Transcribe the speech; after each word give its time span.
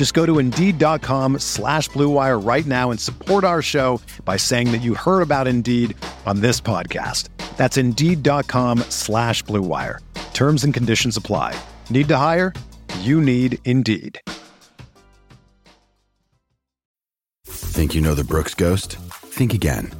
Just 0.00 0.14
go 0.14 0.24
to 0.24 0.38
Indeed.com 0.38 1.40
slash 1.40 1.90
BlueWire 1.90 2.42
right 2.42 2.64
now 2.64 2.90
and 2.90 2.98
support 2.98 3.44
our 3.44 3.60
show 3.60 4.00
by 4.24 4.38
saying 4.38 4.72
that 4.72 4.80
you 4.80 4.94
heard 4.94 5.20
about 5.20 5.46
Indeed 5.46 5.94
on 6.24 6.40
this 6.40 6.58
podcast. 6.58 7.28
That's 7.58 7.76
Indeed.com 7.76 8.78
slash 8.88 9.44
BlueWire. 9.44 9.98
Terms 10.32 10.64
and 10.64 10.72
conditions 10.72 11.18
apply. 11.18 11.54
Need 11.90 12.08
to 12.08 12.16
hire? 12.16 12.54
You 13.00 13.20
need 13.20 13.58
Indeed. 13.66 14.22
Think 17.44 17.94
you 17.94 18.00
know 18.00 18.14
the 18.14 18.24
Brooks 18.24 18.54
Ghost? 18.54 18.96
Think 19.20 19.52
again. 19.52 19.99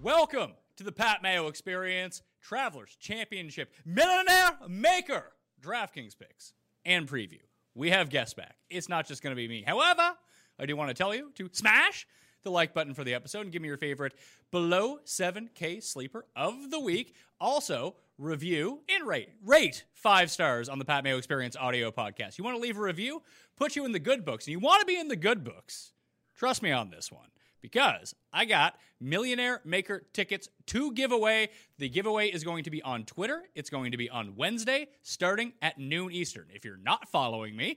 Welcome 0.00 0.52
to 0.76 0.84
the 0.84 0.92
Pat 0.92 1.20
Mayo 1.20 1.48
Experience 1.48 2.22
Travelers 2.40 2.96
Championship 3.00 3.72
Millionaire 3.84 4.52
Maker 4.68 5.32
DraftKings 5.60 6.16
picks 6.16 6.52
and 6.84 7.08
preview. 7.08 7.40
We 7.74 7.90
have 7.90 8.08
guests 8.08 8.34
back. 8.34 8.54
It's 8.68 8.88
not 8.88 9.08
just 9.08 9.20
going 9.20 9.32
to 9.32 9.36
be 9.36 9.48
me. 9.48 9.64
However, 9.66 10.12
I 10.60 10.66
do 10.66 10.76
want 10.76 10.90
to 10.90 10.94
tell 10.94 11.12
you 11.12 11.32
to 11.34 11.48
smash 11.50 12.06
the 12.44 12.52
like 12.52 12.72
button 12.72 12.94
for 12.94 13.02
the 13.02 13.14
episode 13.14 13.40
and 13.40 13.50
give 13.50 13.62
me 13.62 13.66
your 13.66 13.78
favorite 13.78 14.14
below 14.52 14.98
7K 15.04 15.82
sleeper 15.82 16.26
of 16.36 16.70
the 16.70 16.78
week. 16.78 17.16
Also, 17.40 17.96
review 18.16 18.82
and 18.88 19.08
rate. 19.08 19.30
Rate 19.44 19.86
five 19.92 20.30
stars 20.30 20.68
on 20.68 20.78
the 20.78 20.84
Pat 20.84 21.02
Mayo 21.02 21.18
Experience 21.18 21.56
audio 21.56 21.90
podcast. 21.90 22.38
You 22.38 22.44
want 22.44 22.56
to 22.56 22.62
leave 22.62 22.78
a 22.78 22.80
review? 22.80 23.22
Put 23.56 23.74
you 23.74 23.84
in 23.84 23.90
the 23.90 23.98
good 23.98 24.24
books. 24.24 24.46
And 24.46 24.52
you 24.52 24.60
want 24.60 24.78
to 24.82 24.86
be 24.86 25.00
in 25.00 25.08
the 25.08 25.16
good 25.16 25.42
books. 25.42 25.94
Trust 26.36 26.62
me 26.62 26.70
on 26.70 26.90
this 26.90 27.10
one 27.10 27.29
because 27.60 28.14
I 28.32 28.44
got 28.44 28.74
Millionaire 29.00 29.60
Maker 29.64 30.04
tickets 30.12 30.48
to 30.66 30.92
give 30.92 31.12
away. 31.12 31.50
The 31.78 31.88
giveaway 31.88 32.28
is 32.28 32.44
going 32.44 32.64
to 32.64 32.70
be 32.70 32.82
on 32.82 33.04
Twitter. 33.04 33.42
It's 33.54 33.70
going 33.70 33.92
to 33.92 33.96
be 33.96 34.10
on 34.10 34.36
Wednesday 34.36 34.88
starting 35.02 35.52
at 35.62 35.78
noon 35.78 36.12
Eastern. 36.12 36.46
If 36.52 36.64
you're 36.64 36.76
not 36.76 37.08
following 37.08 37.56
me, 37.56 37.76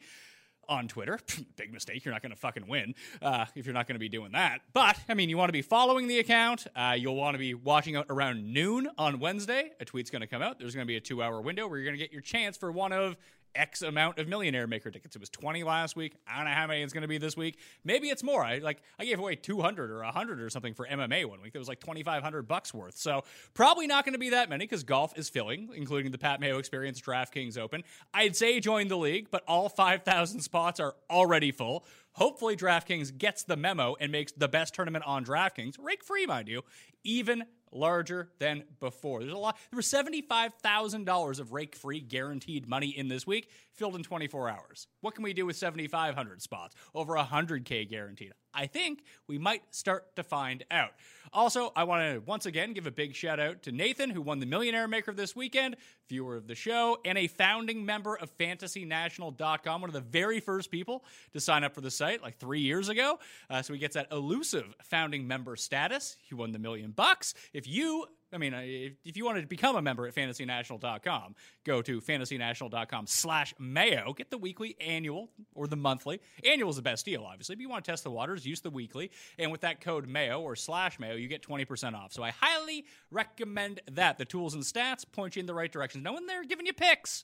on 0.69 0.87
Twitter. 0.87 1.19
Big 1.55 1.73
mistake. 1.73 2.05
You're 2.05 2.13
not 2.13 2.21
going 2.21 2.31
to 2.31 2.37
fucking 2.37 2.67
win 2.67 2.95
uh, 3.21 3.45
if 3.55 3.65
you're 3.65 3.73
not 3.73 3.87
going 3.87 3.95
to 3.95 3.99
be 3.99 4.09
doing 4.09 4.31
that. 4.33 4.61
But, 4.73 4.97
I 5.09 5.13
mean, 5.13 5.29
you 5.29 5.37
want 5.37 5.49
to 5.49 5.53
be 5.53 5.61
following 5.61 6.07
the 6.07 6.19
account. 6.19 6.67
Uh, 6.75 6.95
you'll 6.97 7.15
want 7.15 7.35
to 7.35 7.39
be 7.39 7.53
watching 7.53 7.95
out 7.95 8.05
around 8.09 8.51
noon 8.53 8.89
on 8.97 9.19
Wednesday. 9.19 9.71
A 9.79 9.85
tweet's 9.85 10.09
going 10.09 10.21
to 10.21 10.27
come 10.27 10.41
out. 10.41 10.59
There's 10.59 10.75
going 10.75 10.85
to 10.85 10.91
be 10.91 10.97
a 10.97 11.01
two 11.01 11.21
hour 11.21 11.41
window 11.41 11.67
where 11.67 11.77
you're 11.77 11.85
going 11.85 11.97
to 11.97 12.03
get 12.03 12.11
your 12.11 12.21
chance 12.21 12.57
for 12.57 12.71
one 12.71 12.91
of 12.91 13.17
X 13.55 13.81
amount 13.81 14.19
of 14.19 14.27
millionaire 14.27 14.67
maker 14.67 14.91
tickets. 14.91 15.15
It 15.15 15.19
was 15.19 15.29
20 15.29 15.63
last 15.63 15.95
week. 15.95 16.13
I 16.27 16.37
don't 16.37 16.45
know 16.45 16.51
how 16.51 16.67
many 16.67 16.81
it's 16.81 16.93
going 16.93 17.03
to 17.03 17.07
be 17.07 17.17
this 17.17 17.37
week. 17.37 17.57
Maybe 17.83 18.09
it's 18.09 18.23
more. 18.23 18.43
I 18.43 18.59
like 18.59 18.81
I 18.99 19.05
gave 19.05 19.19
away 19.19 19.35
200 19.35 19.91
or 19.91 20.03
100 20.03 20.41
or 20.41 20.49
something 20.49 20.73
for 20.73 20.87
MMA 20.87 21.25
one 21.25 21.41
week. 21.41 21.53
There 21.53 21.59
was 21.59 21.67
like 21.67 21.79
2500 21.79 22.47
bucks 22.47 22.73
worth. 22.73 22.97
So, 22.97 23.23
probably 23.53 23.87
not 23.87 24.05
going 24.05 24.13
to 24.13 24.19
be 24.19 24.29
that 24.29 24.49
many 24.49 24.67
cuz 24.67 24.83
golf 24.83 25.17
is 25.17 25.29
filling, 25.29 25.69
including 25.75 26.11
the 26.11 26.17
Pat 26.17 26.39
Mayo 26.39 26.57
Experience 26.57 26.99
DraftKings 27.01 27.57
Open. 27.57 27.83
I'd 28.13 28.35
say 28.35 28.59
join 28.59 28.87
the 28.87 28.97
league, 28.97 29.29
but 29.31 29.43
all 29.47 29.69
5000 29.69 30.41
spots 30.41 30.79
are 30.79 30.95
already 31.09 31.51
full. 31.51 31.85
Hopefully 32.13 32.55
DraftKings 32.55 33.17
gets 33.17 33.43
the 33.43 33.57
memo 33.57 33.95
and 33.99 34.11
makes 34.11 34.31
the 34.31 34.47
best 34.47 34.75
tournament 34.75 35.03
on 35.05 35.25
DraftKings, 35.25 35.77
rake 35.79 36.03
free 36.03 36.25
mind 36.25 36.47
you, 36.47 36.61
even 37.03 37.45
larger 37.75 38.29
than 38.39 38.63
before. 38.79 39.21
There's 39.21 39.33
a 39.33 39.37
lot. 39.37 39.57
There 39.71 39.77
was 39.77 39.87
$75,000 39.87 41.39
of 41.39 41.53
rake 41.53 41.75
free 41.75 41.99
guaranteed 41.99 42.67
money 42.67 42.89
in 42.89 43.07
this 43.07 43.25
week, 43.27 43.49
filled 43.73 43.95
in 43.95 44.03
24 44.03 44.49
hours. 44.49 44.87
What 45.01 45.15
can 45.15 45.23
we 45.23 45.33
do 45.33 45.45
with 45.45 45.55
7,500 45.55 46.41
spots? 46.41 46.75
Over 46.93 47.15
100K 47.15 47.89
guaranteed. 47.89 48.33
I 48.53 48.67
think 48.67 49.03
we 49.27 49.37
might 49.37 49.63
start 49.71 50.15
to 50.15 50.23
find 50.23 50.63
out. 50.71 50.91
Also, 51.31 51.71
I 51.75 51.83
want 51.83 52.13
to 52.13 52.19
once 52.19 52.45
again 52.45 52.73
give 52.73 52.85
a 52.85 52.91
big 52.91 53.15
shout 53.15 53.39
out 53.39 53.63
to 53.63 53.71
Nathan, 53.71 54.11
who 54.11 54.21
won 54.21 54.39
the 54.39 54.45
Millionaire 54.45 54.87
Maker 54.87 55.13
this 55.13 55.35
weekend, 55.35 55.77
viewer 56.07 56.35
of 56.35 56.47
the 56.47 56.53
show, 56.53 56.99
and 57.05 57.17
a 57.17 57.27
founding 57.27 57.83
member 57.83 58.15
of 58.15 58.37
FantasyNational.com, 58.37 59.81
one 59.81 59.89
of 59.89 59.93
the 59.93 60.01
very 60.01 60.39
first 60.39 60.69
people 60.69 61.03
to 61.31 61.39
sign 61.39 61.63
up 61.63 61.73
for 61.73 61.81
the 61.81 61.89
site 61.89 62.21
like 62.21 62.37
three 62.37 62.61
years 62.61 62.89
ago. 62.89 63.17
Uh, 63.49 63.63
so 63.63 63.73
he 63.73 63.79
gets 63.79 63.95
that 63.95 64.11
elusive 64.11 64.75
founding 64.83 65.27
member 65.27 65.55
status. 65.55 66.17
He 66.21 66.35
won 66.35 66.51
the 66.51 66.59
million 66.59 66.91
bucks. 66.91 67.33
If 67.51 67.67
you 67.67 68.05
I 68.33 68.37
mean, 68.37 68.53
if, 68.53 68.93
if 69.05 69.17
you 69.17 69.25
wanted 69.25 69.41
to 69.41 69.47
become 69.47 69.75
a 69.75 69.81
member 69.81 70.07
at 70.07 70.15
fantasynational.com, 70.15 71.35
go 71.63 71.81
to 71.81 72.01
fantasynational.com 72.01 73.07
slash 73.07 73.53
mayo. 73.59 74.13
Get 74.13 74.31
the 74.31 74.37
weekly, 74.37 74.75
annual, 74.81 75.29
or 75.53 75.67
the 75.67 75.75
monthly. 75.75 76.19
Annual 76.43 76.69
is 76.71 76.75
the 76.77 76.81
best 76.81 77.05
deal, 77.05 77.23
obviously. 77.23 77.55
But 77.55 77.61
you 77.61 77.69
want 77.69 77.85
to 77.85 77.91
test 77.91 78.03
the 78.03 78.11
waters, 78.11 78.45
use 78.45 78.61
the 78.61 78.69
weekly. 78.69 79.11
And 79.37 79.51
with 79.51 79.61
that 79.61 79.81
code 79.81 80.07
mayo 80.07 80.41
or 80.41 80.55
slash 80.55 80.99
mayo, 80.99 81.15
you 81.15 81.27
get 81.27 81.41
20% 81.41 81.93
off. 81.93 82.13
So 82.13 82.23
I 82.23 82.31
highly 82.31 82.85
recommend 83.11 83.81
that. 83.91 84.17
The 84.17 84.25
tools 84.25 84.53
and 84.53 84.63
stats 84.63 85.05
point 85.09 85.35
you 85.35 85.39
in 85.39 85.45
the 85.45 85.53
right 85.53 85.71
direction. 85.71 86.03
No 86.03 86.13
one 86.13 86.27
there 86.27 86.43
giving 86.43 86.65
you 86.65 86.73
picks. 86.73 87.23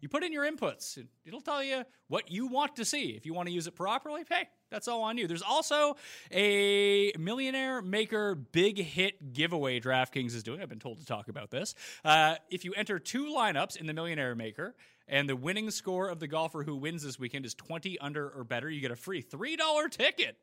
You 0.00 0.08
put 0.08 0.24
in 0.24 0.32
your 0.32 0.50
inputs. 0.50 0.98
It'll 1.24 1.40
tell 1.40 1.62
you 1.62 1.84
what 2.08 2.30
you 2.30 2.46
want 2.46 2.76
to 2.76 2.84
see. 2.84 3.10
If 3.10 3.26
you 3.26 3.34
want 3.34 3.48
to 3.48 3.52
use 3.52 3.66
it 3.66 3.74
properly, 3.74 4.24
hey, 4.28 4.48
that's 4.70 4.88
all 4.88 5.02
on 5.02 5.18
you. 5.18 5.26
There's 5.26 5.42
also 5.42 5.96
a 6.32 7.12
Millionaire 7.18 7.82
Maker 7.82 8.34
big 8.34 8.78
hit 8.78 9.32
giveaway 9.32 9.80
DraftKings 9.80 10.34
is 10.34 10.42
doing. 10.42 10.62
I've 10.62 10.68
been 10.68 10.78
told 10.78 11.00
to 11.00 11.06
talk 11.06 11.28
about 11.28 11.50
this. 11.50 11.74
Uh, 12.04 12.36
if 12.50 12.64
you 12.64 12.72
enter 12.74 12.98
two 12.98 13.26
lineups 13.26 13.76
in 13.76 13.86
the 13.86 13.94
Millionaire 13.94 14.34
Maker, 14.34 14.74
and 15.10 15.28
the 15.28 15.34
winning 15.34 15.70
score 15.72 16.08
of 16.08 16.20
the 16.20 16.28
golfer 16.28 16.62
who 16.62 16.76
wins 16.76 17.02
this 17.02 17.18
weekend 17.18 17.44
is 17.44 17.52
20 17.54 17.98
under 17.98 18.28
or 18.30 18.44
better, 18.44 18.70
you 18.70 18.80
get 18.80 18.92
a 18.92 18.96
free 18.96 19.22
$3 19.22 19.90
ticket. 19.90 20.36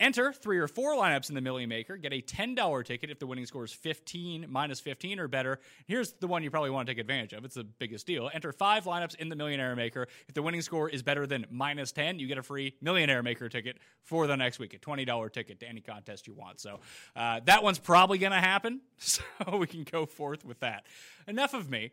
Enter 0.00 0.32
three 0.32 0.58
or 0.58 0.66
four 0.66 0.96
lineups 0.96 1.28
in 1.28 1.34
the 1.34 1.42
Millie 1.42 1.66
Maker. 1.66 1.98
Get 1.98 2.14
a 2.14 2.22
$10 2.22 2.84
ticket 2.86 3.10
if 3.10 3.18
the 3.18 3.26
winning 3.26 3.44
score 3.44 3.64
is 3.64 3.72
15, 3.72 4.46
minus 4.48 4.80
15 4.80 5.20
or 5.20 5.28
better. 5.28 5.60
Here's 5.86 6.12
the 6.12 6.26
one 6.26 6.42
you 6.42 6.50
probably 6.50 6.70
want 6.70 6.88
to 6.88 6.94
take 6.94 7.00
advantage 7.00 7.34
of. 7.34 7.44
It's 7.44 7.54
the 7.54 7.64
biggest 7.64 8.06
deal. 8.06 8.30
Enter 8.32 8.50
five 8.50 8.84
lineups 8.84 9.14
in 9.16 9.28
the 9.28 9.36
Millionaire 9.36 9.76
Maker. 9.76 10.08
If 10.26 10.34
the 10.34 10.40
winning 10.40 10.62
score 10.62 10.88
is 10.88 11.02
better 11.02 11.26
than 11.26 11.44
minus 11.50 11.92
10, 11.92 12.18
you 12.18 12.26
get 12.26 12.38
a 12.38 12.42
free 12.42 12.76
Millionaire 12.80 13.22
Maker 13.22 13.50
ticket 13.50 13.76
for 14.02 14.26
the 14.26 14.36
next 14.36 14.58
week. 14.58 14.72
A 14.72 14.78
$20 14.78 15.32
ticket 15.32 15.60
to 15.60 15.68
any 15.68 15.82
contest 15.82 16.26
you 16.26 16.32
want. 16.32 16.60
So 16.60 16.80
uh, 17.14 17.40
that 17.44 17.62
one's 17.62 17.78
probably 17.78 18.16
going 18.16 18.32
to 18.32 18.40
happen. 18.40 18.80
So 19.02 19.22
we 19.56 19.66
can 19.66 19.84
go 19.84 20.06
forth 20.06 20.44
with 20.44 20.60
that. 20.60 20.84
Enough 21.26 21.54
of 21.54 21.70
me. 21.70 21.92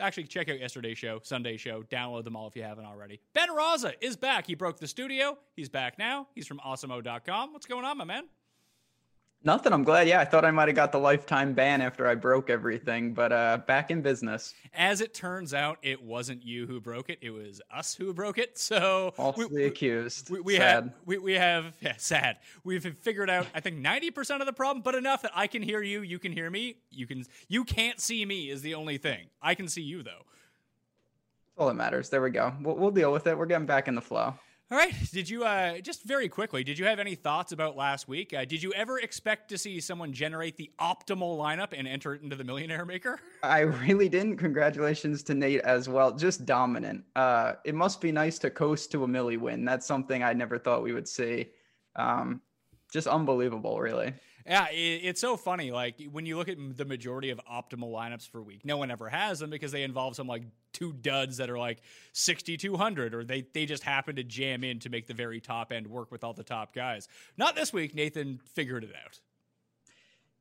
Actually, 0.00 0.24
check 0.24 0.48
out 0.48 0.58
yesterday's 0.58 0.98
show, 0.98 1.20
Sunday 1.22 1.56
show. 1.56 1.82
Download 1.84 2.24
them 2.24 2.34
all 2.34 2.48
if 2.48 2.56
you 2.56 2.62
haven't 2.62 2.84
already. 2.84 3.20
Ben 3.32 3.48
Raza 3.48 3.92
is 4.00 4.16
back. 4.16 4.46
He 4.46 4.54
broke 4.54 4.78
the 4.78 4.88
studio. 4.88 5.38
He's 5.54 5.68
back 5.68 5.98
now. 5.98 6.26
He's 6.34 6.46
from 6.46 6.58
awesomeo.com. 6.58 7.52
What's 7.52 7.66
going 7.66 7.84
on, 7.84 7.98
my 7.98 8.04
man? 8.04 8.24
Nothing. 9.46 9.74
I'm 9.74 9.84
glad. 9.84 10.08
Yeah, 10.08 10.20
I 10.20 10.24
thought 10.24 10.46
I 10.46 10.50
might 10.50 10.68
have 10.68 10.74
got 10.74 10.90
the 10.90 10.98
lifetime 10.98 11.52
ban 11.52 11.82
after 11.82 12.08
I 12.08 12.14
broke 12.14 12.48
everything, 12.48 13.12
but 13.12 13.30
uh, 13.30 13.58
back 13.66 13.90
in 13.90 14.00
business. 14.00 14.54
As 14.72 15.02
it 15.02 15.12
turns 15.12 15.52
out, 15.52 15.76
it 15.82 16.02
wasn't 16.02 16.42
you 16.42 16.66
who 16.66 16.80
broke 16.80 17.10
it; 17.10 17.18
it 17.20 17.28
was 17.28 17.60
us 17.70 17.94
who 17.94 18.14
broke 18.14 18.38
it. 18.38 18.56
So 18.56 19.12
falsely 19.14 19.46
we, 19.52 19.64
accused. 19.64 20.30
We, 20.30 20.40
we 20.40 20.54
have 20.54 20.94
we, 21.04 21.18
we 21.18 21.34
have 21.34 21.74
yeah, 21.82 21.96
sad. 21.98 22.38
We've 22.64 22.96
figured 23.00 23.28
out 23.28 23.46
I 23.54 23.60
think 23.60 23.76
ninety 23.76 24.10
percent 24.10 24.40
of 24.40 24.46
the 24.46 24.54
problem, 24.54 24.82
but 24.82 24.94
enough 24.94 25.20
that 25.22 25.32
I 25.34 25.46
can 25.46 25.60
hear 25.60 25.82
you, 25.82 26.00
you 26.00 26.18
can 26.18 26.32
hear 26.32 26.50
me, 26.50 26.76
you 26.90 27.06
can 27.06 27.26
you 27.46 27.64
can't 27.64 28.00
see 28.00 28.24
me 28.24 28.48
is 28.48 28.62
the 28.62 28.74
only 28.74 28.96
thing. 28.96 29.26
I 29.42 29.54
can 29.54 29.68
see 29.68 29.82
you 29.82 30.02
though. 30.02 30.24
That's 31.50 31.58
all 31.58 31.68
that 31.68 31.74
matters. 31.74 32.08
There 32.08 32.22
we 32.22 32.30
go. 32.30 32.54
We'll, 32.62 32.76
we'll 32.76 32.90
deal 32.90 33.12
with 33.12 33.26
it. 33.26 33.36
We're 33.36 33.44
getting 33.44 33.66
back 33.66 33.88
in 33.88 33.94
the 33.94 34.00
flow. 34.00 34.34
All 34.70 34.78
right. 34.78 34.94
Did 35.12 35.28
you 35.28 35.44
uh, 35.44 35.78
just 35.78 36.04
very 36.04 36.28
quickly? 36.28 36.64
Did 36.64 36.78
you 36.78 36.86
have 36.86 36.98
any 36.98 37.14
thoughts 37.14 37.52
about 37.52 37.76
last 37.76 38.08
week? 38.08 38.32
Uh, 38.32 38.44
did 38.44 38.62
you 38.62 38.72
ever 38.72 38.98
expect 38.98 39.48
to 39.50 39.58
see 39.58 39.78
someone 39.78 40.12
generate 40.12 40.56
the 40.56 40.70
optimal 40.80 41.38
lineup 41.38 41.74
and 41.76 41.86
enter 41.86 42.14
it 42.14 42.22
into 42.22 42.34
the 42.34 42.44
Millionaire 42.44 42.84
Maker? 42.84 43.20
I 43.42 43.60
really 43.60 44.08
didn't. 44.08 44.38
Congratulations 44.38 45.22
to 45.24 45.34
Nate 45.34 45.60
as 45.60 45.88
well. 45.88 46.12
Just 46.12 46.46
dominant. 46.46 47.04
Uh, 47.14 47.54
it 47.64 47.74
must 47.74 48.00
be 48.00 48.10
nice 48.10 48.38
to 48.40 48.50
coast 48.50 48.90
to 48.92 49.04
a 49.04 49.08
Millie 49.08 49.36
win. 49.36 49.64
That's 49.64 49.86
something 49.86 50.22
I 50.22 50.32
never 50.32 50.58
thought 50.58 50.82
we 50.82 50.92
would 50.92 51.08
see. 51.08 51.50
Um, 51.96 52.40
just 52.92 53.06
unbelievable, 53.06 53.80
really. 53.80 54.14
Yeah, 54.46 54.66
it's 54.70 55.22
so 55.22 55.38
funny. 55.38 55.70
Like 55.70 56.02
when 56.12 56.26
you 56.26 56.36
look 56.36 56.50
at 56.50 56.58
the 56.76 56.84
majority 56.84 57.30
of 57.30 57.40
optimal 57.50 57.90
lineups 57.90 58.28
for 58.28 58.42
week, 58.42 58.60
no 58.62 58.76
one 58.76 58.90
ever 58.90 59.08
has 59.08 59.38
them 59.38 59.48
because 59.48 59.72
they 59.72 59.82
involve 59.82 60.16
some 60.16 60.26
like 60.26 60.42
two 60.74 60.92
duds 60.92 61.38
that 61.38 61.48
are 61.48 61.58
like 61.58 61.80
6,200 62.12 63.14
or 63.14 63.24
they, 63.24 63.46
they 63.54 63.64
just 63.64 63.82
happen 63.82 64.16
to 64.16 64.24
jam 64.24 64.62
in 64.62 64.80
to 64.80 64.90
make 64.90 65.06
the 65.06 65.14
very 65.14 65.40
top 65.40 65.72
end 65.72 65.86
work 65.86 66.12
with 66.12 66.24
all 66.24 66.34
the 66.34 66.44
top 66.44 66.74
guys. 66.74 67.08
Not 67.38 67.56
this 67.56 67.72
week. 67.72 67.94
Nathan 67.94 68.38
figured 68.52 68.84
it 68.84 68.92
out. 69.02 69.18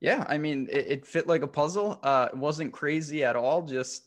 Yeah, 0.02 0.26
I 0.28 0.38
mean, 0.38 0.68
it, 0.70 0.88
it 0.88 1.06
fit 1.06 1.28
like 1.28 1.44
a 1.44 1.48
puzzle. 1.48 1.98
Uh, 2.04 2.28
it 2.34 2.38
wasn't 2.38 2.74
crazy 2.74 3.24
at 3.24 3.38
all. 3.38 3.62
Just 3.62 4.04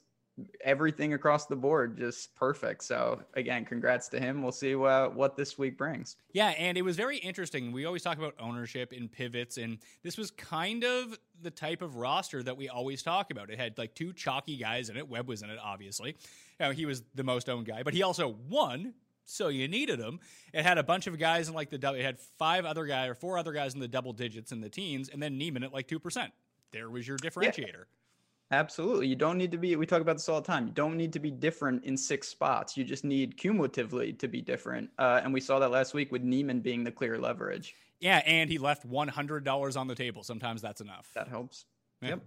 everything 0.62 1.14
across 1.14 1.46
the 1.46 1.56
board 1.56 1.96
just 1.98 2.34
perfect. 2.34 2.84
So 2.84 3.22
again, 3.34 3.64
congrats 3.64 4.08
to 4.08 4.20
him. 4.20 4.42
We'll 4.42 4.52
see 4.52 4.74
uh, 4.74 5.08
what 5.08 5.36
this 5.36 5.56
week 5.56 5.78
brings. 5.78 6.16
Yeah, 6.32 6.48
and 6.50 6.76
it 6.76 6.82
was 6.82 6.96
very 6.96 7.16
interesting. 7.18 7.72
We 7.72 7.86
always 7.86 8.02
talk 8.02 8.18
about 8.18 8.34
ownership 8.38 8.92
in 8.92 9.08
pivots, 9.08 9.56
and 9.56 9.78
this 10.02 10.18
was 10.18 10.30
kind 10.30 10.84
of 10.84 11.18
the 11.42 11.50
type 11.50 11.80
of 11.82 11.96
roster 11.96 12.42
that 12.42 12.56
we 12.56 12.68
always 12.68 13.02
talk 13.02 13.30
about. 13.30 13.50
It 13.50 13.58
had 13.58 13.78
like 13.78 13.94
two 13.94 14.12
chalky 14.12 14.56
guys 14.56 14.90
in 14.90 14.96
it. 14.96 15.08
Webb 15.08 15.28
was 15.28 15.42
in 15.42 15.50
it, 15.50 15.58
obviously. 15.62 16.16
You 16.60 16.66
know, 16.66 16.70
he 16.72 16.86
was 16.86 17.02
the 17.14 17.24
most 17.24 17.48
owned 17.48 17.66
guy, 17.66 17.82
but 17.82 17.94
he 17.94 18.02
also 18.02 18.36
won. 18.48 18.94
So 19.28 19.48
you 19.48 19.66
needed 19.66 19.98
him. 19.98 20.20
It 20.52 20.64
had 20.64 20.78
a 20.78 20.84
bunch 20.84 21.08
of 21.08 21.18
guys 21.18 21.48
in 21.48 21.54
like 21.54 21.70
the 21.70 21.78
double. 21.78 21.98
It 21.98 22.04
had 22.04 22.18
five 22.38 22.64
other 22.64 22.86
guys 22.86 23.10
or 23.10 23.14
four 23.14 23.38
other 23.38 23.52
guys 23.52 23.74
in 23.74 23.80
the 23.80 23.88
double 23.88 24.12
digits 24.12 24.52
in 24.52 24.60
the 24.60 24.68
teens, 24.68 25.08
and 25.08 25.20
then 25.20 25.36
Niemann 25.36 25.64
at 25.64 25.72
like 25.72 25.88
two 25.88 25.98
percent. 25.98 26.32
There 26.72 26.90
was 26.90 27.08
your 27.08 27.16
differentiator. 27.16 27.58
Yeah. 27.58 28.05
Absolutely. 28.50 29.08
You 29.08 29.16
don't 29.16 29.38
need 29.38 29.50
to 29.50 29.58
be, 29.58 29.74
we 29.74 29.86
talk 29.86 30.00
about 30.00 30.16
this 30.16 30.28
all 30.28 30.40
the 30.40 30.46
time. 30.46 30.68
You 30.68 30.72
don't 30.72 30.96
need 30.96 31.12
to 31.14 31.18
be 31.18 31.30
different 31.30 31.84
in 31.84 31.96
six 31.96 32.28
spots. 32.28 32.76
You 32.76 32.84
just 32.84 33.04
need 33.04 33.36
cumulatively 33.36 34.12
to 34.14 34.28
be 34.28 34.40
different. 34.40 34.90
Uh, 34.98 35.20
and 35.22 35.32
we 35.32 35.40
saw 35.40 35.58
that 35.58 35.70
last 35.70 35.94
week 35.94 36.12
with 36.12 36.22
Niemann 36.22 36.60
being 36.60 36.84
the 36.84 36.92
clear 36.92 37.18
leverage. 37.18 37.74
Yeah. 37.98 38.22
And 38.24 38.48
he 38.48 38.58
left 38.58 38.88
$100 38.88 39.76
on 39.76 39.88
the 39.88 39.94
table. 39.94 40.22
Sometimes 40.22 40.62
that's 40.62 40.80
enough. 40.80 41.10
That 41.14 41.26
helps. 41.28 41.64
Yeah. 42.00 42.10
Yep. 42.10 42.20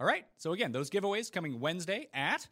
All 0.00 0.06
right. 0.06 0.26
So 0.36 0.52
again, 0.52 0.72
those 0.72 0.90
giveaways 0.90 1.32
coming 1.32 1.60
Wednesday 1.60 2.08
at 2.12 2.46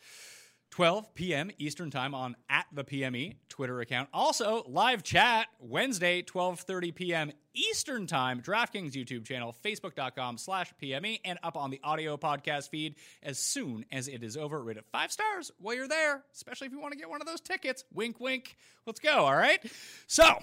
12 0.71 1.15
p.m. 1.15 1.51
Eastern 1.59 1.91
Time 1.91 2.15
on 2.15 2.37
at 2.51 2.67
the 2.73 2.85
PME 2.85 3.37
Twitter 3.49 3.81
account. 3.81 4.09
Also, 4.13 4.65
live 4.69 5.03
chat 5.03 5.47
Wednesday, 5.59 6.23
12:30 6.23 6.95
p.m. 6.95 7.33
Eastern 7.55 8.07
Time, 8.07 8.43
DraftKings 8.43 8.93
YouTube 8.93 9.25
channel, 9.25 9.57
facebook.com 9.65 10.37
slash 10.37 10.73
PME, 10.83 11.21
and 11.25 11.39
up 11.43 11.57
on 11.57 11.71
the 11.71 11.81
audio 11.83 12.17
podcast 12.17 12.69
feed 12.69 12.97
as 13.23 13.39
soon 13.39 13.87
as 13.91 14.09
it 14.09 14.23
is 14.23 14.37
over. 14.37 14.63
Rate 14.63 14.77
it 14.77 14.85
five 14.93 15.11
stars 15.11 15.51
while 15.59 15.75
you're 15.75 15.89
there, 15.89 16.25
especially 16.35 16.67
if 16.67 16.73
you 16.73 16.81
want 16.81 16.93
to 16.93 16.99
get 16.99 17.09
one 17.09 17.21
of 17.21 17.27
those 17.27 17.41
tickets. 17.41 17.85
Wink, 17.95 18.21
wink. 18.21 18.57
Let's 18.87 19.01
go. 19.01 19.25
All 19.25 19.37
right. 19.37 19.61
So 20.07 20.43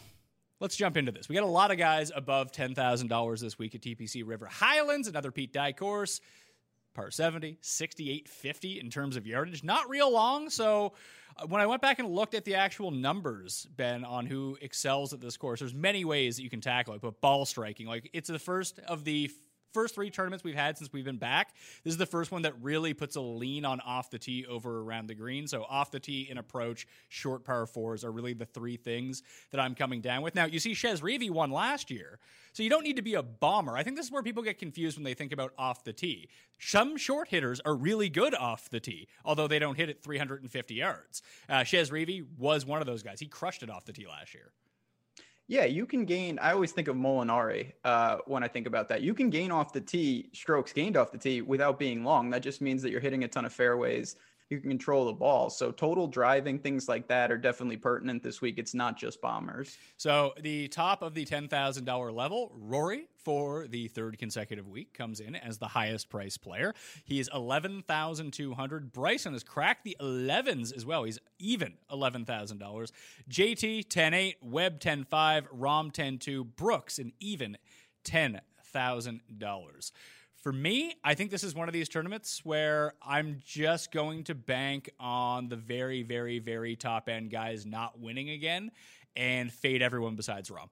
let's 0.59 0.75
jump 0.75 0.97
into 0.97 1.11
this. 1.11 1.29
We 1.29 1.35
got 1.35 1.43
a 1.43 1.47
lot 1.47 1.69
of 1.71 1.77
guys 1.77 2.11
above 2.15 2.51
$10,000 2.51 3.39
this 3.39 3.59
week 3.59 3.75
at 3.75 3.81
TPC 3.81 4.23
River 4.25 4.47
Highlands, 4.47 5.07
another 5.07 5.31
Pete 5.31 5.53
Dye 5.53 5.73
course 5.73 6.19
par 6.93 7.11
70, 7.11 7.57
68.50 7.61 8.81
in 8.81 8.89
terms 8.89 9.15
of 9.15 9.25
yardage. 9.25 9.63
Not 9.63 9.89
real 9.89 10.11
long. 10.11 10.49
So 10.49 10.93
uh, 11.37 11.47
when 11.47 11.61
I 11.61 11.65
went 11.65 11.81
back 11.81 11.99
and 11.99 12.09
looked 12.09 12.33
at 12.33 12.45
the 12.45 12.55
actual 12.55 12.91
numbers, 12.91 13.67
Ben, 13.75 14.03
on 14.03 14.25
who 14.25 14.57
excels 14.61 15.13
at 15.13 15.21
this 15.21 15.37
course, 15.37 15.59
there's 15.59 15.73
many 15.73 16.05
ways 16.05 16.37
that 16.37 16.43
you 16.43 16.49
can 16.49 16.61
tackle 16.61 16.93
it, 16.93 17.01
but 17.01 17.19
ball 17.21 17.45
striking, 17.45 17.87
like 17.87 18.09
it's 18.13 18.29
the 18.29 18.39
first 18.39 18.79
of 18.87 19.03
the 19.03 19.31
first 19.73 19.95
three 19.95 20.09
tournaments 20.09 20.43
we've 20.43 20.55
had 20.55 20.77
since 20.77 20.93
we've 20.93 21.03
been 21.03 21.17
back, 21.17 21.55
this 21.83 21.91
is 21.91 21.97
the 21.97 22.05
first 22.05 22.31
one 22.31 22.43
that 22.43 22.53
really 22.61 22.93
puts 22.93 23.15
a 23.15 23.21
lean 23.21 23.65
on 23.65 23.79
off 23.81 24.09
the 24.09 24.19
tee 24.19 24.45
over 24.45 24.81
around 24.81 25.07
the 25.07 25.15
green. 25.15 25.47
So 25.47 25.63
off 25.63 25.91
the 25.91 25.99
tee 25.99 26.27
in 26.29 26.37
approach, 26.37 26.87
short 27.09 27.43
par 27.43 27.65
fours 27.65 28.03
are 28.03 28.11
really 28.11 28.33
the 28.33 28.45
three 28.45 28.77
things 28.77 29.23
that 29.51 29.59
I'm 29.59 29.75
coming 29.75 30.01
down 30.01 30.21
with. 30.21 30.35
Now 30.35 30.45
you 30.45 30.59
see 30.59 30.73
Chez 30.73 31.01
Reavie 31.01 31.31
won 31.31 31.51
last 31.51 31.89
year, 31.89 32.19
so 32.53 32.61
you 32.61 32.69
don't 32.69 32.83
need 32.83 32.97
to 32.97 33.01
be 33.01 33.15
a 33.15 33.23
bomber. 33.23 33.75
I 33.75 33.83
think 33.83 33.97
this 33.97 34.05
is 34.05 34.11
where 34.11 34.23
people 34.23 34.43
get 34.43 34.59
confused 34.59 34.97
when 34.97 35.03
they 35.03 35.15
think 35.15 35.31
about 35.31 35.53
off 35.57 35.83
the 35.83 35.93
tee. 35.93 36.29
Some 36.59 36.95
short 36.97 37.29
hitters 37.29 37.59
are 37.61 37.75
really 37.75 38.09
good 38.09 38.35
off 38.35 38.69
the 38.69 38.79
tee, 38.79 39.07
although 39.25 39.47
they 39.47 39.59
don't 39.59 39.75
hit 39.75 39.89
it 39.89 40.03
350 40.03 40.73
yards. 40.75 41.21
Uh, 41.49 41.59
Reavie 41.63 42.25
was 42.37 42.65
one 42.65 42.79
of 42.79 42.85
those 42.85 43.03
guys. 43.03 43.19
He 43.19 43.27
crushed 43.27 43.63
it 43.63 43.69
off 43.69 43.85
the 43.85 43.93
tee 43.93 44.07
last 44.07 44.33
year. 44.33 44.51
Yeah, 45.53 45.65
you 45.65 45.85
can 45.85 46.03
gain. 46.05 46.39
I 46.39 46.51
always 46.51 46.71
think 46.71 46.87
of 46.87 46.95
Molinari 46.95 47.73
uh, 47.83 48.17
when 48.25 48.41
I 48.43 48.47
think 48.47 48.65
about 48.65 48.89
that. 48.89 49.03
You 49.03 49.13
can 49.13 49.29
gain 49.29 49.51
off 49.51 49.71
the 49.71 49.81
tee, 49.81 50.31
strokes 50.33 50.73
gained 50.73 50.97
off 50.97 51.11
the 51.11 51.19
tee 51.19 51.43
without 51.43 51.77
being 51.77 52.03
long. 52.03 52.31
That 52.31 52.41
just 52.41 52.59
means 52.59 52.81
that 52.81 52.89
you're 52.89 52.99
hitting 52.99 53.23
a 53.23 53.27
ton 53.27 53.45
of 53.45 53.53
fairways. 53.53 54.15
You 54.49 54.59
can 54.59 54.69
control 54.69 55.05
the 55.05 55.13
ball. 55.13 55.49
So 55.49 55.71
total 55.71 56.07
driving, 56.07 56.59
things 56.59 56.87
like 56.87 57.07
that 57.07 57.31
are 57.31 57.37
definitely 57.37 57.77
pertinent 57.77 58.21
this 58.23 58.41
week. 58.41 58.57
It's 58.57 58.73
not 58.73 58.97
just 58.97 59.21
bombers. 59.21 59.77
So 59.97 60.33
the 60.39 60.67
top 60.67 61.01
of 61.01 61.13
the 61.13 61.25
$10,000 61.25 62.13
level, 62.13 62.51
Rory 62.53 63.07
for 63.15 63.67
the 63.67 63.87
third 63.87 64.17
consecutive 64.17 64.67
week 64.67 64.93
comes 64.93 65.19
in 65.19 65.35
as 65.35 65.57
the 65.57 65.69
highest 65.69 66.09
priced 66.09 66.41
player. 66.41 66.73
He 67.05 67.19
is 67.19 67.29
11,200. 67.33 68.91
Bryson 68.91 69.33
has 69.33 69.43
cracked 69.43 69.85
the 69.85 69.97
11s 69.99 70.75
as 70.75 70.85
well. 70.85 71.03
He's 71.05 71.19
even 71.39 71.73
$11,000. 71.89 72.91
JT 73.29 73.87
10.8, 73.87 74.35
Webb 74.41 74.79
10.5, 74.79 75.47
Rahm 75.57 75.91
10.2, 75.93 76.55
Brooks 76.55 76.99
an 76.99 77.13
even 77.19 77.57
$10,000. 78.03 79.91
For 80.43 80.51
me, 80.51 80.93
I 81.05 81.13
think 81.13 81.31
this 81.31 81.41
is 81.41 81.55
one 81.55 81.69
of 81.69 81.73
these 81.73 81.87
tournaments 81.87 82.41
where 82.43 82.95
I'm 83.01 83.41
just 83.45 83.93
going 83.93 84.25
to 84.25 84.35
bank 84.35 84.89
on 84.99 85.47
the 85.47 85.55
very, 85.55 86.03
very, 86.03 86.39
very 86.39 86.75
top 86.75 87.07
end 87.07 87.31
guys 87.31 87.65
not 87.65 87.97
winning 87.97 88.29
again 88.29 88.69
and 89.15 89.49
fade 89.49 89.81
everyone 89.81 90.17
besides 90.17 90.49
Rahm. 90.49 90.67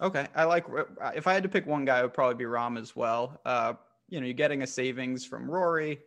okay, 0.00 0.28
I 0.36 0.44
like. 0.44 0.66
If 1.12 1.26
I 1.26 1.34
had 1.34 1.42
to 1.42 1.48
pick 1.48 1.66
one 1.66 1.84
guy, 1.84 1.98
it 1.98 2.02
would 2.02 2.14
probably 2.14 2.36
be 2.36 2.44
Rahm 2.44 2.78
as 2.78 2.94
well. 2.94 3.40
Uh, 3.44 3.72
you 4.08 4.20
know, 4.20 4.26
you're 4.26 4.34
getting 4.34 4.62
a 4.62 4.66
savings 4.68 5.24
from 5.24 5.50
Rory. 5.50 5.98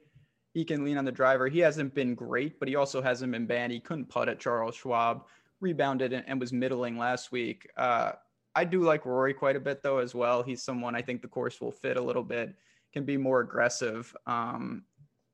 He 0.53 0.63
can 0.63 0.85
lean 0.85 0.97
on 0.97 1.03
the 1.03 1.11
driver. 1.11 1.49
He 1.49 1.59
hasn't 1.59 1.93
been 1.93 2.15
great, 2.15 2.57
but 2.57 2.69
he 2.69 2.77
also 2.77 3.01
hasn't 3.01 3.33
been 3.33 3.45
banned. 3.45 3.73
He 3.73 3.81
couldn't 3.81 4.05
putt 4.05 4.29
at 4.29 4.39
Charles 4.39 4.75
Schwab, 4.75 5.25
rebounded 5.59 6.13
and, 6.13 6.39
was 6.39 6.53
middling 6.53 6.97
last 6.97 7.33
week. 7.33 7.67
Uh, 7.75 8.13
I 8.55 8.63
do 8.63 8.81
like 8.81 9.05
Rory 9.05 9.33
quite 9.33 9.55
a 9.55 9.59
bit 9.59 9.83
though 9.83 9.97
as 9.97 10.15
well. 10.15 10.41
He's 10.41 10.63
someone 10.63 10.95
I 10.95 11.01
think 11.01 11.21
the 11.21 11.27
course 11.27 11.59
will 11.59 11.71
fit 11.71 11.97
a 11.97 12.01
little 12.01 12.23
bit, 12.23 12.55
can 12.93 13.03
be 13.03 13.17
more 13.17 13.41
aggressive. 13.41 14.15
Um, 14.25 14.83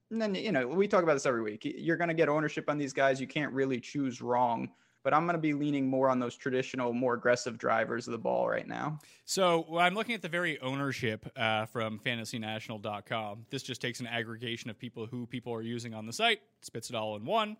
and 0.09 0.21
then 0.21 0.35
you 0.35 0.51
know 0.51 0.67
we 0.67 0.87
talk 0.87 1.03
about 1.03 1.13
this 1.13 1.25
every 1.25 1.41
week. 1.41 1.61
You're 1.63 1.97
going 1.97 2.09
to 2.09 2.13
get 2.13 2.29
ownership 2.29 2.69
on 2.69 2.77
these 2.77 2.93
guys. 2.93 3.21
You 3.21 3.27
can't 3.27 3.53
really 3.53 3.79
choose 3.79 4.21
wrong. 4.21 4.69
But 5.03 5.15
I'm 5.15 5.25
going 5.25 5.35
to 5.35 5.41
be 5.41 5.53
leaning 5.53 5.89
more 5.89 6.09
on 6.09 6.19
those 6.19 6.35
traditional, 6.35 6.93
more 6.93 7.15
aggressive 7.15 7.57
drivers 7.57 8.07
of 8.07 8.11
the 8.11 8.19
ball 8.19 8.47
right 8.47 8.67
now. 8.67 8.99
So 9.25 9.65
well, 9.67 9.83
I'm 9.83 9.95
looking 9.95 10.13
at 10.13 10.21
the 10.21 10.29
very 10.29 10.59
ownership 10.61 11.27
uh, 11.35 11.65
from 11.65 11.97
FantasyNational.com. 11.97 13.47
This 13.49 13.63
just 13.63 13.81
takes 13.81 13.99
an 13.99 14.05
aggregation 14.05 14.69
of 14.69 14.77
people 14.77 15.07
who 15.07 15.25
people 15.25 15.53
are 15.53 15.63
using 15.63 15.95
on 15.95 16.05
the 16.05 16.13
site, 16.13 16.41
spits 16.61 16.91
it 16.91 16.95
all 16.95 17.15
in 17.15 17.25
one, 17.25 17.57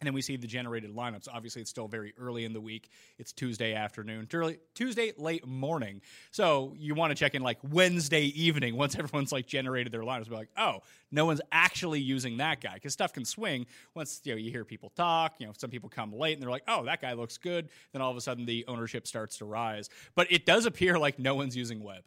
and 0.00 0.06
then 0.06 0.12
we 0.12 0.20
see 0.20 0.36
the 0.36 0.46
generated 0.46 0.94
lineups. 0.94 1.26
Obviously, 1.32 1.62
it's 1.62 1.70
still 1.70 1.88
very 1.88 2.12
early 2.18 2.44
in 2.44 2.52
the 2.52 2.60
week. 2.60 2.90
It's 3.18 3.32
Tuesday 3.32 3.74
afternoon, 3.74 4.28
Tuesday 4.74 5.12
late 5.16 5.46
morning. 5.46 6.02
So 6.30 6.74
you 6.76 6.94
want 6.94 7.12
to 7.12 7.14
check 7.14 7.34
in 7.34 7.42
like 7.42 7.58
Wednesday 7.70 8.24
evening 8.40 8.76
once 8.76 8.94
everyone's 8.98 9.32
like 9.32 9.46
generated 9.46 9.92
their 9.92 10.02
lineups. 10.02 10.28
Be 10.28 10.34
like, 10.34 10.50
oh, 10.58 10.80
no 11.10 11.24
one's 11.24 11.40
actually 11.50 12.00
using 12.00 12.36
that 12.38 12.60
guy 12.60 12.74
because 12.74 12.92
stuff 12.92 13.12
can 13.12 13.24
swing 13.24 13.66
once 13.94 14.20
you 14.24 14.32
know 14.32 14.38
you 14.38 14.50
hear 14.50 14.64
people 14.64 14.90
talk. 14.90 15.34
You 15.38 15.46
know, 15.46 15.52
some 15.56 15.70
people 15.70 15.88
come 15.88 16.12
late 16.12 16.34
and 16.34 16.42
they're 16.42 16.50
like, 16.50 16.64
oh, 16.68 16.84
that 16.84 17.00
guy 17.00 17.14
looks 17.14 17.38
good. 17.38 17.68
Then 17.92 18.02
all 18.02 18.10
of 18.10 18.16
a 18.16 18.20
sudden 18.20 18.44
the 18.44 18.64
ownership 18.68 19.06
starts 19.06 19.38
to 19.38 19.46
rise. 19.46 19.88
But 20.14 20.30
it 20.30 20.44
does 20.44 20.66
appear 20.66 20.98
like 20.98 21.18
no 21.18 21.34
one's 21.34 21.56
using 21.56 21.82
Webb. 21.82 22.02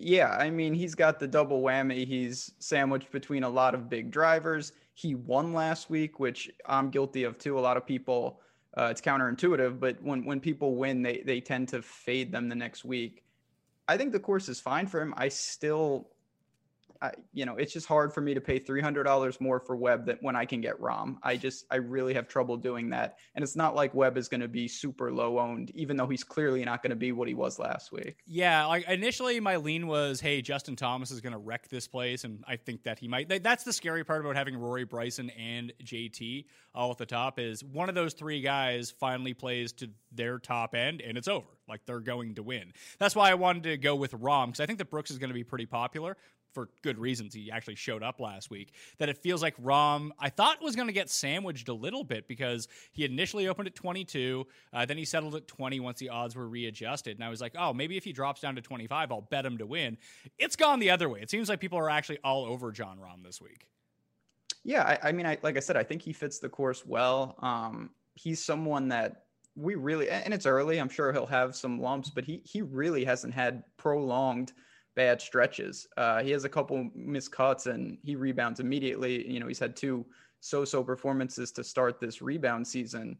Yeah, 0.00 0.30
I 0.30 0.48
mean, 0.48 0.74
he's 0.74 0.94
got 0.94 1.18
the 1.18 1.26
double 1.26 1.60
whammy. 1.60 2.06
He's 2.06 2.52
sandwiched 2.60 3.10
between 3.10 3.42
a 3.42 3.48
lot 3.48 3.74
of 3.74 3.90
big 3.90 4.10
drivers 4.12 4.72
he 4.94 5.14
won 5.14 5.52
last 5.52 5.90
week, 5.90 6.18
which 6.18 6.50
I'm 6.66 6.90
guilty 6.90 7.22
of 7.22 7.38
too. 7.38 7.56
A 7.56 7.60
lot 7.60 7.76
of 7.76 7.86
people, 7.86 8.40
uh, 8.76 8.88
it's 8.90 9.00
counterintuitive, 9.00 9.78
but 9.78 10.02
when 10.02 10.24
when 10.24 10.40
people 10.40 10.74
win, 10.74 11.02
they 11.02 11.22
they 11.24 11.40
tend 11.40 11.68
to 11.68 11.82
fade 11.82 12.32
them 12.32 12.48
the 12.48 12.56
next 12.56 12.84
week. 12.84 13.24
I 13.86 13.96
think 13.96 14.12
the 14.12 14.18
course 14.18 14.48
is 14.48 14.60
fine 14.60 14.88
for 14.88 15.00
him. 15.00 15.14
I 15.16 15.28
still 15.28 16.10
I, 17.00 17.12
you 17.32 17.46
know, 17.46 17.56
it's 17.56 17.72
just 17.72 17.86
hard 17.86 18.12
for 18.12 18.20
me 18.20 18.34
to 18.34 18.40
pay 18.40 18.58
three 18.58 18.80
hundred 18.80 19.04
dollars 19.04 19.40
more 19.40 19.60
for 19.60 19.76
Webb 19.76 20.06
than 20.06 20.18
when 20.20 20.36
I 20.36 20.44
can 20.44 20.60
get 20.60 20.80
Rahm. 20.80 21.16
I 21.22 21.36
just, 21.36 21.64
I 21.70 21.76
really 21.76 22.14
have 22.14 22.28
trouble 22.28 22.56
doing 22.56 22.90
that. 22.90 23.18
And 23.34 23.42
it's 23.42 23.56
not 23.56 23.74
like 23.74 23.94
Webb 23.94 24.16
is 24.16 24.28
going 24.28 24.40
to 24.40 24.48
be 24.48 24.68
super 24.68 25.12
low 25.12 25.38
owned, 25.38 25.70
even 25.74 25.96
though 25.96 26.06
he's 26.06 26.24
clearly 26.24 26.64
not 26.64 26.82
going 26.82 26.90
to 26.90 26.96
be 26.96 27.12
what 27.12 27.28
he 27.28 27.34
was 27.34 27.58
last 27.58 27.92
week. 27.92 28.18
Yeah, 28.26 28.66
like 28.66 28.88
initially 28.88 29.40
my 29.40 29.56
lean 29.56 29.86
was, 29.86 30.20
hey, 30.20 30.42
Justin 30.42 30.76
Thomas 30.76 31.10
is 31.10 31.20
going 31.20 31.32
to 31.32 31.38
wreck 31.38 31.68
this 31.68 31.86
place, 31.86 32.24
and 32.24 32.42
I 32.46 32.56
think 32.56 32.84
that 32.84 32.98
he 32.98 33.08
might. 33.08 33.28
That's 33.42 33.64
the 33.64 33.72
scary 33.72 34.04
part 34.04 34.20
about 34.20 34.36
having 34.36 34.56
Rory 34.56 34.84
Bryson 34.84 35.30
and 35.30 35.72
JT 35.84 36.46
all 36.74 36.90
at 36.90 36.98
the 36.98 37.06
top 37.06 37.38
is 37.38 37.64
one 37.64 37.88
of 37.88 37.94
those 37.94 38.14
three 38.14 38.40
guys 38.40 38.90
finally 38.90 39.34
plays 39.34 39.72
to 39.74 39.90
their 40.12 40.38
top 40.38 40.74
end, 40.74 41.00
and 41.00 41.18
it's 41.18 41.28
over. 41.28 41.46
Like 41.68 41.82
they're 41.86 42.00
going 42.00 42.34
to 42.36 42.42
win. 42.42 42.72
That's 42.98 43.14
why 43.14 43.30
I 43.30 43.34
wanted 43.34 43.64
to 43.64 43.76
go 43.76 43.94
with 43.94 44.12
Rahm 44.12 44.46
because 44.46 44.60
I 44.60 44.66
think 44.66 44.78
that 44.78 44.90
Brooks 44.90 45.10
is 45.10 45.18
going 45.18 45.28
to 45.28 45.34
be 45.34 45.44
pretty 45.44 45.66
popular 45.66 46.16
for 46.58 46.68
good 46.82 46.98
reasons. 46.98 47.32
He 47.32 47.52
actually 47.52 47.76
showed 47.76 48.02
up 48.02 48.18
last 48.18 48.50
week. 48.50 48.72
That 48.98 49.08
it 49.08 49.16
feels 49.18 49.42
like 49.42 49.56
Rahm 49.62 50.10
I 50.18 50.28
thought 50.28 50.60
was 50.60 50.74
going 50.74 50.88
to 50.88 50.92
get 50.92 51.08
sandwiched 51.08 51.68
a 51.68 51.72
little 51.72 52.02
bit 52.02 52.26
because 52.26 52.66
he 52.90 53.04
initially 53.04 53.46
opened 53.46 53.68
at 53.68 53.76
22, 53.76 54.44
uh, 54.72 54.84
then 54.84 54.96
he 54.96 55.04
settled 55.04 55.36
at 55.36 55.46
20 55.46 55.78
once 55.78 56.00
the 56.00 56.08
odds 56.08 56.34
were 56.34 56.48
readjusted. 56.48 57.16
And 57.16 57.24
I 57.24 57.28
was 57.28 57.40
like, 57.40 57.52
oh, 57.56 57.72
maybe 57.72 57.96
if 57.96 58.02
he 58.02 58.12
drops 58.12 58.40
down 58.40 58.56
to 58.56 58.60
25, 58.60 59.12
I'll 59.12 59.20
bet 59.20 59.46
him 59.46 59.58
to 59.58 59.66
win. 59.66 59.98
It's 60.36 60.56
gone 60.56 60.80
the 60.80 60.90
other 60.90 61.08
way. 61.08 61.20
It 61.20 61.30
seems 61.30 61.48
like 61.48 61.60
people 61.60 61.78
are 61.78 61.90
actually 61.90 62.18
all 62.24 62.44
over 62.44 62.72
Jon 62.72 62.98
Rahm 62.98 63.22
this 63.24 63.40
week. 63.40 63.68
Yeah, 64.64 64.82
I, 64.82 65.10
I 65.10 65.12
mean, 65.12 65.26
I, 65.26 65.38
like 65.42 65.56
I 65.56 65.60
said, 65.60 65.76
I 65.76 65.84
think 65.84 66.02
he 66.02 66.12
fits 66.12 66.40
the 66.40 66.48
course 66.48 66.84
well. 66.84 67.36
Um, 67.38 67.90
he's 68.14 68.44
someone 68.44 68.88
that 68.88 69.26
we 69.54 69.76
really, 69.76 70.10
and 70.10 70.34
it's 70.34 70.46
early. 70.46 70.78
I'm 70.78 70.88
sure 70.88 71.12
he'll 71.12 71.26
have 71.26 71.54
some 71.54 71.80
lumps, 71.80 72.10
but 72.10 72.24
he 72.24 72.42
he 72.44 72.62
really 72.62 73.04
hasn't 73.04 73.32
had 73.32 73.62
prolonged 73.76 74.52
bad 74.98 75.22
stretches. 75.22 75.86
Uh, 75.96 76.20
he 76.24 76.32
has 76.32 76.44
a 76.44 76.48
couple 76.48 76.90
missed 76.92 77.30
cuts 77.30 77.66
and 77.66 77.98
he 78.02 78.16
rebounds 78.16 78.58
immediately. 78.58 79.30
You 79.30 79.38
know, 79.38 79.46
he's 79.46 79.60
had 79.60 79.76
two 79.76 80.04
so-so 80.40 80.82
performances 80.82 81.52
to 81.52 81.62
start 81.62 82.00
this 82.00 82.20
rebound 82.20 82.66
season 82.66 83.16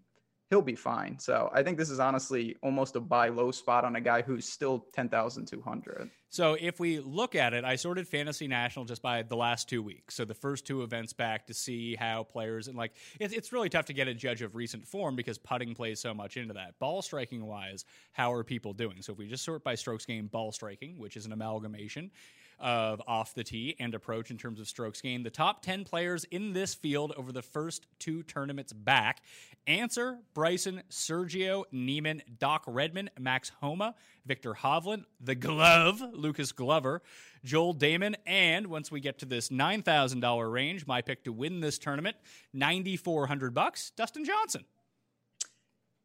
he'll 0.51 0.63
be 0.63 0.75
fine. 0.75 1.19
So 1.19 1.51
I 1.53 1.63
think 1.63 1.77
this 1.77 1.91
is 1.91 2.01
honestly 2.01 2.57
almost 2.63 2.97
a 2.97 3.01
buy 3.01 3.29
low 3.29 3.51
spot 3.51 3.85
on 3.85 3.97
a 3.97 4.01
guy 4.01 4.23
who's 4.23 4.49
still 4.49 4.87
10,200. 4.95 6.11
So 6.31 6.57
if 6.61 6.79
we 6.79 7.01
look 7.01 7.35
at 7.35 7.55
it, 7.55 7.65
I 7.65 7.77
sorted 7.77 8.07
Fantasy 8.07 8.49
National 8.49 8.85
just 8.85 9.03
by 9.03 9.23
the 9.23 9.37
last 9.37 9.69
two 9.69 9.83
weeks. 9.83 10.15
So 10.15 10.25
the 10.25 10.35
first 10.35 10.67
two 10.67 10.83
events 10.83 11.13
back 11.13 11.47
to 11.47 11.55
see 11.55 11.95
how 11.95 12.23
players 12.25 12.69
and 12.69 12.77
like 12.77 12.93
it's, 13.19 13.35
it's 13.35 13.53
really 13.53 13.69
tough 13.69 13.87
to 13.87 13.93
get 13.93 14.09
a 14.09 14.15
judge 14.15 14.43
of 14.43 14.55
recent 14.55 14.87
form 14.87 15.17
because 15.17 15.39
putting 15.39 15.75
plays 15.75 16.01
so 16.01 16.15
much 16.15 16.37
into 16.37 16.55
that. 16.55 16.79
Ball 16.79 17.03
striking 17.03 17.45
wise, 17.45 17.85
how 18.13 18.33
are 18.33 18.45
people 18.45 18.73
doing? 18.73 19.03
So 19.03 19.13
if 19.13 19.19
we 19.19 19.27
just 19.27 19.45
sort 19.45 19.65
by 19.65 19.75
strokes 19.75 20.05
gained 20.05 20.31
ball 20.31 20.53
striking, 20.53 20.99
which 20.99 21.17
is 21.17 21.27
an 21.27 21.33
amalgamation, 21.33 22.11
of 22.61 23.03
off 23.07 23.35
the 23.35 23.45
tee 23.45 23.77
and 23.79 23.95
approach 23.95 24.31
in 24.31 24.39
terms 24.39 24.61
of 24.61 24.69
strokes 24.69 25.01
gained. 25.01 25.25
The 25.25 25.31
top 25.31 25.63
10 25.63 25.85
players 25.85 26.25
in 26.25 26.53
this 26.53 26.75
field 26.75 27.13
over 27.17 27.33
the 27.33 27.43
first 27.43 27.87
two 27.99 28.23
tournaments 28.23 28.73
back 28.73 29.23
answer 29.67 30.19
Bryson, 30.35 30.83
Sergio, 30.91 31.65
Niemann, 31.71 32.23
Doc 32.39 32.65
Redman, 32.67 33.11
Max 33.19 33.51
Homa, 33.61 33.95
Viktor 34.27 34.55
Hovland, 34.55 35.05
The 35.21 35.35
Glove, 35.35 36.03
Lucas 36.13 36.53
Glover, 36.53 37.03
Joel 37.45 37.75
Dahmen, 37.75 38.15
and 38.27 38.67
once 38.67 38.91
we 38.91 39.01
get 39.01 39.19
to 39.19 39.27
this 39.27 39.51
$9,000 39.51 40.53
range, 40.53 40.87
my 40.87 41.03
pick 41.03 41.25
to 41.25 41.33
win 41.33 41.61
this 41.61 41.79
tournament, 41.79 42.17
9400 42.53 43.55
bucks, 43.55 43.91
Dustin 43.91 44.25
Johnson. 44.25 44.65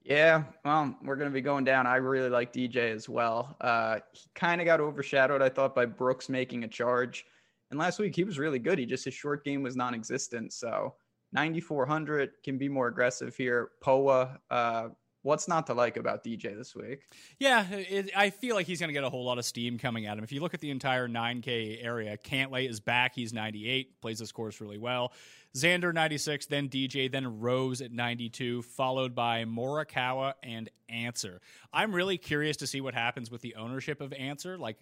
Yeah, 0.04 0.44
well, 0.66 0.96
we're 1.02 1.16
going 1.16 1.30
to 1.30 1.34
be 1.34 1.42
going 1.42 1.64
down. 1.64 1.88
I 1.88 1.96
really 1.96 2.30
like 2.30 2.52
DJ 2.52 2.92
as 2.94 3.08
well. 3.08 3.56
Uh, 3.62 4.00
he 4.12 4.30
kind 4.36 4.60
of 4.60 4.66
got 4.66 4.82
overshadowed, 4.82 5.42
I 5.42 5.48
thought, 5.48 5.74
by 5.74 5.86
Brooks 5.86 6.28
making 6.28 6.66
a 6.66 6.68
charge. 6.68 7.26
And 7.72 7.80
last 7.80 8.00
week 8.00 8.16
he 8.16 8.26
was 8.26 8.38
really 8.38 8.60
good. 8.60 8.78
He 8.78 8.86
just 8.86 9.06
his 9.06 9.14
short 9.14 9.46
game 9.46 9.64
was 9.64 9.78
non-existent. 9.78 10.52
So 10.52 10.96
9400 11.32 12.32
can 12.44 12.58
be 12.58 12.68
more 12.68 12.88
aggressive 12.88 13.36
here. 13.36 13.72
Poa, 13.82 14.40
uh, 14.52 14.90
what's 15.24 15.48
not 15.48 15.68
to 15.68 15.74
like 15.74 15.98
about 15.98 16.24
DJ 16.24 16.56
this 16.56 16.76
week? 16.76 17.08
Yeah, 17.40 17.66
it, 17.72 18.12
I 18.16 18.30
feel 18.30 18.56
like 18.56 18.68
he's 18.68 18.80
going 18.80 18.90
to 18.90 18.94
get 18.94 19.04
a 19.04 19.10
whole 19.10 19.26
lot 19.26 19.40
of 19.40 19.46
steam 19.46 19.80
coming 19.80 20.06
at 20.06 20.18
him. 20.18 20.24
If 20.24 20.32
you 20.32 20.42
look 20.42 20.54
at 20.54 20.62
the 20.62 20.70
entire 20.70 21.08
9K 21.08 21.84
area, 21.84 22.18
Cantlay 22.18 22.70
is 22.70 22.80
back. 22.80 23.16
He's 23.16 23.34
98, 23.34 24.00
plays 24.02 24.20
this 24.20 24.32
course 24.32 24.62
really 24.62 24.78
well. 24.78 25.12
Xander 25.56 25.94
96, 25.94 26.48
then 26.48 26.68
DJ, 26.68 27.12
then 27.12 27.40
Rose 27.40 27.82
at 27.82 27.92
92, 27.92 28.64
followed 28.64 29.14
by 29.14 29.46
Morikawa 29.46 30.34
and 30.42 30.70
Ancer. 30.90 31.42
I'm 31.72 31.94
really 31.94 32.18
curious 32.18 32.58
to 32.58 32.68
see 32.68 32.82
what 32.82 32.94
happens 32.94 33.30
with 33.30 33.42
the 33.42 33.56
ownership 33.56 34.02
of 34.02 34.14
Ancer. 34.14 34.58
Like, 34.58 34.78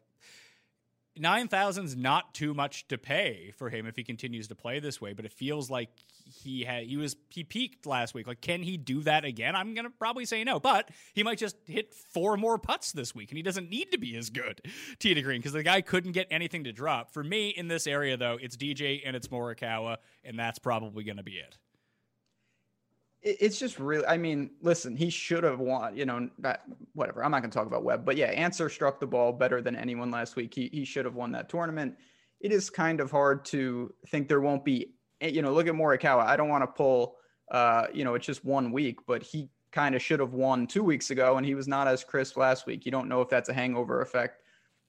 nine 1.18 1.48
thousand's 1.48 1.96
not 1.96 2.34
too 2.34 2.54
much 2.54 2.88
to 2.88 2.98
pay 2.98 3.52
for 3.58 3.70
him 3.70 3.86
if 3.86 3.96
he 3.96 4.04
continues 4.04 4.48
to 4.48 4.56
play 4.56 4.80
this 4.80 5.02
way, 5.02 5.14
but 5.14 5.26
it 5.26 5.34
feels 5.34 5.70
like 5.70 5.90
he 6.24 6.64
had 6.64 6.86
he 6.86 6.98
was 6.98 7.16
he 7.30 7.44
peaked 7.44 7.86
last 7.86 8.14
week. 8.14 8.28
Like, 8.28 8.42
can 8.42 8.62
he 8.64 8.78
do 8.78 9.02
that 9.04 9.26
again? 9.26 9.56
I'm 9.56 9.74
gonna 9.74 9.90
probably 9.90 10.26
say 10.26 10.44
no, 10.44 10.60
but 10.60 10.90
he 11.14 11.24
might 11.24 11.38
just 11.38 11.58
hit 11.66 11.94
four 11.94 12.38
more 12.38 12.58
putts 12.58 12.92
this 12.92 13.14
week, 13.14 13.32
and 13.32 13.38
he 13.38 13.44
doesn't 13.44 13.70
need 13.70 13.92
to 13.92 13.98
be 13.98 14.16
as 14.16 14.30
good 14.30 14.62
tee 15.00 15.14
to 15.14 15.22
green 15.22 15.40
because 15.40 15.54
the 15.54 15.64
guy 15.64 15.82
couldn't 15.82 16.14
get 16.14 16.28
anything 16.32 16.64
to 16.64 16.72
drop. 16.72 17.12
For 17.12 17.24
me 17.24 17.50
in 17.50 17.68
this 17.68 17.88
area 17.88 18.18
though, 18.18 18.38
it's 18.42 18.56
DJ 18.56 19.02
and 19.06 19.16
it's 19.16 19.28
Morikawa, 19.28 19.98
and 20.24 20.38
that's 20.38 20.60
probably 20.60 21.04
gonna 21.04 21.24
be 21.24 21.34
it 21.34 21.58
it's 23.24 23.60
just 23.60 23.80
really 23.80 24.06
i 24.08 24.18
mean 24.18 24.50
listen 24.62 24.96
he 24.96 25.10
should 25.10 25.44
have 25.44 25.60
won 25.60 25.96
you 25.96 26.06
know 26.06 26.28
whatever 26.94 27.24
i'm 27.24 27.32
not 27.32 27.42
going 27.42 27.52
to 27.52 27.56
talk 27.56 27.68
about 27.68 27.84
webb 27.84 28.04
but 28.04 28.18
yeah 28.18 28.28
Ancer 28.28 28.68
struck 28.68 29.00
the 29.00 29.06
ball 29.06 29.32
better 29.32 29.62
than 29.62 29.76
anyone 29.76 30.10
last 30.10 30.36
week. 30.36 30.54
He, 30.54 30.70
he 30.74 30.86
should 30.86 31.06
have 31.06 31.16
won 31.16 31.32
that 31.34 31.48
tournament. 31.48 31.96
It 32.40 32.52
is 32.52 32.70
kind 32.70 33.00
of 33.00 33.12
hard 33.12 33.46
to 33.46 33.94
think 34.08 34.28
there 34.28 34.42
won't 34.42 34.66
be 34.66 34.94
eh, 35.22 35.28
you 35.28 35.42
know 35.42 35.54
look 35.54 35.68
at 35.68 35.74
morikawa. 35.74 36.26
I 36.26 36.36
don't 36.36 36.50
want 36.50 36.64
to 36.64 36.68
pull 36.68 37.18
uh 37.52 37.88
you 37.94 38.04
know 38.04 38.16
it's 38.16 38.26
just 38.26 38.44
one 38.44 38.72
week 38.72 39.00
but 39.06 39.22
he 39.22 39.50
kind 39.72 39.94
of 39.96 40.02
should 40.02 40.20
have 40.20 40.34
won 40.34 40.66
two 40.66 40.84
weeks 40.84 41.12
ago 41.12 41.38
and 41.38 41.46
he 41.46 41.56
was 41.56 41.68
not 41.68 41.88
as 41.88 42.04
crisp 42.04 42.38
last 42.38 42.66
week. 42.66 42.86
You 42.86 42.92
don't 42.92 43.08
know 43.08 43.22
if 43.22 43.30
that's 43.30 43.50
a 43.50 43.54
hangover 43.54 44.02
effect 44.02 44.42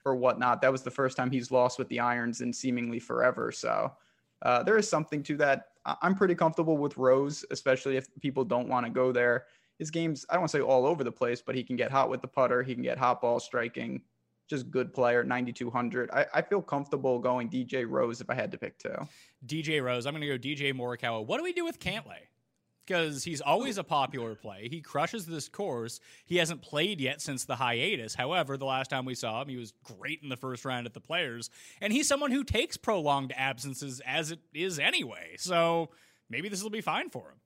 or 0.05 0.15
whatnot. 0.15 0.61
That 0.61 0.71
was 0.71 0.81
the 0.81 0.91
first 0.91 1.15
time 1.15 1.29
he's 1.29 1.51
lost 1.51 1.77
with 1.77 1.87
the 1.89 1.99
irons 1.99 2.41
in 2.41 2.51
seemingly 2.51 2.99
forever 2.99 3.51
so 3.51 3.93
uh, 4.41 4.61
there 4.63 4.77
is 4.77 4.89
something 4.89 5.23
to 5.23 5.37
that 5.37 5.67
I'm 5.85 6.15
pretty 6.15 6.35
comfortable 6.35 6.77
with 6.77 6.97
Rose, 6.97 7.43
especially 7.51 7.97
if 7.97 8.07
people 8.21 8.45
don't 8.45 8.67
want 8.67 8.85
to 8.85 8.91
go 8.91 9.11
there. 9.11 9.45
His 9.79 9.91
game's, 9.91 10.25
I 10.29 10.33
don't 10.33 10.41
want 10.41 10.51
to 10.51 10.57
say 10.57 10.61
all 10.61 10.85
over 10.85 11.03
the 11.03 11.11
place, 11.11 11.41
but 11.41 11.55
he 11.55 11.63
can 11.63 11.75
get 11.75 11.91
hot 11.91 12.09
with 12.09 12.21
the 12.21 12.27
putter. 12.27 12.63
He 12.63 12.73
can 12.73 12.83
get 12.83 12.97
hot 12.97 13.21
ball 13.21 13.39
striking. 13.39 14.01
Just 14.49 14.69
good 14.71 14.93
player, 14.93 15.23
9,200. 15.23 16.11
I, 16.11 16.25
I 16.33 16.41
feel 16.41 16.61
comfortable 16.61 17.19
going 17.19 17.49
DJ 17.49 17.89
Rose 17.89 18.21
if 18.21 18.29
I 18.29 18.33
had 18.33 18.51
to 18.51 18.57
pick 18.57 18.77
two. 18.77 18.95
DJ 19.45 19.83
Rose. 19.83 20.05
I'm 20.05 20.13
going 20.13 20.21
to 20.21 20.37
go 20.37 20.37
DJ 20.37 20.73
Morikawa. 20.73 21.25
What 21.25 21.37
do 21.37 21.43
we 21.43 21.53
do 21.53 21.65
with 21.65 21.79
Cantlay? 21.79 22.27
Because 22.85 23.23
he's 23.23 23.41
always 23.41 23.77
a 23.77 23.83
popular 23.83 24.35
play. 24.35 24.67
He 24.69 24.81
crushes 24.81 25.25
this 25.25 25.47
course. 25.47 25.99
He 26.25 26.37
hasn't 26.37 26.61
played 26.61 26.99
yet 26.99 27.21
since 27.21 27.45
the 27.45 27.55
hiatus. 27.55 28.15
However, 28.15 28.57
the 28.57 28.65
last 28.65 28.89
time 28.89 29.05
we 29.05 29.15
saw 29.15 29.41
him, 29.41 29.49
he 29.49 29.57
was 29.57 29.73
great 29.83 30.21
in 30.21 30.29
the 30.29 30.37
first 30.37 30.65
round 30.65 30.85
at 30.85 30.93
the 30.93 30.99
Players, 30.99 31.49
and 31.81 31.93
he's 31.93 32.07
someone 32.07 32.31
who 32.31 32.43
takes 32.43 32.77
prolonged 32.77 33.33
absences 33.35 34.01
as 34.05 34.31
it 34.31 34.39
is 34.53 34.79
anyway. 34.79 35.35
So 35.37 35.89
maybe 36.29 36.49
this 36.49 36.63
will 36.63 36.69
be 36.69 36.81
fine 36.81 37.09
for 37.09 37.29
him. 37.29 37.37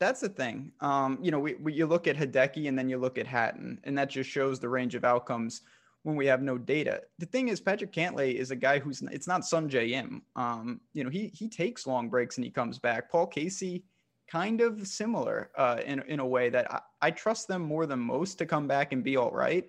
That's 0.00 0.20
the 0.20 0.28
thing. 0.28 0.72
Um, 0.80 1.18
you 1.22 1.30
know, 1.30 1.38
we, 1.38 1.54
we, 1.54 1.72
you 1.72 1.86
look 1.86 2.06
at 2.06 2.16
Hideki 2.16 2.68
and 2.68 2.78
then 2.78 2.88
you 2.88 2.98
look 2.98 3.18
at 3.18 3.26
Hatton, 3.26 3.80
and 3.84 3.96
that 3.96 4.10
just 4.10 4.28
shows 4.28 4.58
the 4.58 4.68
range 4.68 4.94
of 4.94 5.04
outcomes 5.04 5.62
when 6.02 6.16
we 6.16 6.26
have 6.26 6.42
no 6.42 6.58
data. 6.58 7.02
The 7.18 7.26
thing 7.26 7.48
is, 7.48 7.60
Patrick 7.60 7.92
Cantlay 7.92 8.34
is 8.34 8.50
a 8.50 8.56
guy 8.56 8.78
who's 8.78 9.02
it's 9.10 9.26
not 9.26 9.42
Sungjae 9.42 9.90
Im. 9.90 10.22
Um, 10.36 10.80
you 10.92 11.02
know, 11.02 11.10
he 11.10 11.28
he 11.28 11.48
takes 11.48 11.86
long 11.86 12.08
breaks 12.08 12.36
and 12.36 12.44
he 12.44 12.50
comes 12.50 12.78
back. 12.78 13.10
Paul 13.10 13.26
Casey 13.26 13.84
kind 14.30 14.60
of 14.60 14.86
similar 14.86 15.50
uh, 15.56 15.80
in 15.84 16.02
in 16.08 16.20
a 16.20 16.26
way 16.26 16.48
that 16.50 16.72
I, 16.72 16.80
I, 17.02 17.10
trust 17.10 17.48
them 17.48 17.62
more 17.62 17.86
than 17.86 17.98
most 17.98 18.38
to 18.38 18.46
come 18.46 18.66
back 18.66 18.92
and 18.92 19.04
be 19.04 19.16
all 19.16 19.30
right. 19.30 19.68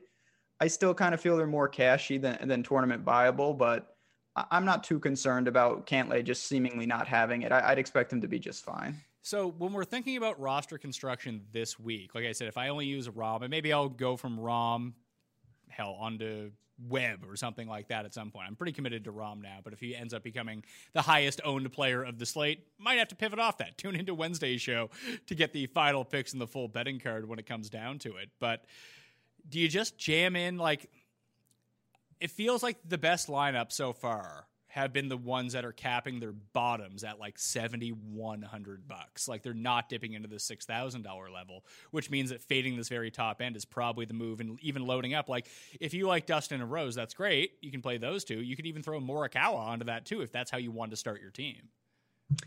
I 0.60 0.68
still 0.68 0.94
kind 0.94 1.14
of 1.14 1.22
feel 1.22 1.38
they're 1.38 1.48
more 1.48 1.68
cashy 1.68 2.18
than 2.18 2.48
than 2.48 2.64
tournament 2.64 3.04
viable, 3.04 3.54
but 3.54 3.96
I'm 4.36 4.66
not 4.66 4.84
too 4.84 5.00
concerned 5.00 5.48
about 5.48 5.88
Cantlay 5.88 6.24
just 6.24 6.48
seemingly 6.48 6.86
not 6.86 7.08
having 7.08 7.44
it. 7.44 7.52
I, 7.52 7.70
would 7.70 7.80
expect 7.80 8.12
him 8.12 8.22
to 8.22 8.28
be 8.28 8.40
just 8.40 8.66
fine. 8.66 9.00
So 9.22 9.50
when 9.58 9.74
we're 9.74 9.86
thinking 9.86 10.18
about 10.18 10.40
roster 10.40 10.78
construction 10.78 11.42
this 11.52 11.80
week, 11.80 12.14
like 12.14 12.26
I 12.26 12.34
said, 12.34 12.48
if 12.48 12.58
I 12.58 12.68
only 12.68 12.86
use 12.86 13.08
Rahm, 13.08 13.42
and 13.42 13.50
maybe 13.50 13.74
I'll 13.74 13.90
go 13.90 14.18
from 14.18 14.38
Rahm, 14.38 14.94
hell, 15.76 15.98
onto 16.00 16.52
Webb 16.88 17.26
or 17.28 17.36
something 17.36 17.68
like 17.68 17.88
that 17.88 18.06
at 18.06 18.14
some 18.14 18.32
point. 18.32 18.48
I'm 18.48 18.56
pretty 18.56 18.74
committed 18.74 19.06
to 19.06 19.12
Rahm 19.12 19.42
now, 19.42 19.60
but 19.64 19.74
if 19.74 19.80
he 19.80 19.96
ends 19.96 20.14
up 20.14 20.24
becoming 20.24 20.64
the 20.94 21.02
highest 21.02 21.42
owned 21.44 21.72
player 21.72 22.04
of 22.04 22.20
the 22.20 22.26
slate, 22.26 22.66
might 22.78 22.96
have 22.96 23.08
to 23.10 23.16
pivot 23.16 23.40
off 23.40 23.60
that. 23.60 23.78
Tune 23.78 23.96
into 23.96 24.14
Wednesday's 24.14 24.62
show 24.62 24.90
to 25.28 25.36
get 25.36 25.54
the 25.54 25.68
final 25.68 26.04
picks 26.04 26.34
and 26.34 26.42
the 26.42 26.48
full 26.48 26.68
betting 26.68 27.00
card 27.00 27.28
when 27.28 27.40
it 27.40 27.46
comes 27.46 27.70
down 27.70 28.00
to 28.00 28.18
it. 28.18 28.30
But 28.40 28.66
do 29.48 29.60
you 29.60 29.68
just 29.68 29.98
jam 29.98 30.36
in 30.36 30.58
like 30.58 30.90
it 32.20 32.32
feels 32.32 32.64
like 32.64 32.78
the 32.88 32.98
best 32.98 33.28
lineup 33.28 33.72
so 33.72 33.94
far 33.94 34.48
have 34.76 34.92
been 34.92 35.08
the 35.08 35.16
ones 35.16 35.54
that 35.54 35.64
are 35.64 35.72
capping 35.72 36.20
their 36.20 36.34
bottoms 36.34 37.06
at 37.06 37.18
like 37.18 37.40
7100 37.40 38.86
bucks. 38.90 39.26
Like 39.26 39.42
they're 39.42 39.54
not 39.54 39.88
dipping 39.88 40.12
into 40.12 40.28
the 40.28 40.36
$6,000 40.36 41.34
level, 41.34 41.64
which 41.92 42.12
means 42.12 42.30
that 42.30 42.42
fading 42.42 42.76
this 42.76 42.90
very 42.90 43.10
top 43.10 43.42
end 43.42 43.56
is 43.56 43.64
probably 43.64 44.04
the 44.04 44.14
move 44.14 44.42
and 44.42 44.60
even 44.62 44.86
loading 44.86 45.14
up. 45.14 45.30
Like 45.30 45.48
if 45.80 45.94
you 45.94 46.08
like 46.08 46.26
Dustin 46.26 46.60
and 46.60 46.70
Rose, 46.70 46.94
that's 46.94 47.14
great. 47.14 47.52
You 47.62 47.72
can 47.72 47.82
play 47.82 47.98
those 47.98 48.26
two. 48.26 48.42
You 48.42 48.58
can 48.58 48.66
even 48.66 48.84
throw 48.84 49.00
Morikawa 49.00 49.56
onto 49.56 49.86
that 49.86 50.06
too 50.06 50.20
if 50.20 50.34
that's 50.34 50.52
how 50.52 50.58
you 50.58 50.72
want 50.72 50.92
to 50.92 50.98
start 50.98 51.22
your 51.22 51.32
team. 51.32 51.70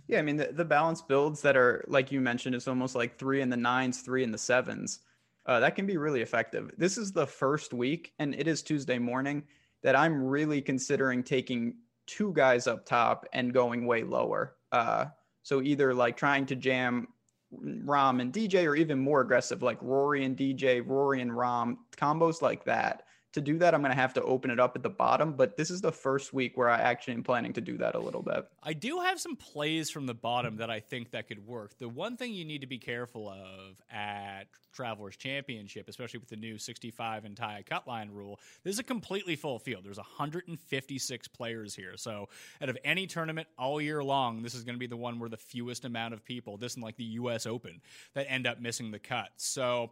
Yeah, 0.07 0.19
I 0.19 0.23
mean 0.23 0.37
the, 0.37 0.49
the 0.53 0.67
balance 0.67 1.01
builds 1.01 1.41
that 1.41 1.57
are 1.57 1.83
like 1.89 2.13
you 2.13 2.21
mentioned, 2.21 2.55
it's 2.55 2.69
almost 2.69 2.95
like 2.95 3.17
three 3.17 3.41
in 3.41 3.49
the 3.49 3.57
nines, 3.57 4.03
three 4.03 4.23
in 4.23 4.33
the 4.33 4.37
sevens. 4.37 4.99
Uh, 5.47 5.61
that 5.61 5.75
can 5.75 5.87
be 5.87 5.97
really 5.97 6.21
effective. 6.21 6.73
This 6.77 6.99
is 6.99 7.11
the 7.11 7.27
first 7.27 7.73
week, 7.73 8.13
and 8.19 8.35
it 8.35 8.47
is 8.47 8.61
Tuesday 8.61 8.99
morning 8.99 9.45
that 9.83 9.97
I'm 9.97 10.23
really 10.23 10.61
considering 10.61 11.23
taking 11.23 11.77
two 12.09 12.33
guys 12.33 12.67
up 12.67 12.85
top 12.85 13.27
and 13.33 13.55
going 13.55 13.87
way 13.87 14.03
lower. 14.03 14.57
Uh, 14.73 15.05
so 15.45 15.63
either 15.63 15.95
like 15.95 16.17
trying 16.17 16.47
to 16.47 16.57
jam 16.57 17.07
Rahm 17.55 18.21
and 18.21 18.33
DJ, 18.33 18.67
or 18.67 18.75
even 18.75 18.99
more 18.99 19.21
aggressive 19.21 19.63
like 19.63 19.79
Rory 19.81 20.25
and 20.25 20.37
DJ, 20.37 20.83
Rory 20.85 21.21
and 21.23 21.31
Rahm 21.31 21.77
combos 21.97 22.43
like 22.43 22.65
that 22.65 23.05
to 23.33 23.41
do 23.41 23.59
that, 23.59 23.75
I'm 23.75 23.81
going 23.81 23.95
to 23.95 24.01
have 24.01 24.15
to 24.15 24.23
open 24.23 24.51
it 24.51 24.59
up 24.59 24.75
at 24.77 24.83
the 24.83 24.91
bottom. 24.91 25.33
But 25.33 25.57
this 25.57 25.71
is 25.71 25.81
the 25.81 25.93
first 25.93 26.33
week 26.33 26.57
where 26.57 26.69
I 26.69 26.81
actually 26.81 27.15
am 27.15 27.23
planning 27.23 27.53
to 27.55 27.61
do 27.61 27.77
that 27.79 27.95
a 27.95 27.99
little 27.99 28.23
bit. 28.23 28.49
I 28.63 28.73
do 28.73 29.01
have 29.01 29.21
some 29.21 29.37
plays 29.37 29.91
from 29.91 30.07
the 30.07 30.15
bottom 30.15 30.57
that 30.57 30.71
I 30.71 30.81
think 30.81 31.11
that 31.11 31.29
could 31.29 31.47
work. 31.47 31.79
The 31.79 31.89
one 31.89 32.17
thing 32.17 32.33
you 32.33 32.45
need 32.45 32.63
to 32.63 32.67
be 32.67 32.79
careful 32.79 33.29
of 33.29 33.81
at 33.91 34.45
Travelers 34.73 35.17
Championship, 35.17 35.89
especially 35.89 36.21
with 36.21 36.29
the 36.29 36.37
new 36.37 36.59
65 36.59 37.25
and 37.25 37.37
tie 37.37 37.63
cut 37.69 37.87
line 37.87 38.11
rule, 38.11 38.41
this 38.65 38.75
is 38.75 38.79
a 38.79 38.85
completely 38.85 39.37
full 39.37 39.59
field. 39.59 39.85
There's 39.85 39.99
156 39.99 41.29
players 41.29 41.75
here. 41.75 41.97
So 41.97 42.29
out 42.63 42.69
of 42.69 42.79
any 42.85 43.07
tournament 43.07 43.49
all 43.59 43.81
year 43.81 44.03
long, 44.03 44.43
this 44.43 44.55
is 44.55 44.65
going 44.65 44.75
to 44.75 44.81
be 44.81 44.87
the 44.87 44.97
one 44.97 45.19
where 45.19 45.29
the 45.29 45.37
fewest 45.37 45.85
amount 45.85 46.15
of 46.15 46.25
people, 46.25 46.57
this 46.57 46.75
and 46.75 46.85
like 46.85 46.97
the 46.97 47.05
U.S. 47.05 47.47
Open, 47.47 47.81
that 48.15 48.27
end 48.29 48.47
up 48.47 48.61
missing 48.61 48.91
the 48.91 48.99
cut. 48.99 49.29
So 49.37 49.91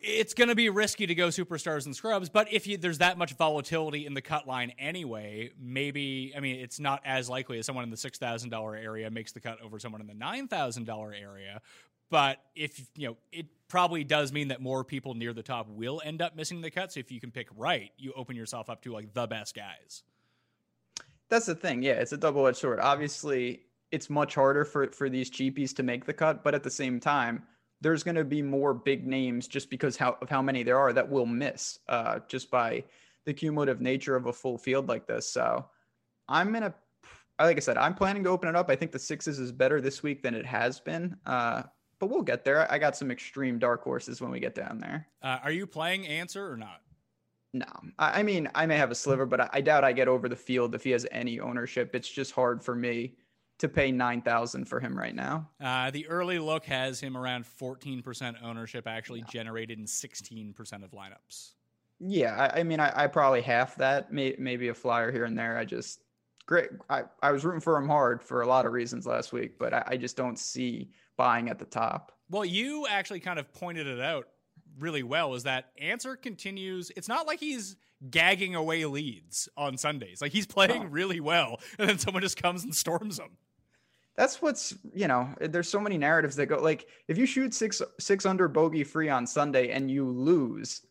it's 0.00 0.34
going 0.34 0.48
to 0.48 0.54
be 0.54 0.68
risky 0.68 1.06
to 1.06 1.14
go 1.14 1.28
superstars 1.28 1.86
and 1.86 1.96
scrubs, 1.96 2.28
but 2.28 2.52
if 2.52 2.66
you, 2.66 2.76
there's 2.76 2.98
that 2.98 3.18
much 3.18 3.34
volatility 3.34 4.06
in 4.06 4.14
the 4.14 4.20
cut 4.20 4.46
line 4.46 4.72
anyway, 4.78 5.50
maybe 5.60 6.32
I 6.36 6.40
mean 6.40 6.60
it's 6.60 6.78
not 6.78 7.00
as 7.04 7.28
likely 7.28 7.58
as 7.58 7.66
someone 7.66 7.84
in 7.84 7.90
the 7.90 7.96
six 7.96 8.18
thousand 8.18 8.50
dollar 8.50 8.76
area 8.76 9.10
makes 9.10 9.32
the 9.32 9.40
cut 9.40 9.60
over 9.62 9.78
someone 9.78 10.00
in 10.00 10.06
the 10.06 10.14
nine 10.14 10.46
thousand 10.46 10.84
dollar 10.84 11.12
area. 11.12 11.60
But 12.10 12.38
if 12.54 12.80
you 12.96 13.08
know, 13.08 13.16
it 13.32 13.46
probably 13.68 14.04
does 14.04 14.32
mean 14.32 14.48
that 14.48 14.62
more 14.62 14.84
people 14.84 15.14
near 15.14 15.32
the 15.32 15.42
top 15.42 15.68
will 15.68 16.00
end 16.04 16.22
up 16.22 16.36
missing 16.36 16.60
the 16.60 16.70
cut. 16.70 16.92
So 16.92 17.00
if 17.00 17.10
you 17.10 17.20
can 17.20 17.30
pick 17.30 17.48
right, 17.56 17.90
you 17.98 18.12
open 18.14 18.36
yourself 18.36 18.70
up 18.70 18.82
to 18.82 18.92
like 18.92 19.12
the 19.14 19.26
best 19.26 19.54
guys. 19.54 20.04
That's 21.28 21.46
the 21.46 21.54
thing. 21.54 21.82
Yeah, 21.82 21.94
it's 21.94 22.12
a 22.12 22.16
double 22.16 22.46
edged 22.46 22.58
sword. 22.58 22.80
Obviously, 22.80 23.62
it's 23.90 24.08
much 24.08 24.34
harder 24.34 24.64
for 24.64 24.86
for 24.92 25.08
these 25.08 25.30
cheapies 25.30 25.74
to 25.76 25.82
make 25.82 26.04
the 26.04 26.14
cut, 26.14 26.44
but 26.44 26.54
at 26.54 26.62
the 26.62 26.70
same 26.70 27.00
time 27.00 27.42
there's 27.80 28.02
going 28.02 28.16
to 28.16 28.24
be 28.24 28.42
more 28.42 28.74
big 28.74 29.06
names 29.06 29.46
just 29.46 29.70
because 29.70 29.96
how, 29.96 30.16
of 30.20 30.28
how 30.28 30.42
many 30.42 30.62
there 30.62 30.78
are 30.78 30.92
that 30.92 31.08
will 31.08 31.26
miss 31.26 31.78
uh, 31.88 32.18
just 32.28 32.50
by 32.50 32.82
the 33.24 33.32
cumulative 33.32 33.80
nature 33.80 34.16
of 34.16 34.26
a 34.26 34.32
full 34.32 34.58
field 34.58 34.88
like 34.88 35.06
this. 35.06 35.30
So 35.30 35.66
I'm 36.28 36.50
going 36.50 36.62
to, 36.62 36.74
like 37.38 37.56
I 37.56 37.60
said, 37.60 37.78
I'm 37.78 37.94
planning 37.94 38.24
to 38.24 38.30
open 38.30 38.48
it 38.48 38.56
up. 38.56 38.70
I 38.70 38.76
think 38.76 38.90
the 38.90 38.98
sixes 38.98 39.38
is 39.38 39.52
better 39.52 39.80
this 39.80 40.02
week 40.02 40.22
than 40.22 40.34
it 40.34 40.46
has 40.46 40.80
been. 40.80 41.16
Uh, 41.24 41.62
but 42.00 42.10
we'll 42.10 42.22
get 42.22 42.44
there. 42.44 42.70
I 42.70 42.78
got 42.78 42.96
some 42.96 43.10
extreme 43.10 43.58
dark 43.58 43.82
horses 43.82 44.20
when 44.20 44.30
we 44.30 44.40
get 44.40 44.54
down 44.54 44.78
there. 44.78 45.06
Uh, 45.22 45.38
are 45.42 45.50
you 45.50 45.66
playing 45.66 46.06
Ancer 46.06 46.50
or 46.50 46.56
not? 46.56 46.80
No, 47.52 47.66
I, 47.98 48.20
I 48.20 48.22
mean 48.22 48.48
I 48.54 48.66
may 48.66 48.76
have 48.76 48.90
a 48.90 48.94
sliver, 48.94 49.26
but 49.26 49.40
I, 49.40 49.48
I 49.54 49.60
doubt 49.60 49.84
I 49.84 49.92
get 49.92 50.06
over 50.06 50.28
the 50.28 50.36
field 50.36 50.74
if 50.74 50.84
he 50.84 50.90
has 50.90 51.06
any 51.10 51.40
ownership. 51.40 51.94
It's 51.94 52.08
just 52.08 52.32
hard 52.32 52.62
for 52.62 52.74
me 52.74 53.14
to 53.58 53.68
pay 53.68 53.90
9000 53.90 54.64
for 54.66 54.80
him 54.80 54.96
right 54.96 55.14
now. 55.14 55.48
Uh, 55.60 55.90
the 55.90 56.06
early 56.08 56.38
look 56.38 56.64
has 56.64 57.00
him 57.00 57.16
around 57.16 57.44
14% 57.44 58.42
ownership, 58.42 58.86
actually 58.86 59.22
generated 59.22 59.78
in 59.78 59.84
16% 59.84 60.84
of 60.84 60.92
lineups. 60.92 61.54
Yeah, 61.98 62.50
I, 62.54 62.60
I 62.60 62.62
mean, 62.62 62.78
I, 62.78 62.92
I, 62.94 63.06
probably 63.08 63.42
half 63.42 63.74
that, 63.76 64.12
may, 64.12 64.36
maybe 64.38 64.68
a 64.68 64.74
flyer 64.74 65.10
here 65.10 65.24
and 65.24 65.36
there. 65.36 65.58
I 65.58 65.64
just, 65.64 66.00
great. 66.46 66.70
I, 66.88 67.04
I 67.20 67.32
was 67.32 67.44
rooting 67.44 67.60
for 67.60 67.76
him 67.76 67.88
hard 67.88 68.22
for 68.22 68.42
a 68.42 68.46
lot 68.46 68.66
of 68.66 68.72
reasons 68.72 69.04
last 69.04 69.32
week, 69.32 69.58
but 69.58 69.74
I, 69.74 69.82
I 69.88 69.96
just 69.96 70.16
don't 70.16 70.38
see 70.38 70.90
buying 71.16 71.50
at 71.50 71.58
the 71.58 71.64
top. 71.64 72.12
Well, 72.30 72.44
you 72.44 72.86
actually 72.88 73.20
kind 73.20 73.40
of 73.40 73.52
pointed 73.52 73.88
it 73.88 74.00
out 74.00 74.28
really 74.78 75.02
well 75.02 75.34
is 75.34 75.42
that 75.42 75.70
Ancer 75.80 76.14
continues. 76.14 76.92
It's 76.94 77.08
not 77.08 77.26
like 77.26 77.40
he's 77.40 77.74
gagging 78.08 78.54
away 78.54 78.84
leads 78.84 79.48
on 79.56 79.76
Sundays. 79.76 80.20
Like 80.22 80.30
he's 80.30 80.46
playing 80.46 80.92
really 80.92 81.18
well, 81.18 81.58
and 81.80 81.88
then 81.88 81.98
someone 81.98 82.22
just 82.22 82.40
comes 82.40 82.62
and 82.62 82.72
storms 82.72 83.18
him 83.18 83.30
that's 84.18 84.42
what's 84.42 84.74
you 84.92 85.06
know 85.06 85.32
there's 85.40 85.68
so 85.68 85.78
many 85.78 85.96
narratives 85.96 86.34
that 86.34 86.46
go 86.46 86.56
like 86.56 86.88
if 87.06 87.16
you 87.16 87.24
shoot 87.24 87.54
six 87.54 87.80
six 88.00 88.26
under 88.26 88.48
bogey 88.48 88.82
free 88.82 89.08
on 89.08 89.24
sunday 89.24 89.70
and 89.70 89.88
you 89.88 90.10
lose 90.10 90.82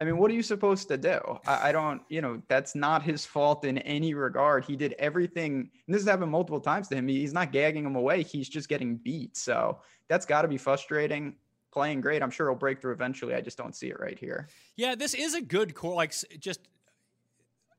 i 0.00 0.04
mean 0.04 0.18
what 0.18 0.32
are 0.32 0.34
you 0.34 0.42
supposed 0.42 0.88
to 0.88 0.98
do? 0.98 1.20
I, 1.46 1.68
I, 1.68 1.72
don't 1.72 2.02
you 2.08 2.20
know 2.20 2.42
that's 2.48 2.74
not 2.74 3.04
his 3.04 3.24
fault 3.24 3.64
in 3.64 3.78
any 3.78 4.14
regard. 4.14 4.64
He 4.64 4.74
did 4.74 4.96
everything 4.98 5.70
and 5.86 5.94
this 5.94 6.02
has 6.02 6.08
happened 6.08 6.32
multiple 6.32 6.58
times 6.60 6.88
to 6.88 6.96
him. 6.96 7.06
He's 7.06 7.32
not 7.32 7.52
gagging 7.52 7.86
him 7.86 7.94
away. 7.94 8.24
He's 8.24 8.48
just 8.48 8.68
getting 8.68 8.96
beat. 8.96 9.36
So 9.36 9.78
that's 10.08 10.26
got 10.26 10.42
to 10.42 10.48
be 10.48 10.58
frustrating. 10.58 11.36
Playing 11.72 12.00
great 12.00 12.20
i'm 12.20 12.32
sure 12.32 12.50
he'll 12.50 12.58
break 12.58 12.80
through 12.80 12.94
eventually. 12.94 13.34
I 13.34 13.40
just 13.40 13.56
don't 13.56 13.76
see 13.76 13.90
it 13.90 14.00
right 14.00 14.18
here. 14.18 14.48
Yeah 14.74 14.96
this 14.96 15.14
is 15.14 15.34
a 15.34 15.40
good 15.40 15.72
core 15.76 15.94
like 15.94 16.12
just 16.40 16.60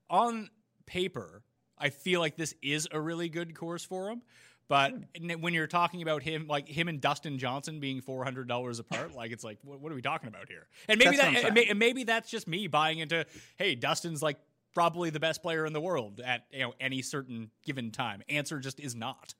on 0.09 0.49
paper 0.85 1.43
i 1.77 1.89
feel 1.89 2.21
like 2.21 2.37
this 2.37 2.53
is 2.61 2.87
a 2.91 3.01
really 3.01 3.27
good 3.27 3.53
course 3.55 3.83
for 3.83 4.09
him 4.09 4.21
but 4.67 4.93
hmm. 5.17 5.41
when 5.41 5.53
you're 5.53 5.67
talking 5.67 6.01
about 6.01 6.23
him, 6.23 6.47
like 6.47 6.67
him 6.67 6.87
and 6.87 7.01
Dustin 7.01 7.37
Johnson 7.37 7.79
being 7.79 8.01
four 8.01 8.23
hundred 8.23 8.47
dollars 8.47 8.79
apart, 8.79 9.13
like 9.15 9.31
it's 9.31 9.43
like, 9.43 9.59
what, 9.63 9.79
what, 9.81 9.91
are 9.91 9.95
we 9.95 10.01
talking 10.01 10.29
about 10.29 10.47
here? 10.47 10.67
And 10.87 10.99
maybe 10.99 11.17
that's 11.17 11.33
that, 11.33 11.45
and, 11.45 11.53
may, 11.53 11.65
and 11.65 11.79
maybe 11.79 12.03
that's 12.03 12.29
just 12.29 12.47
me 12.47 12.67
buying 12.67 12.99
into, 12.99 13.25
hey, 13.57 13.75
Dustin's 13.75 14.21
like 14.21 14.37
probably 14.73 15.09
the 15.09 15.19
best 15.19 15.41
player 15.41 15.65
in 15.65 15.73
the 15.73 15.81
world 15.81 16.21
at 16.25 16.45
you 16.51 16.59
know 16.59 16.73
any 16.79 17.01
certain 17.01 17.49
given 17.63 17.91
time. 17.91 18.23
Ancer 18.29 18.59
just 18.59 18.79
is 18.79 18.95
not. 18.95 19.33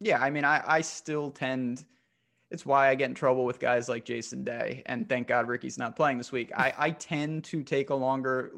yeah, 0.00 0.20
I 0.20 0.30
mean, 0.30 0.44
I 0.44 0.62
I 0.66 0.80
still 0.80 1.30
tend. 1.30 1.84
It's 2.50 2.64
why 2.64 2.88
I 2.88 2.94
get 2.94 3.08
in 3.08 3.14
trouble 3.14 3.44
with 3.44 3.58
guys 3.58 3.88
like 3.88 4.04
Jason 4.04 4.44
Day, 4.44 4.82
and 4.86 5.08
thank 5.08 5.26
God 5.26 5.48
Ricky's 5.48 5.78
not 5.78 5.96
playing 5.96 6.18
this 6.18 6.30
week. 6.30 6.52
I 6.56 6.72
I 6.76 6.90
tend 6.90 7.44
to 7.44 7.62
take 7.62 7.90
a 7.90 7.94
longer 7.94 8.52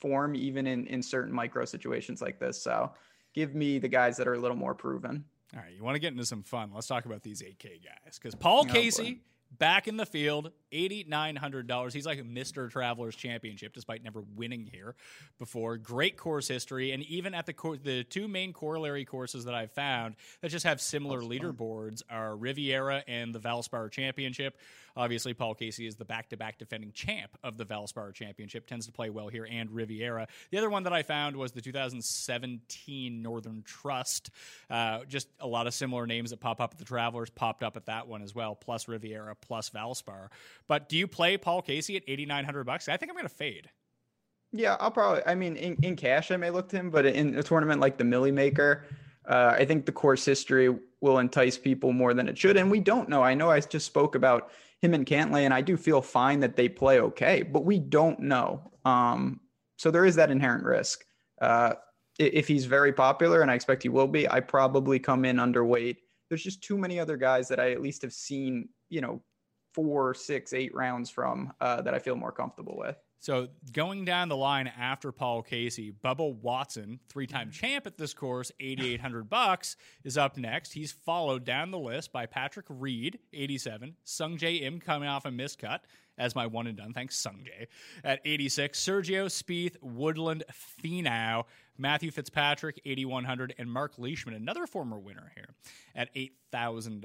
form 0.00 0.34
even 0.34 0.66
in 0.66 0.86
in 0.86 1.02
certain 1.02 1.32
micro 1.32 1.64
situations 1.64 2.20
like 2.20 2.38
this. 2.38 2.60
So 2.60 2.92
give 3.40 3.54
me 3.54 3.78
the 3.78 3.88
guys 3.88 4.18
that 4.18 4.28
are 4.28 4.34
a 4.34 4.38
little 4.38 4.56
more 4.56 4.74
proven. 4.74 5.24
All 5.54 5.60
right, 5.60 5.72
you 5.74 5.82
want 5.82 5.94
to 5.94 5.98
get 5.98 6.12
into 6.12 6.26
some 6.26 6.42
fun? 6.42 6.70
Let's 6.74 6.86
talk 6.86 7.06
about 7.06 7.22
these 7.22 7.42
8K 7.42 7.82
guys 7.82 8.18
because 8.18 8.34
Paul 8.34 8.66
oh, 8.68 8.72
Casey 8.72 9.14
boy. 9.14 9.20
back 9.58 9.88
in 9.88 9.96
the 9.96 10.04
field, 10.06 10.52
eighty 10.70 11.04
nine 11.08 11.36
hundred 11.36 11.66
dollars. 11.66 11.94
He's 11.94 12.04
like 12.06 12.20
a 12.20 12.24
Mister 12.24 12.68
Travelers 12.68 13.16
Championship, 13.16 13.72
despite 13.72 14.04
never 14.04 14.22
winning 14.36 14.68
here 14.70 14.94
before. 15.38 15.78
Great 15.78 16.18
course 16.18 16.46
history, 16.46 16.92
and 16.92 17.02
even 17.04 17.34
at 17.34 17.46
the 17.46 17.52
cor- 17.54 17.78
the 17.78 18.04
two 18.04 18.28
main 18.28 18.52
corollary 18.52 19.04
courses 19.06 19.46
that 19.46 19.54
I've 19.54 19.72
found 19.72 20.16
that 20.42 20.50
just 20.50 20.66
have 20.66 20.80
similar 20.80 21.20
leaderboards 21.20 22.02
are 22.10 22.36
Riviera 22.36 23.02
and 23.08 23.34
the 23.34 23.40
Valspar 23.40 23.90
Championship. 23.90 24.58
Obviously, 24.96 25.34
Paul 25.34 25.54
Casey 25.54 25.86
is 25.86 25.96
the 25.96 26.04
back 26.04 26.30
to 26.30 26.36
back 26.36 26.58
defending 26.58 26.92
champ 26.92 27.36
of 27.42 27.56
the 27.56 27.66
Valspar 27.66 28.12
Championship, 28.14 28.66
tends 28.66 28.86
to 28.86 28.92
play 28.92 29.10
well 29.10 29.28
here, 29.28 29.46
and 29.50 29.70
Riviera. 29.70 30.26
The 30.50 30.58
other 30.58 30.70
one 30.70 30.84
that 30.84 30.92
I 30.92 31.02
found 31.02 31.36
was 31.36 31.52
the 31.52 31.60
2017 31.60 33.22
Northern 33.22 33.62
Trust. 33.62 34.30
Uh, 34.68 35.00
just 35.08 35.28
a 35.38 35.46
lot 35.46 35.66
of 35.66 35.74
similar 35.74 36.06
names 36.06 36.30
that 36.30 36.40
pop 36.40 36.60
up 36.60 36.72
at 36.72 36.78
the 36.78 36.84
Travelers 36.84 37.30
popped 37.30 37.62
up 37.62 37.76
at 37.76 37.86
that 37.86 38.08
one 38.08 38.22
as 38.22 38.34
well, 38.34 38.54
plus 38.54 38.88
Riviera, 38.88 39.34
plus 39.34 39.70
Valspar. 39.70 40.28
But 40.66 40.88
do 40.88 40.96
you 40.96 41.06
play 41.06 41.36
Paul 41.36 41.62
Casey 41.62 41.96
at 41.96 42.02
8,900 42.06 42.64
bucks? 42.64 42.88
I 42.88 42.96
think 42.96 43.10
I'm 43.10 43.16
going 43.16 43.28
to 43.28 43.34
fade. 43.34 43.70
Yeah, 44.52 44.76
I'll 44.80 44.90
probably, 44.90 45.22
I 45.26 45.36
mean, 45.36 45.56
in, 45.56 45.76
in 45.82 45.96
cash, 45.96 46.30
I 46.30 46.36
may 46.36 46.50
look 46.50 46.68
to 46.70 46.76
him, 46.76 46.90
but 46.90 47.06
in 47.06 47.36
a 47.36 47.42
tournament 47.42 47.80
like 47.80 47.98
the 47.98 48.04
Millie 48.04 48.32
Maker, 48.32 48.84
uh, 49.26 49.54
I 49.56 49.64
think 49.64 49.86
the 49.86 49.92
course 49.92 50.24
history 50.24 50.74
will 51.00 51.18
entice 51.18 51.56
people 51.56 51.92
more 51.92 52.14
than 52.14 52.28
it 52.28 52.36
should. 52.36 52.56
And 52.56 52.70
we 52.70 52.80
don't 52.80 53.08
know. 53.08 53.22
I 53.22 53.34
know 53.34 53.50
I 53.50 53.60
just 53.60 53.86
spoke 53.86 54.14
about 54.14 54.50
him 54.82 54.94
and 54.94 55.06
Cantlay, 55.06 55.44
and 55.44 55.52
I 55.52 55.60
do 55.60 55.76
feel 55.76 56.00
fine 56.00 56.40
that 56.40 56.56
they 56.56 56.68
play 56.68 57.00
okay, 57.00 57.42
but 57.42 57.64
we 57.64 57.78
don't 57.78 58.20
know. 58.20 58.70
Um, 58.84 59.40
so 59.76 59.90
there 59.90 60.06
is 60.06 60.16
that 60.16 60.30
inherent 60.30 60.64
risk. 60.64 61.04
Uh, 61.40 61.74
if 62.18 62.48
he's 62.48 62.66
very 62.66 62.92
popular, 62.92 63.42
and 63.42 63.50
I 63.50 63.54
expect 63.54 63.82
he 63.82 63.88
will 63.88 64.06
be, 64.06 64.28
I 64.28 64.40
probably 64.40 64.98
come 64.98 65.24
in 65.24 65.36
underweight. 65.36 65.96
There's 66.28 66.42
just 66.42 66.62
too 66.62 66.78
many 66.78 66.98
other 66.98 67.16
guys 67.16 67.48
that 67.48 67.60
I 67.60 67.72
at 67.72 67.80
least 67.80 68.02
have 68.02 68.12
seen, 68.12 68.68
you 68.88 69.00
know, 69.00 69.22
four, 69.74 70.14
six, 70.14 70.52
eight 70.52 70.74
rounds 70.74 71.10
from 71.10 71.52
uh, 71.60 71.82
that 71.82 71.94
I 71.94 71.98
feel 71.98 72.16
more 72.16 72.32
comfortable 72.32 72.76
with. 72.76 72.96
So 73.20 73.48
going 73.72 74.06
down 74.06 74.30
the 74.30 74.36
line 74.36 74.66
after 74.66 75.12
Paul 75.12 75.42
Casey, 75.42 75.92
Bubba 75.92 76.34
Watson, 76.34 77.00
three-time 77.10 77.48
mm-hmm. 77.48 77.66
champ 77.66 77.86
at 77.86 77.98
this 77.98 78.14
course, 78.14 78.50
8800 78.58 79.28
bucks 79.28 79.76
is 80.04 80.16
up 80.16 80.38
next. 80.38 80.72
He's 80.72 80.90
followed 80.90 81.44
down 81.44 81.70
the 81.70 81.78
list 81.78 82.12
by 82.12 82.24
Patrick 82.24 82.64
Reed, 82.70 83.18
87, 83.34 83.94
Sungjae 84.06 84.62
Im 84.62 84.80
coming 84.80 85.08
off 85.08 85.26
a 85.26 85.30
miscut 85.30 85.80
as 86.16 86.34
my 86.34 86.46
one 86.46 86.66
and 86.66 86.78
done. 86.78 86.94
Thanks 86.94 87.22
Sungjae 87.22 87.66
at 88.04 88.20
86, 88.24 88.80
Sergio 88.80 89.26
Spieth, 89.26 89.76
Woodland, 89.82 90.44
Finau, 90.82 91.44
Matthew 91.80 92.10
Fitzpatrick, 92.10 92.80
8,100, 92.84 93.54
and 93.58 93.70
Mark 93.70 93.94
Leishman, 93.98 94.34
another 94.34 94.66
former 94.66 94.98
winner 94.98 95.32
here, 95.34 95.54
at 95.94 96.14
$8,000. 96.14 97.04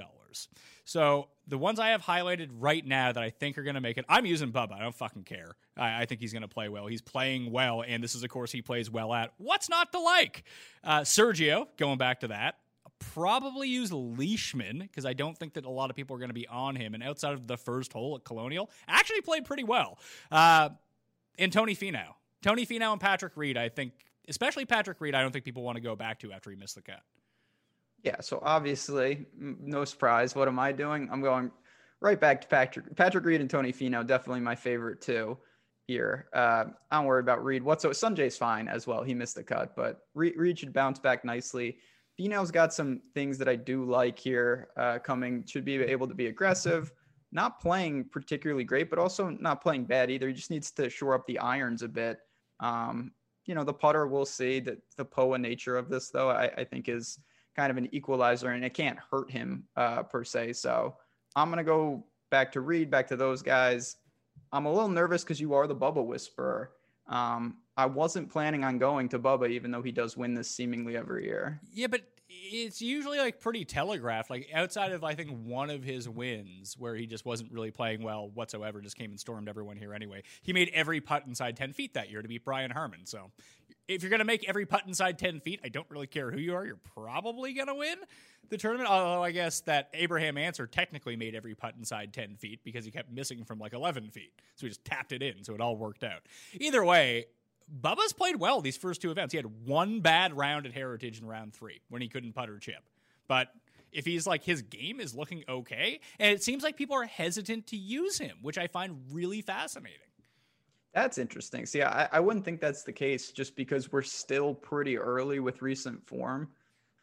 So 0.84 1.28
the 1.48 1.58
ones 1.58 1.80
I 1.80 1.88
have 1.88 2.02
highlighted 2.02 2.50
right 2.52 2.84
now 2.86 3.10
that 3.10 3.22
I 3.22 3.30
think 3.30 3.58
are 3.58 3.62
going 3.62 3.74
to 3.74 3.80
make 3.80 3.98
it, 3.98 4.04
I'm 4.08 4.26
using 4.26 4.52
Bubba. 4.52 4.72
I 4.72 4.80
don't 4.80 4.94
fucking 4.94 5.24
care. 5.24 5.56
I, 5.76 6.02
I 6.02 6.06
think 6.06 6.20
he's 6.20 6.32
going 6.32 6.42
to 6.42 6.48
play 6.48 6.68
well. 6.68 6.86
He's 6.86 7.02
playing 7.02 7.50
well, 7.50 7.82
and 7.86 8.04
this 8.04 8.14
is 8.14 8.22
a 8.22 8.28
course 8.28 8.52
he 8.52 8.62
plays 8.62 8.90
well 8.90 9.12
at. 9.12 9.32
What's 9.38 9.68
not 9.68 9.92
to 9.92 10.00
like? 10.00 10.44
Uh, 10.84 11.00
Sergio, 11.00 11.66
going 11.76 11.98
back 11.98 12.20
to 12.20 12.28
that, 12.28 12.56
probably 12.98 13.68
use 13.68 13.92
Leishman 13.92 14.78
because 14.78 15.04
I 15.04 15.12
don't 15.12 15.36
think 15.36 15.54
that 15.54 15.64
a 15.64 15.70
lot 15.70 15.90
of 15.90 15.96
people 15.96 16.16
are 16.16 16.18
going 16.18 16.30
to 16.30 16.34
be 16.34 16.46
on 16.48 16.76
him. 16.76 16.94
And 16.94 17.02
outside 17.02 17.34
of 17.34 17.46
the 17.46 17.56
first 17.56 17.92
hole 17.92 18.16
at 18.16 18.24
Colonial, 18.24 18.70
actually 18.88 19.20
played 19.20 19.44
pretty 19.44 19.64
well. 19.64 19.98
Uh, 20.30 20.70
and 21.38 21.52
Tony 21.52 21.74
Finau. 21.74 22.14
Tony 22.42 22.64
Finau 22.66 22.92
and 22.92 23.00
Patrick 23.00 23.36
Reed, 23.36 23.56
I 23.56 23.68
think, 23.68 23.92
especially 24.28 24.64
Patrick 24.64 25.00
Reed, 25.00 25.14
I 25.14 25.22
don't 25.22 25.32
think 25.32 25.44
people 25.44 25.62
want 25.62 25.76
to 25.76 25.82
go 25.82 25.96
back 25.96 26.18
to 26.20 26.32
after 26.32 26.50
he 26.50 26.56
missed 26.56 26.74
the 26.74 26.82
cut. 26.82 27.00
Yeah, 28.02 28.20
so 28.20 28.40
obviously, 28.42 29.26
no 29.36 29.84
surprise. 29.84 30.34
What 30.34 30.48
am 30.48 30.58
I 30.58 30.72
doing? 30.72 31.08
I'm 31.10 31.22
going 31.22 31.50
right 32.00 32.20
back 32.20 32.40
to 32.42 32.48
Patrick 32.48 32.94
Patrick 32.96 33.24
Reed 33.24 33.40
and 33.40 33.50
Tony 33.50 33.72
Finau. 33.72 34.06
Definitely 34.06 34.40
my 34.40 34.54
favorite 34.54 35.00
too 35.00 35.38
here. 35.86 36.28
Uh, 36.34 36.64
I 36.90 36.96
don't 36.98 37.06
worry 37.06 37.20
about 37.20 37.44
Reed 37.44 37.62
whatsoever. 37.62 37.94
Sungjae's 37.94 38.36
fine 38.36 38.68
as 38.68 38.86
well. 38.86 39.02
He 39.02 39.14
missed 39.14 39.36
the 39.36 39.42
cut, 39.42 39.74
but 39.76 40.00
Reed, 40.14 40.34
Reed 40.36 40.58
should 40.58 40.72
bounce 40.72 40.98
back 40.98 41.24
nicely. 41.24 41.78
Finau's 42.18 42.50
got 42.50 42.72
some 42.72 43.02
things 43.14 43.38
that 43.38 43.48
I 43.48 43.56
do 43.56 43.84
like 43.84 44.18
here 44.18 44.68
uh, 44.76 44.98
coming. 44.98 45.44
Should 45.46 45.64
be 45.64 45.76
able 45.76 46.08
to 46.08 46.14
be 46.14 46.26
aggressive. 46.26 46.92
Not 47.32 47.60
playing 47.60 48.04
particularly 48.10 48.64
great, 48.64 48.88
but 48.88 48.98
also 48.98 49.28
not 49.28 49.62
playing 49.62 49.84
bad 49.84 50.10
either. 50.10 50.28
He 50.28 50.34
just 50.34 50.50
needs 50.50 50.70
to 50.72 50.88
shore 50.88 51.14
up 51.14 51.26
the 51.26 51.38
irons 51.38 51.82
a 51.82 51.88
bit. 51.88 52.18
Um, 52.60 53.12
you 53.46 53.54
know, 53.54 53.64
the 53.64 53.72
putter, 53.72 54.06
we'll 54.06 54.26
see. 54.26 54.60
That 54.60 54.78
the 54.96 55.04
POA 55.04 55.38
nature 55.38 55.76
of 55.76 55.88
this, 55.88 56.10
though, 56.10 56.30
I, 56.30 56.50
I, 56.58 56.64
think 56.64 56.88
is 56.88 57.18
kind 57.54 57.70
of 57.70 57.76
an 57.76 57.88
equalizer, 57.94 58.50
and 58.50 58.64
it 58.64 58.74
can't 58.74 58.98
hurt 59.10 59.30
him 59.30 59.64
uh, 59.76 60.02
per 60.02 60.24
se. 60.24 60.54
So 60.54 60.96
I'm 61.34 61.48
gonna 61.50 61.64
go 61.64 62.04
back 62.30 62.52
to 62.52 62.60
Reed, 62.60 62.90
back 62.90 63.06
to 63.08 63.16
those 63.16 63.42
guys. 63.42 63.96
I'm 64.52 64.66
a 64.66 64.72
little 64.72 64.88
nervous 64.88 65.24
because 65.24 65.40
you 65.40 65.54
are 65.54 65.66
the 65.66 65.76
Bubba 65.76 66.04
Whisperer. 66.04 66.72
Um, 67.08 67.58
I 67.76 67.86
wasn't 67.86 68.30
planning 68.30 68.64
on 68.64 68.78
going 68.78 69.08
to 69.10 69.18
Bubba, 69.18 69.50
even 69.50 69.70
though 69.70 69.82
he 69.82 69.92
does 69.92 70.16
win 70.16 70.34
this 70.34 70.50
seemingly 70.50 70.96
every 70.96 71.24
year. 71.24 71.60
Yeah, 71.72 71.86
but 71.88 72.02
it's 72.28 72.82
usually 72.82 73.18
like 73.18 73.40
pretty 73.40 73.64
telegraphed. 73.64 74.30
Like 74.30 74.48
outside 74.52 74.92
of 74.92 75.04
I 75.04 75.14
think 75.14 75.30
one 75.44 75.70
of 75.70 75.82
his 75.82 76.08
wins 76.08 76.76
where 76.78 76.94
he 76.94 77.06
just 77.06 77.24
wasn't 77.24 77.52
really 77.52 77.70
playing 77.70 78.02
well 78.02 78.30
whatsoever, 78.30 78.80
just 78.80 78.96
came 78.96 79.10
and 79.10 79.20
stormed 79.20 79.48
everyone 79.48 79.76
here 79.76 79.94
anyway. 79.94 80.22
He 80.42 80.52
made 80.52 80.70
every 80.74 81.00
putt 81.00 81.24
inside 81.26 81.56
ten 81.56 81.72
feet 81.72 81.94
that 81.94 82.10
year 82.10 82.22
to 82.22 82.28
beat 82.28 82.44
Brian 82.44 82.70
Harman. 82.70 83.06
So 83.06 83.30
if 83.88 84.02
you're 84.02 84.10
gonna 84.10 84.24
make 84.24 84.48
every 84.48 84.66
putt 84.66 84.82
inside 84.86 85.18
ten 85.18 85.40
feet, 85.40 85.60
I 85.64 85.68
don't 85.68 85.88
really 85.90 86.08
care 86.08 86.30
who 86.30 86.38
you 86.38 86.54
are. 86.54 86.66
You're 86.66 86.80
probably 86.94 87.52
gonna 87.52 87.74
win 87.74 87.98
the 88.48 88.56
tournament. 88.56 88.90
Although 88.90 89.22
I 89.22 89.30
guess 89.30 89.60
that 89.60 89.88
Abraham 89.94 90.36
Ancer 90.36 90.66
technically 90.66 91.16
made 91.16 91.34
every 91.34 91.54
putt 91.54 91.74
inside 91.78 92.12
ten 92.12 92.36
feet 92.36 92.60
because 92.64 92.84
he 92.84 92.90
kept 92.90 93.10
missing 93.10 93.44
from 93.44 93.58
like 93.58 93.72
eleven 93.72 94.10
feet, 94.10 94.32
so 94.56 94.66
he 94.66 94.68
just 94.68 94.84
tapped 94.84 95.12
it 95.12 95.22
in, 95.22 95.44
so 95.44 95.54
it 95.54 95.60
all 95.60 95.76
worked 95.76 96.02
out. 96.02 96.22
Either 96.54 96.84
way, 96.84 97.26
Bubba's 97.68 98.12
played 98.12 98.36
well 98.36 98.60
these 98.60 98.76
first 98.76 99.02
two 99.02 99.10
events. 99.10 99.32
He 99.32 99.38
had 99.38 99.66
one 99.66 100.00
bad 100.00 100.36
round 100.36 100.66
at 100.66 100.72
Heritage 100.72 101.20
in 101.20 101.26
round 101.26 101.54
three 101.54 101.80
when 101.88 102.00
he 102.02 102.08
couldn't 102.08 102.32
putter 102.32 102.58
chip. 102.58 102.82
But 103.28 103.48
if 103.92 104.04
he's 104.04 104.26
like 104.26 104.44
his 104.44 104.62
game 104.62 105.00
is 105.00 105.14
looking 105.14 105.44
okay, 105.48 106.00
and 106.18 106.32
it 106.32 106.42
seems 106.42 106.62
like 106.62 106.76
people 106.76 106.96
are 106.96 107.04
hesitant 107.06 107.66
to 107.68 107.76
use 107.76 108.18
him, 108.18 108.38
which 108.42 108.58
I 108.58 108.66
find 108.66 108.98
really 109.10 109.42
fascinating. 109.42 110.00
That's 110.94 111.18
interesting. 111.18 111.66
See, 111.66 111.82
I, 111.82 112.08
I 112.10 112.20
wouldn't 112.20 112.44
think 112.44 112.60
that's 112.60 112.82
the 112.82 112.92
case 112.92 113.30
just 113.30 113.54
because 113.54 113.92
we're 113.92 114.02
still 114.02 114.54
pretty 114.54 114.96
early 114.96 115.40
with 115.40 115.60
recent 115.60 116.06
form. 116.06 116.48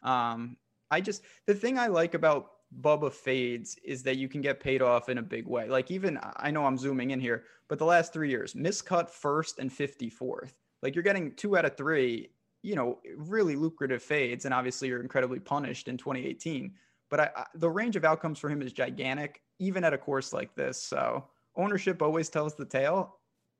Um, 0.02 0.56
I 0.90 1.00
just 1.00 1.22
the 1.46 1.54
thing 1.54 1.78
I 1.78 1.86
like 1.86 2.14
about 2.14 2.53
Bubba 2.80 3.12
fades 3.12 3.76
is 3.84 4.02
that 4.02 4.16
you 4.16 4.28
can 4.28 4.40
get 4.40 4.60
paid 4.60 4.82
off 4.82 5.08
in 5.08 5.18
a 5.18 5.22
big 5.22 5.46
way. 5.46 5.68
Like 5.68 5.90
even 5.90 6.18
I 6.36 6.50
know 6.50 6.66
I'm 6.66 6.78
zooming 6.78 7.10
in 7.10 7.20
here, 7.20 7.44
but 7.68 7.78
the 7.78 7.84
last 7.84 8.12
three 8.12 8.30
years, 8.30 8.54
miscut 8.54 9.08
first 9.08 9.58
and 9.58 9.70
54th. 9.70 10.52
Like 10.82 10.94
you're 10.94 11.04
getting 11.04 11.34
two 11.34 11.56
out 11.56 11.64
of 11.64 11.76
three, 11.76 12.30
you 12.62 12.74
know, 12.74 12.98
really 13.16 13.56
lucrative 13.56 14.02
fades, 14.02 14.44
and 14.44 14.52
obviously 14.52 14.88
you're 14.88 15.00
incredibly 15.00 15.40
punished 15.40 15.88
in 15.88 15.96
2018. 15.96 16.72
But 17.10 17.20
I, 17.20 17.30
I, 17.36 17.44
the 17.54 17.70
range 17.70 17.96
of 17.96 18.04
outcomes 18.04 18.38
for 18.38 18.48
him 18.50 18.60
is 18.60 18.72
gigantic, 18.72 19.42
even 19.58 19.84
at 19.84 19.94
a 19.94 19.98
course 19.98 20.32
like 20.32 20.54
this. 20.54 20.82
So 20.82 21.24
ownership 21.56 22.02
always 22.02 22.28
tells 22.28 22.54
the 22.54 22.64
tale. 22.64 23.16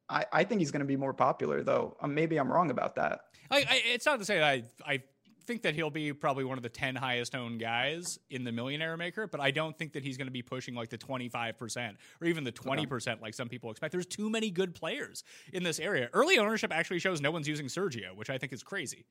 I, 0.09 0.27
I 0.33 0.45
think 0.45 0.61
he's 0.61 0.71
going 0.71 0.81
to 0.81 0.87
be 0.87 0.97
more 0.97 1.15
popular, 1.15 1.63
though. 1.63 1.97
Um, 2.01 2.15
maybe 2.15 2.37
I'm 2.37 2.53
wrong 2.53 2.71
about 2.71 2.97
that. 2.97 3.21
I, 3.51 3.83
it's 3.87 4.07
not 4.07 4.19
to 4.19 4.25
say 4.25 4.43
I 4.43 4.65
I 4.85 5.03
think 5.47 5.63
that 5.63 5.75
he'll 5.75 5.91
be 5.91 6.13
probably 6.13 6.45
one 6.45 6.59
of 6.59 6.63
the 6.63 6.69
10 6.69 6.97
highest 6.97 7.35
owned 7.35 7.61
guys 7.61 8.19
in 8.31 8.45
the 8.45 8.53
millionaire 8.53 8.97
maker, 8.97 9.27
but 9.27 9.41
I 9.41 9.51
don't 9.51 9.77
think 9.77 9.93
that 9.93 10.03
he's 10.03 10.17
going 10.17 10.27
to 10.27 10.33
be 10.33 10.43
pushing 10.43 10.75
like 10.75 10.89
the 10.89 10.99
25% 10.99 11.95
or 12.21 12.27
even 12.27 12.45
the 12.45 12.53
20% 12.53 13.21
like 13.21 13.35
some 13.35 13.49
people 13.49 13.71
expect. 13.71 13.93
There's 13.93 14.07
too 14.07 14.31
many 14.31 14.51
good 14.51 14.75
players 14.75 15.25
in 15.53 15.63
this 15.63 15.79
area. 15.79 16.09
Early 16.13 16.39
ownership 16.39 16.73
actually 16.73 16.99
shows 16.99 17.21
no 17.21 17.31
one's 17.31 17.49
using 17.49 17.67
Sergio, 17.67 18.15
which 18.17 18.31
I 18.31 18.39
think 18.39 18.53
is 18.53 18.63
crazy. 18.63 19.05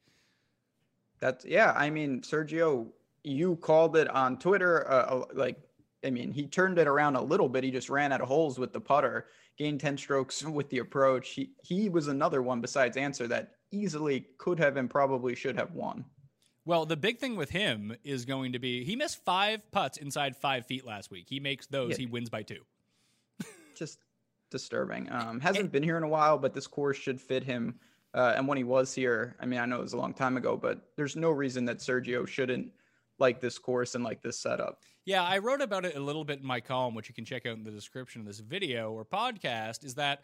That's, 1.19 1.45
yeah. 1.45 1.73
I 1.75 1.89
mean, 1.89 2.21
Sergio, 2.21 2.87
you 3.23 3.55
called 3.57 3.95
it 3.95 4.09
on 4.09 4.37
Twitter. 4.37 4.89
Uh, 4.89 4.95
uh 4.95 5.25
like, 5.33 5.57
I 6.05 6.09
mean, 6.09 6.31
he 6.31 6.47
turned 6.47 6.77
it 6.79 6.87
around 6.87 7.15
a 7.15 7.21
little 7.21 7.47
bit. 7.47 7.63
He 7.63 7.71
just 7.71 7.89
ran 7.89 8.11
out 8.11 8.21
of 8.21 8.27
holes 8.27 8.59
with 8.59 8.73
the 8.73 8.81
putter, 8.81 9.27
gained 9.57 9.79
10 9.79 9.97
strokes 9.97 10.43
with 10.43 10.69
the 10.69 10.79
approach. 10.79 11.29
He, 11.29 11.51
he 11.63 11.89
was 11.89 12.07
another 12.07 12.41
one 12.41 12.59
besides 12.59 12.97
Ancer 12.97 13.27
that 13.27 13.53
easily 13.71 14.27
could 14.37 14.59
have 14.59 14.77
and 14.77 14.89
probably 14.89 15.35
should 15.35 15.57
have 15.57 15.71
won. 15.71 16.05
Well, 16.65 16.85
the 16.85 16.95
big 16.95 17.19
thing 17.19 17.35
with 17.35 17.49
him 17.49 17.95
is 18.03 18.25
going 18.25 18.53
to 18.53 18.59
be 18.59 18.83
he 18.83 18.95
missed 18.95 19.23
five 19.25 19.69
putts 19.71 19.97
inside 19.97 20.35
five 20.37 20.65
feet 20.65 20.85
last 20.85 21.11
week. 21.11 21.25
He 21.27 21.39
makes 21.39 21.67
those, 21.67 21.91
yeah. 21.91 21.97
he 21.97 22.05
wins 22.05 22.29
by 22.29 22.43
two. 22.43 22.61
Just 23.75 23.99
disturbing. 24.49 25.11
Um, 25.11 25.39
hasn't 25.39 25.71
been 25.71 25.83
here 25.83 25.97
in 25.97 26.03
a 26.03 26.07
while, 26.07 26.37
but 26.37 26.53
this 26.53 26.67
course 26.67 26.97
should 26.97 27.19
fit 27.19 27.43
him. 27.43 27.75
Uh, 28.13 28.33
and 28.37 28.47
when 28.47 28.57
he 28.57 28.63
was 28.63 28.93
here, 28.93 29.35
I 29.39 29.45
mean, 29.45 29.59
I 29.59 29.65
know 29.65 29.77
it 29.79 29.81
was 29.81 29.93
a 29.93 29.97
long 29.97 30.13
time 30.13 30.37
ago, 30.37 30.55
but 30.55 30.79
there's 30.95 31.15
no 31.15 31.31
reason 31.31 31.65
that 31.65 31.79
Sergio 31.79 32.27
shouldn't 32.27 32.71
like 33.19 33.41
this 33.41 33.57
course 33.57 33.95
and 33.95 34.03
like 34.03 34.21
this 34.21 34.39
setup. 34.39 34.79
Yeah, 35.05 35.23
I 35.23 35.39
wrote 35.39 35.61
about 35.61 35.85
it 35.85 35.95
a 35.95 35.99
little 35.99 36.23
bit 36.23 36.39
in 36.39 36.45
my 36.45 36.61
column, 36.61 36.95
which 36.95 37.09
you 37.09 37.15
can 37.15 37.25
check 37.25 37.45
out 37.45 37.57
in 37.57 37.63
the 37.63 37.71
description 37.71 38.21
of 38.21 38.27
this 38.27 38.39
video 38.39 38.91
or 38.91 39.03
podcast. 39.03 39.83
Is 39.83 39.95
that 39.95 40.21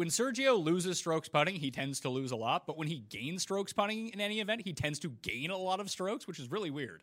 when 0.00 0.08
Sergio 0.08 0.58
loses 0.58 0.96
strokes 0.96 1.28
putting, 1.28 1.54
he 1.54 1.70
tends 1.70 2.00
to 2.00 2.08
lose 2.08 2.30
a 2.30 2.36
lot. 2.36 2.66
But 2.66 2.78
when 2.78 2.88
he 2.88 3.00
gains 3.10 3.42
strokes 3.42 3.74
putting 3.74 4.08
in 4.08 4.18
any 4.18 4.40
event, 4.40 4.62
he 4.64 4.72
tends 4.72 4.98
to 5.00 5.10
gain 5.20 5.50
a 5.50 5.58
lot 5.58 5.78
of 5.78 5.90
strokes, 5.90 6.26
which 6.26 6.38
is 6.38 6.50
really 6.50 6.70
weird. 6.70 7.02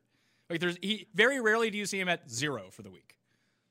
Like 0.50 0.60
there's 0.60 0.80
he 0.82 1.08
very 1.14 1.40
rarely 1.40 1.70
do 1.70 1.78
you 1.78 1.86
see 1.86 2.00
him 2.00 2.10
at 2.10 2.28
zero 2.28 2.72
for 2.72 2.82
the 2.82 2.90
week. 2.90 3.16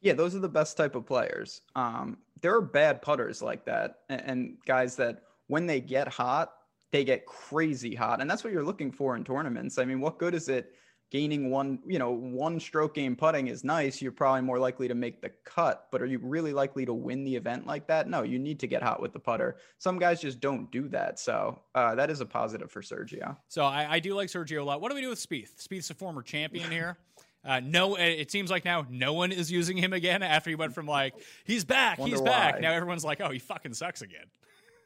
Yeah, 0.00 0.12
those 0.12 0.36
are 0.36 0.38
the 0.38 0.48
best 0.48 0.76
type 0.76 0.94
of 0.94 1.06
players. 1.06 1.62
Um, 1.74 2.18
there 2.40 2.54
are 2.54 2.60
bad 2.60 3.02
putters 3.02 3.42
like 3.42 3.64
that, 3.64 4.02
and, 4.08 4.20
and 4.20 4.56
guys 4.64 4.94
that 4.94 5.22
when 5.48 5.66
they 5.66 5.80
get 5.80 6.06
hot, 6.06 6.52
they 6.92 7.02
get 7.02 7.26
crazy 7.26 7.96
hot, 7.96 8.20
and 8.20 8.30
that's 8.30 8.44
what 8.44 8.52
you're 8.52 8.62
looking 8.62 8.92
for 8.92 9.16
in 9.16 9.24
tournaments. 9.24 9.76
I 9.76 9.86
mean, 9.86 10.00
what 10.00 10.20
good 10.20 10.36
is 10.36 10.48
it 10.48 10.72
gaining 11.10 11.50
one, 11.50 11.78
you 11.86 11.98
know, 11.98 12.10
one 12.10 12.58
stroke 12.58 12.94
gained 12.94 13.18
putting 13.18 13.46
is 13.48 13.64
nice. 13.64 14.02
You're 14.02 14.12
probably 14.12 14.42
more 14.42 14.58
likely 14.58 14.88
to 14.88 14.94
make 14.94 15.20
the 15.20 15.30
cut, 15.44 15.86
but 15.90 16.02
are 16.02 16.06
you 16.06 16.18
really 16.18 16.52
likely 16.52 16.84
to 16.86 16.94
win 16.94 17.24
the 17.24 17.36
event 17.36 17.66
like 17.66 17.86
that? 17.86 18.08
No, 18.08 18.22
you 18.22 18.38
need 18.38 18.60
to 18.60 18.66
get 18.66 18.82
hot 18.82 19.00
with 19.00 19.12
the 19.12 19.18
putter. 19.18 19.56
Some 19.78 19.98
guys 19.98 20.20
just 20.20 20.40
don't 20.40 20.70
do 20.70 20.88
that. 20.88 21.18
So 21.18 21.60
uh, 21.74 21.94
that 21.94 22.10
is 22.10 22.20
a 22.20 22.26
positive 22.26 22.70
for 22.70 22.82
Sergio. 22.82 23.36
So 23.48 23.64
I, 23.64 23.94
I, 23.94 24.00
do 24.00 24.14
like 24.14 24.28
Sergio 24.28 24.60
a 24.60 24.64
lot. 24.64 24.80
What 24.80 24.90
do 24.90 24.94
we 24.94 25.00
do 25.00 25.08
with 25.08 25.20
Spieth? 25.20 25.56
Spieth's 25.56 25.90
a 25.90 25.94
former 25.94 26.22
champion 26.22 26.70
here. 26.70 26.98
Uh, 27.46 27.60
no, 27.60 27.94
it 27.94 28.28
seems 28.32 28.50
like 28.50 28.64
now 28.64 28.84
no 28.90 29.12
one 29.12 29.30
is 29.30 29.52
using 29.52 29.76
him 29.76 29.92
again 29.92 30.24
after 30.24 30.50
he 30.50 30.56
went 30.56 30.74
from 30.74 30.84
like 30.84 31.14
he's 31.44 31.64
back, 31.64 31.96
Wonder 31.96 32.16
he's 32.16 32.20
why. 32.20 32.28
back. 32.28 32.60
Now 32.60 32.72
everyone's 32.72 33.04
like, 33.04 33.20
oh, 33.20 33.30
he 33.30 33.38
fucking 33.38 33.72
sucks 33.72 34.02
again. 34.02 34.24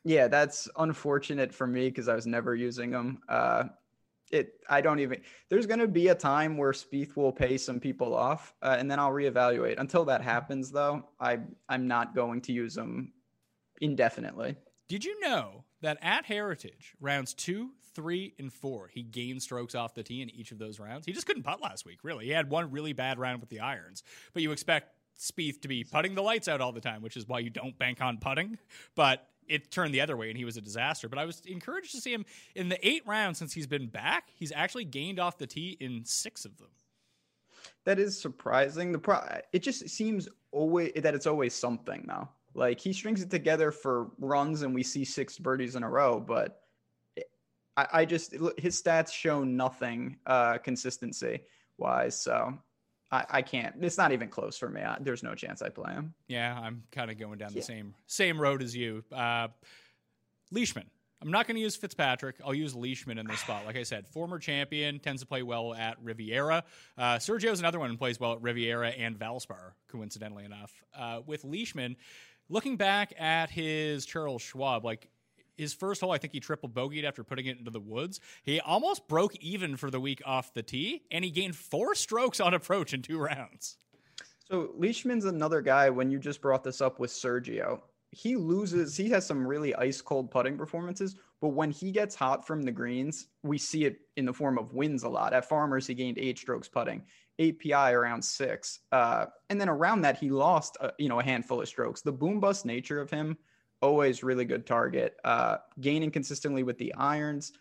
Yeah, 0.04 0.28
that's 0.28 0.68
unfortunate 0.76 1.54
for 1.54 1.66
me 1.66 1.88
because 1.88 2.06
I 2.06 2.14
was 2.14 2.26
never 2.26 2.54
using 2.54 2.92
him. 2.92 3.22
Uh, 3.28 3.64
it 4.30 4.54
I 4.68 4.80
don't 4.80 5.00
even 5.00 5.20
there's 5.48 5.66
going 5.66 5.80
to 5.80 5.88
be 5.88 6.08
a 6.08 6.14
time 6.14 6.56
where 6.56 6.72
Spieth 6.72 7.16
will 7.16 7.32
pay 7.32 7.56
some 7.56 7.80
people 7.80 8.14
off 8.14 8.54
uh, 8.62 8.76
and 8.78 8.90
then 8.90 8.98
I'll 8.98 9.12
reevaluate. 9.12 9.78
Until 9.78 10.04
that 10.06 10.22
happens 10.22 10.70
though, 10.70 11.04
I 11.18 11.40
I'm 11.68 11.88
not 11.88 12.14
going 12.14 12.40
to 12.42 12.52
use 12.52 12.74
them 12.74 13.12
indefinitely. 13.80 14.56
Did 14.88 15.04
you 15.04 15.20
know 15.20 15.64
that 15.82 15.98
at 16.02 16.24
Heritage, 16.26 16.94
rounds 17.00 17.32
2, 17.34 17.70
3 17.94 18.34
and 18.38 18.52
4, 18.52 18.90
he 18.92 19.02
gained 19.02 19.42
strokes 19.42 19.74
off 19.74 19.94
the 19.94 20.02
tee 20.02 20.20
in 20.20 20.30
each 20.30 20.52
of 20.52 20.58
those 20.58 20.80
rounds? 20.80 21.06
He 21.06 21.12
just 21.12 21.26
couldn't 21.26 21.44
putt 21.44 21.62
last 21.62 21.86
week, 21.86 22.00
really. 22.02 22.26
He 22.26 22.32
had 22.32 22.50
one 22.50 22.70
really 22.70 22.92
bad 22.92 23.18
round 23.18 23.40
with 23.40 23.50
the 23.50 23.60
irons. 23.60 24.02
But 24.32 24.42
you 24.42 24.52
expect 24.52 24.88
Spieth 25.18 25.60
to 25.62 25.68
be 25.68 25.84
putting 25.84 26.14
the 26.14 26.22
lights 26.22 26.48
out 26.48 26.60
all 26.60 26.72
the 26.72 26.80
time, 26.80 27.02
which 27.02 27.16
is 27.16 27.28
why 27.28 27.38
you 27.38 27.50
don't 27.50 27.78
bank 27.78 28.00
on 28.00 28.18
putting. 28.18 28.58
But 28.94 29.26
it 29.50 29.70
turned 29.70 29.92
the 29.92 30.00
other 30.00 30.16
way 30.16 30.28
and 30.28 30.38
he 30.38 30.44
was 30.44 30.56
a 30.56 30.60
disaster. 30.60 31.08
But 31.08 31.18
I 31.18 31.24
was 31.24 31.42
encouraged 31.44 31.90
to 31.92 32.00
see 32.00 32.12
him 32.12 32.24
in 32.54 32.68
the 32.68 32.86
eight 32.86 33.02
rounds 33.06 33.38
since 33.38 33.52
he's 33.52 33.66
been 33.66 33.88
back. 33.88 34.28
He's 34.34 34.52
actually 34.54 34.84
gained 34.84 35.18
off 35.18 35.36
the 35.36 35.46
tee 35.46 35.76
in 35.80 36.04
six 36.04 36.44
of 36.44 36.56
them. 36.56 36.68
That 37.84 37.98
is 37.98 38.18
surprising. 38.18 38.92
The 38.92 38.98
pro- 38.98 39.40
it 39.52 39.58
just 39.58 39.88
seems 39.88 40.28
always 40.52 40.92
that 40.96 41.14
it's 41.14 41.26
always 41.26 41.54
something 41.54 42.04
now. 42.06 42.30
Like 42.54 42.80
he 42.80 42.92
strings 42.92 43.22
it 43.22 43.30
together 43.30 43.70
for 43.72 44.10
runs 44.18 44.62
and 44.62 44.74
we 44.74 44.82
see 44.82 45.04
six 45.04 45.38
birdies 45.38 45.76
in 45.76 45.82
a 45.82 45.88
row, 45.88 46.20
but 46.20 46.62
I, 47.76 47.86
I 47.92 48.04
just 48.04 48.34
his 48.56 48.80
stats 48.80 49.12
show 49.12 49.44
nothing 49.44 50.16
uh, 50.26 50.58
consistency 50.58 51.40
wise. 51.78 52.20
So 52.20 52.56
I, 53.12 53.27
I 53.31 53.42
can't. 53.42 53.75
It's 53.81 53.99
not 53.99 54.12
even 54.12 54.29
close 54.29 54.57
for 54.57 54.68
me. 54.68 54.81
I, 54.81 54.96
there's 55.01 55.23
no 55.23 55.35
chance 55.35 55.62
I 55.62 55.68
play 55.68 55.92
him. 55.92 56.14
Yeah, 56.29 56.59
I'm 56.59 56.85
kind 56.92 57.11
of 57.11 57.18
going 57.18 57.38
down 57.38 57.53
the 57.55 57.62
same 57.62 57.94
same 58.07 58.40
road 58.40 58.62
as 58.62 58.75
you. 58.75 59.05
Uh, 59.12 59.49
Leishman. 60.51 60.87
I'm 61.23 61.31
not 61.31 61.46
going 61.46 61.57
to 61.57 61.61
use 61.61 61.77
Fitzpatrick. 61.77 62.37
I'll 62.42 62.55
use 62.55 62.75
Leishman 62.75 63.18
in 63.18 63.27
this 63.27 63.40
spot. 63.44 63.66
Like 63.66 63.77
I 63.77 63.83
said, 63.83 64.09
former 64.09 64.38
champion 64.38 64.99
tends 65.01 65.20
to 65.20 65.29
play 65.29 65.42
well 65.42 65.75
at 65.75 65.99
Riviera. 66.03 66.64
Uh, 66.96 67.16
Sergio's 67.16 67.61
another 67.61 67.79
one 67.79 67.90
who 67.90 67.96
plays 67.99 68.18
well 68.18 68.33
at 68.33 68.42
Riviera 68.42 68.88
and 68.88 69.18
Valspar, 69.18 69.73
coincidentally 69.88 70.44
enough. 70.46 70.73
Uh, 70.99 71.20
with 71.27 71.44
Leishman, 71.44 71.96
looking 72.49 72.77
back 72.77 73.12
at 73.18 73.51
his 73.51 74.07
Charles 74.07 74.40
Schwab, 74.40 74.83
like 74.85 75.09
his 75.61 75.75
first 75.75 76.01
hole, 76.01 76.11
I 76.11 76.18
think 76.18 76.33
he 76.33 76.40
triple 76.40 76.68
bogeyed 76.68 77.05
after 77.05 77.23
putting 77.23 77.46
it 77.46 77.59
into 77.59 77.70
the 77.70 77.81
woods. 77.81 78.20
He 78.42 78.61
almost 78.61 79.07
broke 79.07 79.37
even 79.37 79.77
for 79.77 79.90
the 79.90 80.01
week 80.01 80.23
off 80.25 80.55
the 80.55 80.62
tee, 80.62 81.03
and 81.11 81.25
he 81.25 81.31
gained 81.31 81.57
four 81.57 81.94
strokes 81.94 82.40
on 82.40 82.55
approach 82.55 82.92
in 82.92 83.03
two 83.03 83.18
rounds. 83.18 83.77
So 84.51 84.73
Leishman's 84.77 85.27
another 85.27 85.61
guy. 85.61 85.90
When 85.90 86.11
you 86.11 86.18
just 86.18 86.40
brought 86.40 86.64
this 86.64 86.81
up 86.81 86.99
with 86.99 87.11
Sergio, 87.11 87.83
he 88.11 88.35
loses. 88.35 88.96
He 88.96 89.09
has 89.11 89.25
some 89.25 89.46
really 89.46 89.75
ice 89.77 90.01
cold 90.01 90.31
putting 90.31 90.57
performances, 90.57 91.14
but 91.40 91.49
when 91.49 91.70
he 91.70 91.92
gets 91.92 92.14
hot 92.14 92.46
from 92.46 92.62
the 92.62 92.73
greens, 92.73 93.29
we 93.42 93.59
see 93.59 93.85
it 93.85 94.01
in 94.16 94.25
the 94.25 94.33
form 94.33 94.59
of 94.59 94.75
wins 94.75 95.05
a 95.05 95.09
lot. 95.09 95.33
At 95.33 95.49
Farmers, 95.49 95.87
he 95.87 95.94
gained 95.94 96.18
eight 96.18 96.38
strokes 96.38 96.68
putting, 96.68 97.03
API 97.38 97.94
around 97.94 98.23
six, 98.23 98.81
uh, 98.90 99.27
and 99.49 99.61
then 99.61 99.68
around 99.68 100.01
that, 100.03 100.18
he 100.18 100.31
lost 100.31 100.77
a, 100.81 100.92
you 100.99 101.09
know 101.09 101.20
a 101.20 101.25
handful 101.25 101.61
of 101.61 101.68
strokes. 101.68 102.01
The 102.01 102.12
boom 102.12 102.40
bust 102.40 102.66
nature 102.66 103.01
of 103.01 103.11
him, 103.11 103.38
always 103.82 104.22
really 104.22 104.44
good 104.44 104.66
target. 104.66 105.16
Uh, 105.24 105.58
gaining 105.80 106.10
consistently 106.10 106.62
with 106.62 106.78
the 106.78 106.94
irons. 106.94 107.52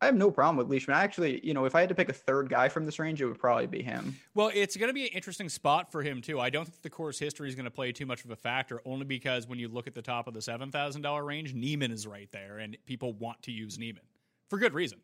I 0.00 0.06
have 0.06 0.16
no 0.16 0.32
problem 0.32 0.56
with 0.56 0.68
Leishman. 0.68 0.96
Actually, 0.96 1.40
you 1.46 1.54
know, 1.54 1.64
if 1.64 1.76
I 1.76 1.80
had 1.80 1.88
to 1.88 1.94
pick 1.94 2.08
a 2.08 2.12
third 2.12 2.48
guy 2.48 2.68
from 2.68 2.84
this 2.84 2.98
range, 2.98 3.22
it 3.22 3.26
would 3.26 3.38
probably 3.38 3.68
be 3.68 3.82
him. 3.82 4.16
Well, 4.34 4.50
it's 4.52 4.76
going 4.76 4.88
to 4.88 4.92
be 4.92 5.02
an 5.02 5.12
interesting 5.14 5.48
spot 5.48 5.92
for 5.92 6.02
him 6.02 6.20
too. 6.20 6.40
I 6.40 6.50
don't 6.50 6.64
think 6.64 6.82
the 6.82 6.90
course 6.90 7.20
history 7.20 7.48
is 7.48 7.54
going 7.54 7.66
to 7.66 7.70
play 7.70 7.92
too 7.92 8.04
much 8.04 8.24
of 8.24 8.32
a 8.32 8.36
factor, 8.36 8.80
only 8.84 9.04
because 9.04 9.46
when 9.46 9.60
you 9.60 9.68
look 9.68 9.86
at 9.86 9.94
the 9.94 10.02
top 10.02 10.26
of 10.26 10.34
the 10.34 10.42
seven 10.42 10.72
thousand 10.72 11.02
dollar 11.02 11.24
range, 11.24 11.54
Niemann 11.54 11.92
is 11.92 12.04
right 12.04 12.28
there, 12.32 12.58
and 12.58 12.76
people 12.84 13.12
want 13.12 13.40
to 13.42 13.52
use 13.52 13.78
Niemann 13.78 14.02
for 14.50 14.58
good 14.58 14.74
reason. 14.74 14.98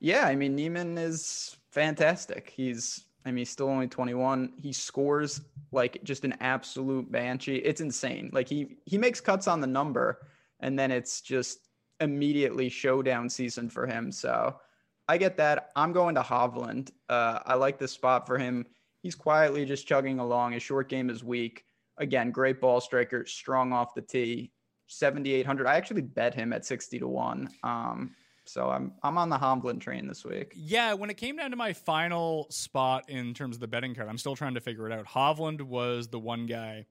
Yeah, 0.00 0.26
I 0.26 0.34
mean 0.34 0.56
Niemann 0.56 0.98
is 0.98 1.56
fantastic. 1.70 2.52
He's 2.54 3.05
I 3.26 3.30
mean, 3.30 3.38
he's 3.38 3.50
still 3.50 3.68
only 3.68 3.88
21. 3.88 4.52
He 4.56 4.72
scores 4.72 5.40
like 5.72 6.02
just 6.04 6.24
an 6.24 6.36
absolute 6.40 7.10
banshee. 7.10 7.56
It's 7.56 7.80
insane. 7.80 8.30
Like 8.32 8.48
he 8.48 8.76
he 8.84 8.96
makes 8.96 9.20
cuts 9.20 9.48
on 9.48 9.60
the 9.60 9.66
number, 9.66 10.28
and 10.60 10.78
then 10.78 10.92
it's 10.92 11.20
just 11.20 11.68
immediately 11.98 12.68
showdown 12.68 13.28
season 13.28 13.68
for 13.68 13.84
him. 13.86 14.12
So 14.12 14.60
I 15.08 15.18
get 15.18 15.36
that. 15.38 15.70
I'm 15.74 15.92
going 15.92 16.14
to 16.14 16.22
Hovland. 16.22 16.90
Uh, 17.08 17.40
I 17.44 17.54
like 17.54 17.78
this 17.78 17.92
spot 17.92 18.26
for 18.26 18.38
him. 18.38 18.64
He's 19.02 19.16
quietly 19.16 19.64
just 19.64 19.88
chugging 19.88 20.20
along. 20.20 20.52
His 20.52 20.62
short 20.62 20.88
game 20.88 21.10
is 21.10 21.24
weak. 21.24 21.64
Again, 21.98 22.30
great 22.30 22.60
ball 22.60 22.80
striker, 22.80 23.26
strong 23.26 23.72
off 23.72 23.94
the 23.94 24.02
tee. 24.02 24.52
7,800. 24.88 25.66
I 25.66 25.76
actually 25.76 26.02
bet 26.02 26.34
him 26.34 26.52
at 26.52 26.64
60 26.64 27.00
to 27.00 27.08
1. 27.08 27.48
Um, 27.64 28.14
so 28.48 28.68
I'm 28.70 28.92
I'm 29.02 29.18
on 29.18 29.28
the 29.28 29.38
Hovland 29.38 29.80
train 29.80 30.06
this 30.06 30.24
week. 30.24 30.52
Yeah, 30.54 30.94
when 30.94 31.10
it 31.10 31.16
came 31.16 31.36
down 31.36 31.50
to 31.50 31.56
my 31.56 31.72
final 31.72 32.46
spot 32.50 33.08
in 33.08 33.34
terms 33.34 33.56
of 33.56 33.60
the 33.60 33.68
betting 33.68 33.94
card, 33.94 34.08
I'm 34.08 34.18
still 34.18 34.36
trying 34.36 34.54
to 34.54 34.60
figure 34.60 34.86
it 34.86 34.92
out. 34.92 35.06
Hovland 35.06 35.62
was 35.62 36.08
the 36.08 36.18
one 36.18 36.46
guy 36.46 36.86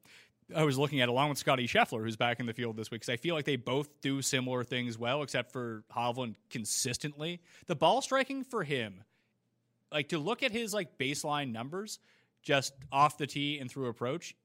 I 0.55 0.63
was 0.63 0.77
looking 0.77 1.01
at 1.01 1.09
along 1.09 1.29
with 1.29 1.37
Scotty 1.37 1.67
Scheffler, 1.67 2.03
who's 2.03 2.17
back 2.17 2.39
in 2.39 2.45
the 2.45 2.53
field 2.53 2.77
this 2.77 2.91
week, 2.91 3.01
because 3.01 3.13
I 3.13 3.17
feel 3.17 3.33
like 3.33 3.45
they 3.45 3.55
both 3.55 3.89
do 4.01 4.21
similar 4.21 4.63
things 4.63 4.97
well, 4.97 5.23
except 5.23 5.51
for 5.51 5.83
Hovland 5.95 6.35
consistently. 6.49 7.41
The 7.65 7.75
ball 7.75 8.01
striking 8.01 8.43
for 8.43 8.63
him, 8.63 9.03
like 9.91 10.09
to 10.09 10.19
look 10.19 10.43
at 10.43 10.51
his 10.51 10.73
like 10.73 10.97
baseline 10.99 11.51
numbers, 11.51 11.99
just 12.43 12.73
off 12.91 13.17
the 13.17 13.25
tee 13.25 13.57
and 13.57 13.71
through 13.71 13.87
approach, 13.87 14.35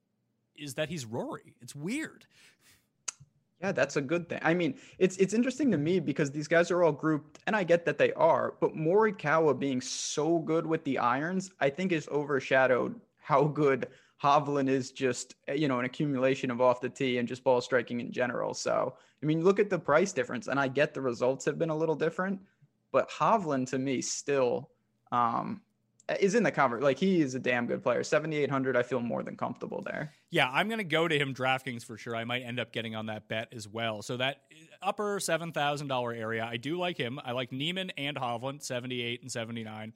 is 0.56 0.74
that 0.74 0.88
he's 0.88 1.04
Rory. 1.04 1.54
It's 1.60 1.74
weird. 1.74 2.26
Yeah, 3.60 3.72
that's 3.72 3.96
a 3.96 4.00
good 4.00 4.28
thing. 4.28 4.38
I 4.42 4.54
mean, 4.54 4.74
it's 4.98 5.16
it's 5.18 5.34
interesting 5.34 5.70
to 5.72 5.78
me 5.78 6.00
because 6.00 6.30
these 6.30 6.48
guys 6.48 6.70
are 6.70 6.82
all 6.82 6.92
grouped, 6.92 7.40
and 7.46 7.54
I 7.54 7.62
get 7.62 7.84
that 7.84 7.98
they 7.98 8.12
are, 8.14 8.54
but 8.58 8.74
Morikawa 8.74 9.58
being 9.58 9.82
so 9.82 10.38
good 10.38 10.64
with 10.64 10.82
the 10.84 10.96
irons, 10.98 11.50
I 11.60 11.68
think 11.68 11.92
is 11.92 12.08
overshadowed 12.08 12.98
how 13.18 13.44
good 13.44 13.88
Hovland 14.22 14.68
is 14.70 14.92
just 14.92 15.34
eh, 15.46 15.54
you 15.54 15.68
know 15.68 15.78
an 15.78 15.84
accumulation 15.84 16.50
of 16.50 16.62
off 16.62 16.80
the 16.80 16.88
tee 16.88 17.18
and 17.18 17.28
just 17.28 17.44
ball 17.44 17.60
striking 17.60 18.00
in 18.00 18.10
general. 18.12 18.54
So 18.54 18.94
I 19.22 19.26
mean, 19.26 19.44
look 19.44 19.58
at 19.60 19.68
the 19.68 19.78
price 19.78 20.12
difference, 20.12 20.48
and 20.48 20.58
I 20.58 20.66
get 20.68 20.94
the 20.94 21.02
results 21.02 21.44
have 21.44 21.58
been 21.58 21.70
a 21.70 21.76
little 21.76 21.94
different, 21.94 22.40
but 22.92 23.10
Hovland 23.10 23.68
to 23.70 23.78
me 23.78 24.00
still 24.00 24.70
um, 25.12 25.60
is 26.18 26.34
in 26.34 26.42
the 26.42 26.50
cover. 26.50 26.80
Like 26.80 26.98
he 26.98 27.20
is 27.20 27.34
a 27.34 27.38
damn 27.38 27.66
good 27.66 27.82
player. 27.82 28.02
Seventy 28.02 28.36
eight 28.36 28.50
hundred, 28.50 28.76
I 28.76 28.82
feel 28.82 29.00
more 29.00 29.22
than 29.22 29.36
comfortable 29.36 29.82
there. 29.82 30.12
Yeah, 30.30 30.50
I'm 30.50 30.68
gonna 30.68 30.84
go 30.84 31.06
to 31.06 31.18
him 31.18 31.34
DraftKings 31.34 31.84
for 31.84 31.96
sure. 31.96 32.16
I 32.16 32.24
might 32.24 32.42
end 32.42 32.58
up 32.58 32.72
getting 32.72 32.94
on 32.94 33.06
that 33.06 33.28
bet 33.28 33.48
as 33.52 33.68
well. 33.68 34.02
So 34.02 34.16
that 34.16 34.42
eh, 34.50 34.56
upper 34.82 35.20
seven 35.20 35.52
thousand 35.52 35.88
dollar 35.88 36.12
area, 36.12 36.44
I 36.44 36.56
do 36.56 36.78
like 36.78 36.96
him. 36.96 37.20
I 37.24 37.32
like 37.32 37.52
Niemann 37.52 37.90
and 37.96 38.16
Hovland, 38.16 38.62
seventy 38.62 39.02
eight 39.02 39.22
and 39.22 39.30
seventy 39.30 39.64
nine 39.64 39.92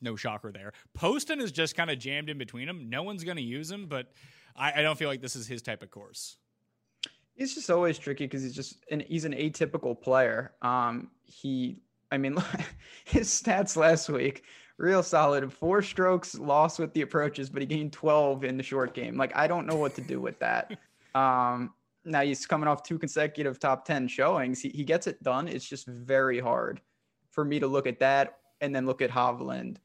no 0.00 0.16
shocker 0.16 0.52
there. 0.52 0.72
Poston 0.94 1.40
is 1.40 1.52
just 1.52 1.76
kind 1.76 1.90
of 1.90 1.98
jammed 1.98 2.30
in 2.30 2.38
between 2.38 2.66
them. 2.66 2.88
No 2.88 3.02
one's 3.02 3.24
going 3.24 3.36
to 3.36 3.42
use 3.42 3.70
him, 3.70 3.86
but 3.86 4.12
I, 4.56 4.80
I, 4.80 4.82
don't 4.82 4.98
feel 4.98 5.08
like 5.08 5.20
this 5.20 5.36
is 5.36 5.46
his 5.46 5.62
type 5.62 5.82
of 5.82 5.90
course. 5.90 6.36
He's 7.34 7.54
just 7.54 7.70
always 7.70 7.98
tricky 7.98 8.24
because 8.24 8.42
he's 8.42 8.54
just 8.54 8.84
an 8.90 9.00
he's 9.00 9.24
an 9.24 9.32
atypical 9.32 10.00
player. 10.00 10.52
Um, 10.62 11.10
he, 11.24 11.82
I 12.10 12.18
mean, 12.18 12.36
his 13.04 13.28
stats 13.28 13.76
last 13.76 14.08
week 14.08 14.42
real 14.78 15.02
solid. 15.02 15.52
Four 15.52 15.82
strokes 15.82 16.38
lost 16.38 16.78
with 16.78 16.92
the 16.94 17.02
approaches, 17.02 17.50
but 17.50 17.60
he 17.60 17.66
gained 17.66 17.92
12 17.92 18.44
in 18.44 18.56
the 18.56 18.62
short 18.62 18.94
game. 18.94 19.16
Like 19.16 19.36
I 19.36 19.46
don't 19.46 19.66
know 19.66 19.76
what 19.76 19.94
to 19.96 20.00
do 20.00 20.20
with 20.20 20.38
that. 20.38 20.78
um, 21.14 21.74
now 22.04 22.22
he's 22.22 22.46
coming 22.46 22.68
off 22.68 22.82
two 22.82 22.98
consecutive 22.98 23.58
top 23.58 23.84
10 23.84 24.08
showings. 24.08 24.60
He, 24.60 24.70
he 24.70 24.84
gets 24.84 25.06
it 25.06 25.22
done. 25.22 25.46
It's 25.46 25.68
just 25.68 25.86
very 25.86 26.40
hard 26.40 26.80
for 27.30 27.44
me 27.44 27.60
to 27.60 27.66
look 27.66 27.86
at 27.86 27.98
that 27.98 28.38
and 28.60 28.74
then 28.74 28.86
look 28.86 29.02
at 29.02 29.10
Hovland 29.10 29.76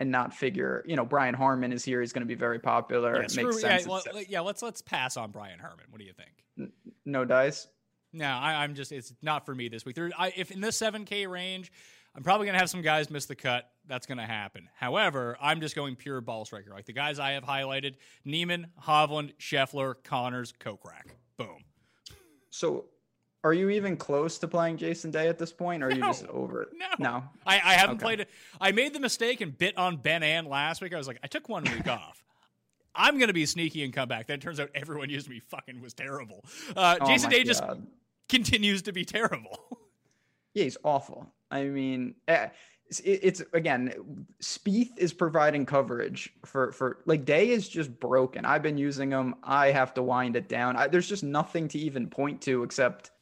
and 0.00 0.10
not 0.10 0.32
figure, 0.34 0.82
you 0.86 0.96
know, 0.96 1.04
Brian 1.04 1.34
Harman 1.34 1.72
is 1.72 1.84
here. 1.84 2.00
He's 2.00 2.12
going 2.12 2.22
to 2.22 2.26
be 2.26 2.34
very 2.34 2.58
popular. 2.58 3.16
Yeah, 3.16 3.26
it 3.26 3.36
makes 3.36 3.60
sense. 3.60 3.84
Yeah, 3.84 3.88
well, 3.88 4.02
yeah, 4.28 4.40
let's 4.40 4.62
let's 4.62 4.80
pass 4.80 5.18
on 5.18 5.30
Brian 5.30 5.58
Harman. 5.58 5.84
What 5.90 6.00
do 6.00 6.06
you 6.06 6.14
think? 6.14 6.72
no 7.04 7.24
dice. 7.24 7.68
No, 8.12 8.26
I, 8.26 8.64
am 8.64 8.74
just 8.74 8.92
it's 8.92 9.12
not 9.22 9.46
for 9.46 9.54
me 9.54 9.68
this 9.68 9.84
week. 9.84 9.94
There, 9.94 10.10
I, 10.18 10.32
if 10.36 10.50
in 10.50 10.60
this 10.60 10.80
7K 10.80 11.28
range, 11.28 11.70
I'm 12.16 12.22
probably 12.22 12.46
going 12.46 12.54
to 12.54 12.58
have 12.58 12.70
some 12.70 12.82
guys 12.82 13.08
miss 13.10 13.26
the 13.26 13.36
cut. 13.36 13.70
That's 13.90 14.06
going 14.06 14.18
to 14.18 14.24
happen. 14.24 14.68
However, 14.74 15.36
I'm 15.40 15.60
just 15.60 15.74
going 15.74 15.96
pure 15.96 16.20
ball 16.20 16.44
striker. 16.44 16.70
Like 16.70 16.86
the 16.86 16.92
guys 16.92 17.18
I 17.18 17.32
have 17.32 17.44
highlighted: 17.44 17.96
Niemann, 18.24 18.68
Hovland, 18.82 19.34
Scheffler, 19.38 19.94
Conners, 20.04 20.52
Kokrak. 20.58 21.10
Boom. 21.36 21.64
So 22.50 22.86
are 23.42 23.54
you 23.54 23.70
even 23.70 23.96
close 23.96 24.38
to 24.38 24.48
playing 24.48 24.76
Jason 24.76 25.10
Day 25.10 25.28
at 25.28 25.38
this 25.38 25.52
point, 25.52 25.82
or 25.82 25.86
are 25.86 25.90
no, 25.90 25.96
you 25.96 26.02
just 26.02 26.26
over 26.26 26.62
it? 26.62 26.68
No, 26.74 26.86
no. 26.98 27.24
I, 27.46 27.56
I 27.56 27.72
haven't 27.74 27.96
okay. 27.96 28.04
played 28.04 28.20
it. 28.20 28.30
I 28.60 28.72
made 28.72 28.92
the 28.92 29.00
mistake 29.00 29.40
and 29.40 29.56
bit 29.56 29.76
on 29.78 29.96
Ben 29.96 30.22
An 30.22 30.46
last 30.46 30.82
week. 30.82 30.94
I 30.94 30.98
was 30.98 31.08
like, 31.08 31.18
I 31.22 31.26
took 31.26 31.48
one 31.48 31.64
week 31.64 31.88
off. 31.88 32.22
I'm 32.94 33.18
gonna 33.18 33.32
be 33.32 33.46
sneaky 33.46 33.82
and 33.84 33.92
come 33.92 34.08
back. 34.08 34.26
Then 34.26 34.38
it 34.38 34.42
turns 34.42 34.60
out 34.60 34.70
everyone 34.74 35.10
used 35.10 35.28
me 35.28 35.40
fucking 35.40 35.80
was 35.80 35.94
terrible. 35.94 36.44
Uh, 36.76 36.96
oh 37.00 37.06
Jason 37.06 37.30
Day 37.30 37.38
God. 37.38 37.46
just 37.46 37.64
continues 38.28 38.82
to 38.82 38.92
be 38.92 39.04
terrible. 39.04 39.58
yeah, 40.54 40.64
he's 40.64 40.76
awful. 40.84 41.26
I 41.50 41.64
mean, 41.64 42.14
eh, 42.28 42.48
it's, 42.90 43.00
it's 43.04 43.42
again, 43.52 44.26
Spieth 44.42 44.90
is 44.96 45.12
providing 45.12 45.64
coverage 45.64 46.32
for 46.44 46.72
for 46.72 46.98
like 47.06 47.24
Day 47.24 47.50
is 47.50 47.68
just 47.68 47.98
broken. 48.00 48.44
I've 48.44 48.62
been 48.62 48.76
using 48.76 49.12
him. 49.12 49.36
I 49.44 49.70
have 49.70 49.94
to 49.94 50.02
wind 50.02 50.34
it 50.36 50.48
down. 50.48 50.76
I, 50.76 50.88
there's 50.88 51.08
just 51.08 51.22
nothing 51.22 51.68
to 51.68 51.78
even 51.78 52.08
point 52.08 52.42
to 52.42 52.64
except 52.64 53.12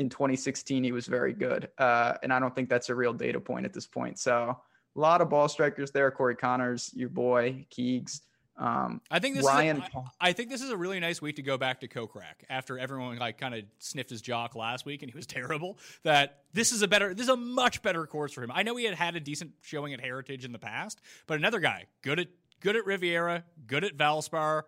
in 0.00 0.08
2016 0.08 0.82
he 0.82 0.90
was 0.90 1.06
very 1.06 1.32
good, 1.32 1.68
uh, 1.78 2.14
and 2.24 2.32
I 2.32 2.40
don't 2.40 2.54
think 2.54 2.68
that's 2.68 2.90
a 2.90 2.94
real 2.94 3.12
data 3.12 3.38
point 3.38 3.64
at 3.64 3.72
this 3.72 3.86
point. 3.86 4.18
So 4.18 4.58
a 4.96 5.00
lot 5.00 5.20
of 5.20 5.30
ball 5.30 5.48
strikers 5.48 5.92
there. 5.92 6.10
Corey 6.10 6.34
Conners, 6.34 6.90
your 6.94 7.08
boy 7.08 7.64
Keegs. 7.70 8.22
Um, 8.56 9.00
I 9.10 9.18
think 9.18 9.34
this 9.36 9.44
Ryan. 9.44 9.78
Is 9.78 9.82
a, 9.94 9.98
I, 9.98 10.28
I 10.28 10.32
think 10.32 10.48
this 10.48 10.62
is 10.62 10.70
a 10.70 10.76
really 10.76 11.00
nice 11.00 11.20
week 11.20 11.36
to 11.36 11.42
go 11.42 11.58
back 11.58 11.80
to 11.80 11.88
Kokrak 11.88 12.44
after 12.48 12.78
everyone 12.78 13.18
like 13.18 13.36
kind 13.38 13.54
of 13.54 13.64
sniffed 13.80 14.10
his 14.10 14.22
jock 14.22 14.54
last 14.54 14.86
week 14.86 15.02
and 15.02 15.10
he 15.10 15.16
was 15.16 15.26
terrible. 15.28 15.78
That 16.04 16.44
this 16.52 16.70
is 16.70 16.82
a 16.82 16.88
better, 16.88 17.14
this 17.14 17.24
is 17.24 17.30
a 17.30 17.36
much 17.36 17.82
better 17.82 18.06
course 18.06 18.32
for 18.32 18.42
him. 18.42 18.52
I 18.54 18.62
know 18.62 18.76
he 18.76 18.84
had 18.84 18.94
had 18.94 19.16
a 19.16 19.20
decent 19.20 19.52
showing 19.62 19.92
at 19.92 20.00
Heritage 20.00 20.44
in 20.44 20.52
the 20.52 20.58
past, 20.58 21.00
but 21.26 21.38
another 21.38 21.58
guy 21.58 21.86
good 22.02 22.20
at 22.20 22.28
good 22.60 22.76
at 22.76 22.86
Riviera, 22.86 23.44
good 23.66 23.84
at 23.84 23.96
Valspar, 23.96 24.62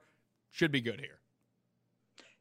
should 0.50 0.72
be 0.72 0.80
good 0.80 1.00
here. 1.00 1.20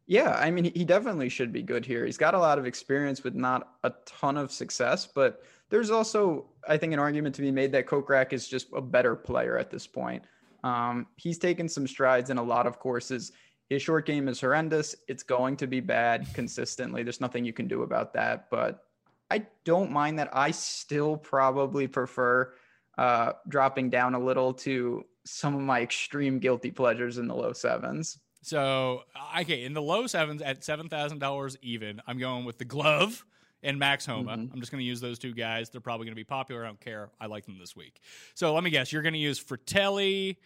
Yeah, 0.08 0.36
I 0.36 0.52
mean, 0.52 0.72
he 0.76 0.86
definitely 0.86 1.30
should 1.30 1.52
be 1.52 1.64
good 1.64 1.86
here. 1.86 2.06
He's 2.06 2.18
got 2.18 2.36
a 2.36 2.40
lot 2.40 2.60
of 2.60 2.66
experience 2.66 3.24
with 3.24 3.34
not 3.34 3.76
a 3.84 3.92
ton 4.06 4.38
of 4.38 4.52
success, 4.52 5.08
but 5.08 5.42
there's 5.70 5.90
also, 5.90 6.46
I 6.68 6.78
think, 6.78 6.94
an 6.94 7.00
argument 7.00 7.34
to 7.36 7.42
be 7.42 7.50
made 7.50 7.72
that 7.72 7.88
Kokrak 7.88 8.32
is 8.32 8.48
just 8.48 8.68
a 8.74 8.82
better 8.82 9.16
player 9.16 9.58
at 9.58 9.72
this 9.72 9.88
point. 9.88 10.24
Um, 10.66 11.08
he's 11.16 11.38
taken 11.38 11.70
some 11.70 11.88
strides 11.88 12.30
in 12.32 12.38
a 12.38 12.44
lot 12.44 12.66
of 12.66 12.80
courses. 12.80 13.32
His 13.70 13.82
short 13.82 14.06
game 14.06 14.28
is 14.28 14.42
horrendous. 14.42 14.96
It's 15.08 15.24
going 15.24 15.58
to 15.58 15.68
be 15.68 15.80
bad 15.80 16.28
consistently. 16.34 17.04
There's 17.04 17.22
nothing 17.22 17.46
you 17.46 17.54
can 17.54 17.68
do 17.68 17.84
about 17.84 18.14
that. 18.14 18.50
But 18.50 18.84
I 19.30 19.46
don't 19.64 19.92
mind 19.92 20.20
that. 20.20 20.30
I 20.34 20.52
still 20.52 21.18
probably 21.18 21.88
prefer 21.88 22.54
uh, 22.98 23.34
dropping 23.48 23.90
down 23.92 24.16
a 24.16 24.20
little 24.20 24.54
to 24.54 25.06
some 25.24 25.56
of 25.56 25.62
my 25.62 25.82
extreme 25.82 26.40
guilty 26.40 26.72
pleasures 26.72 27.18
in 27.18 27.28
the 27.28 27.36
low 27.36 27.54
sevens. 27.54 28.20
So, 28.42 29.04
okay, 29.40 29.66
in 29.66 29.74
the 29.74 29.82
low 29.82 30.06
sevens 30.08 30.42
at 30.42 30.64
seven 30.64 30.88
thousand 30.88 31.20
dollars 31.20 31.58
even, 31.62 32.02
I'm 32.08 32.20
going 32.20 32.46
with 32.46 32.60
the 32.60 32.66
glove 32.66 33.26
and 33.64 33.80
Max 33.80 34.06
Homa. 34.06 34.38
Mhm. 34.38 34.54
I'm 34.54 34.60
just 34.60 34.72
going 34.72 34.82
to 34.82 34.86
use 34.86 35.02
those 35.02 35.18
two 35.18 35.34
guys. 35.34 35.72
They're 35.72 35.82
probably 35.82 36.06
going 36.06 36.14
to 36.14 36.20
be 36.20 36.24
popular. 36.24 36.64
I 36.64 36.68
don't 36.68 36.80
care. 36.80 37.10
I 37.20 37.26
like 37.26 37.46
them 37.46 37.58
this 37.60 37.76
week. 37.76 38.00
So 38.36 38.54
let 38.54 38.64
me 38.64 38.70
guess. 38.70 38.94
You're 38.94 39.02
going 39.02 39.14
to 39.14 39.20
use 39.20 39.44
Frittelli 39.44 40.38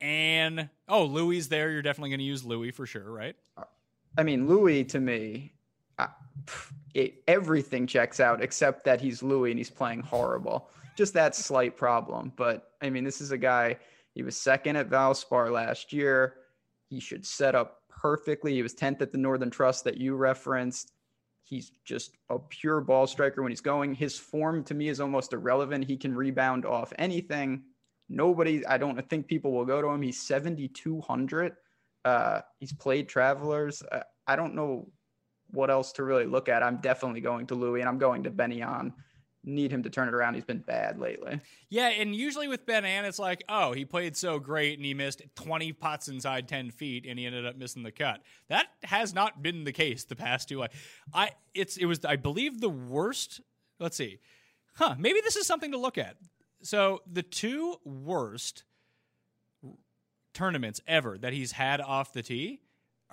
and 0.00 0.68
oh, 0.88 1.04
Louis 1.04 1.46
there. 1.46 1.70
You're 1.70 1.82
definitely 1.82 2.10
going 2.10 2.20
to 2.20 2.24
use 2.24 2.44
Louis 2.44 2.70
for 2.70 2.86
sure, 2.86 3.10
right? 3.10 3.36
I 4.16 4.22
mean, 4.22 4.48
Louis 4.48 4.84
to 4.84 5.00
me, 5.00 5.52
I, 5.98 6.08
it, 6.94 7.22
everything 7.26 7.86
checks 7.86 8.20
out 8.20 8.42
except 8.42 8.84
that 8.84 9.00
he's 9.00 9.22
Louis 9.22 9.50
and 9.50 9.58
he's 9.58 9.70
playing 9.70 10.00
horrible. 10.00 10.70
Just 10.96 11.14
that 11.14 11.36
slight 11.36 11.76
problem. 11.76 12.32
But 12.36 12.72
I 12.82 12.90
mean, 12.90 13.04
this 13.04 13.20
is 13.20 13.30
a 13.30 13.38
guy, 13.38 13.78
he 14.14 14.22
was 14.22 14.36
second 14.36 14.76
at 14.76 14.90
Valspar 14.90 15.52
last 15.52 15.92
year. 15.92 16.34
He 16.88 17.00
should 17.00 17.26
set 17.26 17.54
up 17.54 17.82
perfectly. 17.88 18.54
He 18.54 18.62
was 18.62 18.74
10th 18.74 19.02
at 19.02 19.12
the 19.12 19.18
Northern 19.18 19.50
Trust 19.50 19.84
that 19.84 19.98
you 19.98 20.16
referenced. 20.16 20.92
He's 21.44 21.72
just 21.84 22.16
a 22.28 22.38
pure 22.38 22.80
ball 22.80 23.06
striker 23.06 23.42
when 23.42 23.50
he's 23.50 23.60
going. 23.60 23.94
His 23.94 24.18
form 24.18 24.64
to 24.64 24.74
me 24.74 24.88
is 24.88 25.00
almost 25.00 25.32
irrelevant. 25.32 25.84
He 25.84 25.96
can 25.96 26.14
rebound 26.14 26.66
off 26.66 26.92
anything. 26.98 27.62
Nobody, 28.08 28.64
I 28.66 28.78
don't 28.78 29.08
think 29.08 29.26
people 29.26 29.52
will 29.52 29.66
go 29.66 29.82
to 29.82 29.88
him. 29.88 30.02
He's 30.02 30.20
7,200. 30.20 31.56
Uh, 32.04 32.40
he's 32.58 32.72
played 32.72 33.08
Travelers. 33.08 33.82
Uh, 33.82 34.00
I 34.26 34.36
don't 34.36 34.54
know 34.54 34.90
what 35.50 35.70
else 35.70 35.92
to 35.92 36.04
really 36.04 36.26
look 36.26 36.48
at. 36.48 36.62
I'm 36.62 36.78
definitely 36.78 37.20
going 37.20 37.46
to 37.48 37.54
Louis 37.54 37.80
and 37.80 37.88
I'm 37.88 37.98
going 37.98 38.22
to 38.24 38.30
Ben 38.30 38.52
An. 38.52 38.92
Need 39.44 39.70
him 39.70 39.82
to 39.82 39.90
turn 39.90 40.08
it 40.08 40.14
around. 40.14 40.34
He's 40.34 40.44
been 40.44 40.58
bad 40.58 40.98
lately. 40.98 41.40
Yeah, 41.70 41.88
and 41.88 42.14
usually 42.14 42.48
with 42.48 42.66
Ben 42.66 42.84
An, 42.84 43.04
it's 43.04 43.18
like, 43.18 43.44
oh, 43.48 43.72
he 43.72 43.84
played 43.84 44.16
so 44.16 44.38
great 44.38 44.78
and 44.78 44.84
he 44.84 44.94
missed 44.94 45.22
20 45.36 45.72
putts 45.72 46.08
inside 46.08 46.48
10 46.48 46.70
feet 46.70 47.06
and 47.08 47.18
he 47.18 47.24
ended 47.24 47.46
up 47.46 47.56
missing 47.56 47.82
the 47.82 47.92
cut. 47.92 48.20
That 48.48 48.66
has 48.82 49.14
not 49.14 49.42
been 49.42 49.64
the 49.64 49.72
case 49.72 50.04
the 50.04 50.16
past 50.16 50.48
two. 50.48 50.62
I, 50.62 50.68
I 51.14 51.30
it's 51.54 51.76
it 51.76 51.86
was 51.86 52.04
I 52.04 52.16
believe 52.16 52.60
the 52.60 52.68
worst. 52.68 53.40
Let's 53.78 53.96
see, 53.96 54.18
huh? 54.74 54.96
Maybe 54.98 55.20
this 55.20 55.36
is 55.36 55.46
something 55.46 55.72
to 55.72 55.78
look 55.78 55.98
at. 55.98 56.16
So 56.62 57.02
the 57.10 57.22
two 57.22 57.76
worst 57.84 58.64
tournaments 60.34 60.80
ever 60.86 61.18
that 61.18 61.32
he's 61.32 61.52
had 61.52 61.80
off 61.80 62.12
the 62.12 62.22
tee. 62.22 62.60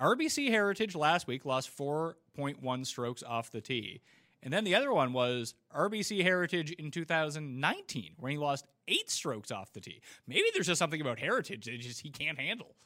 RBC 0.00 0.50
Heritage 0.50 0.94
last 0.94 1.26
week 1.26 1.44
lost 1.44 1.76
4.1 1.76 2.86
strokes 2.86 3.22
off 3.22 3.50
the 3.50 3.60
tee. 3.60 4.02
And 4.42 4.52
then 4.52 4.64
the 4.64 4.74
other 4.74 4.92
one 4.92 5.12
was 5.12 5.54
RBC 5.74 6.22
Heritage 6.22 6.70
in 6.72 6.90
2019, 6.90 8.12
where 8.18 8.30
he 8.30 8.38
lost 8.38 8.66
eight 8.86 9.10
strokes 9.10 9.50
off 9.50 9.72
the 9.72 9.80
tee. 9.80 10.02
Maybe 10.26 10.44
there's 10.54 10.66
just 10.66 10.78
something 10.78 11.00
about 11.00 11.18
Heritage 11.18 11.64
that 11.64 11.80
just 11.80 12.00
he 12.00 12.10
can't 12.10 12.38
handle. 12.38 12.76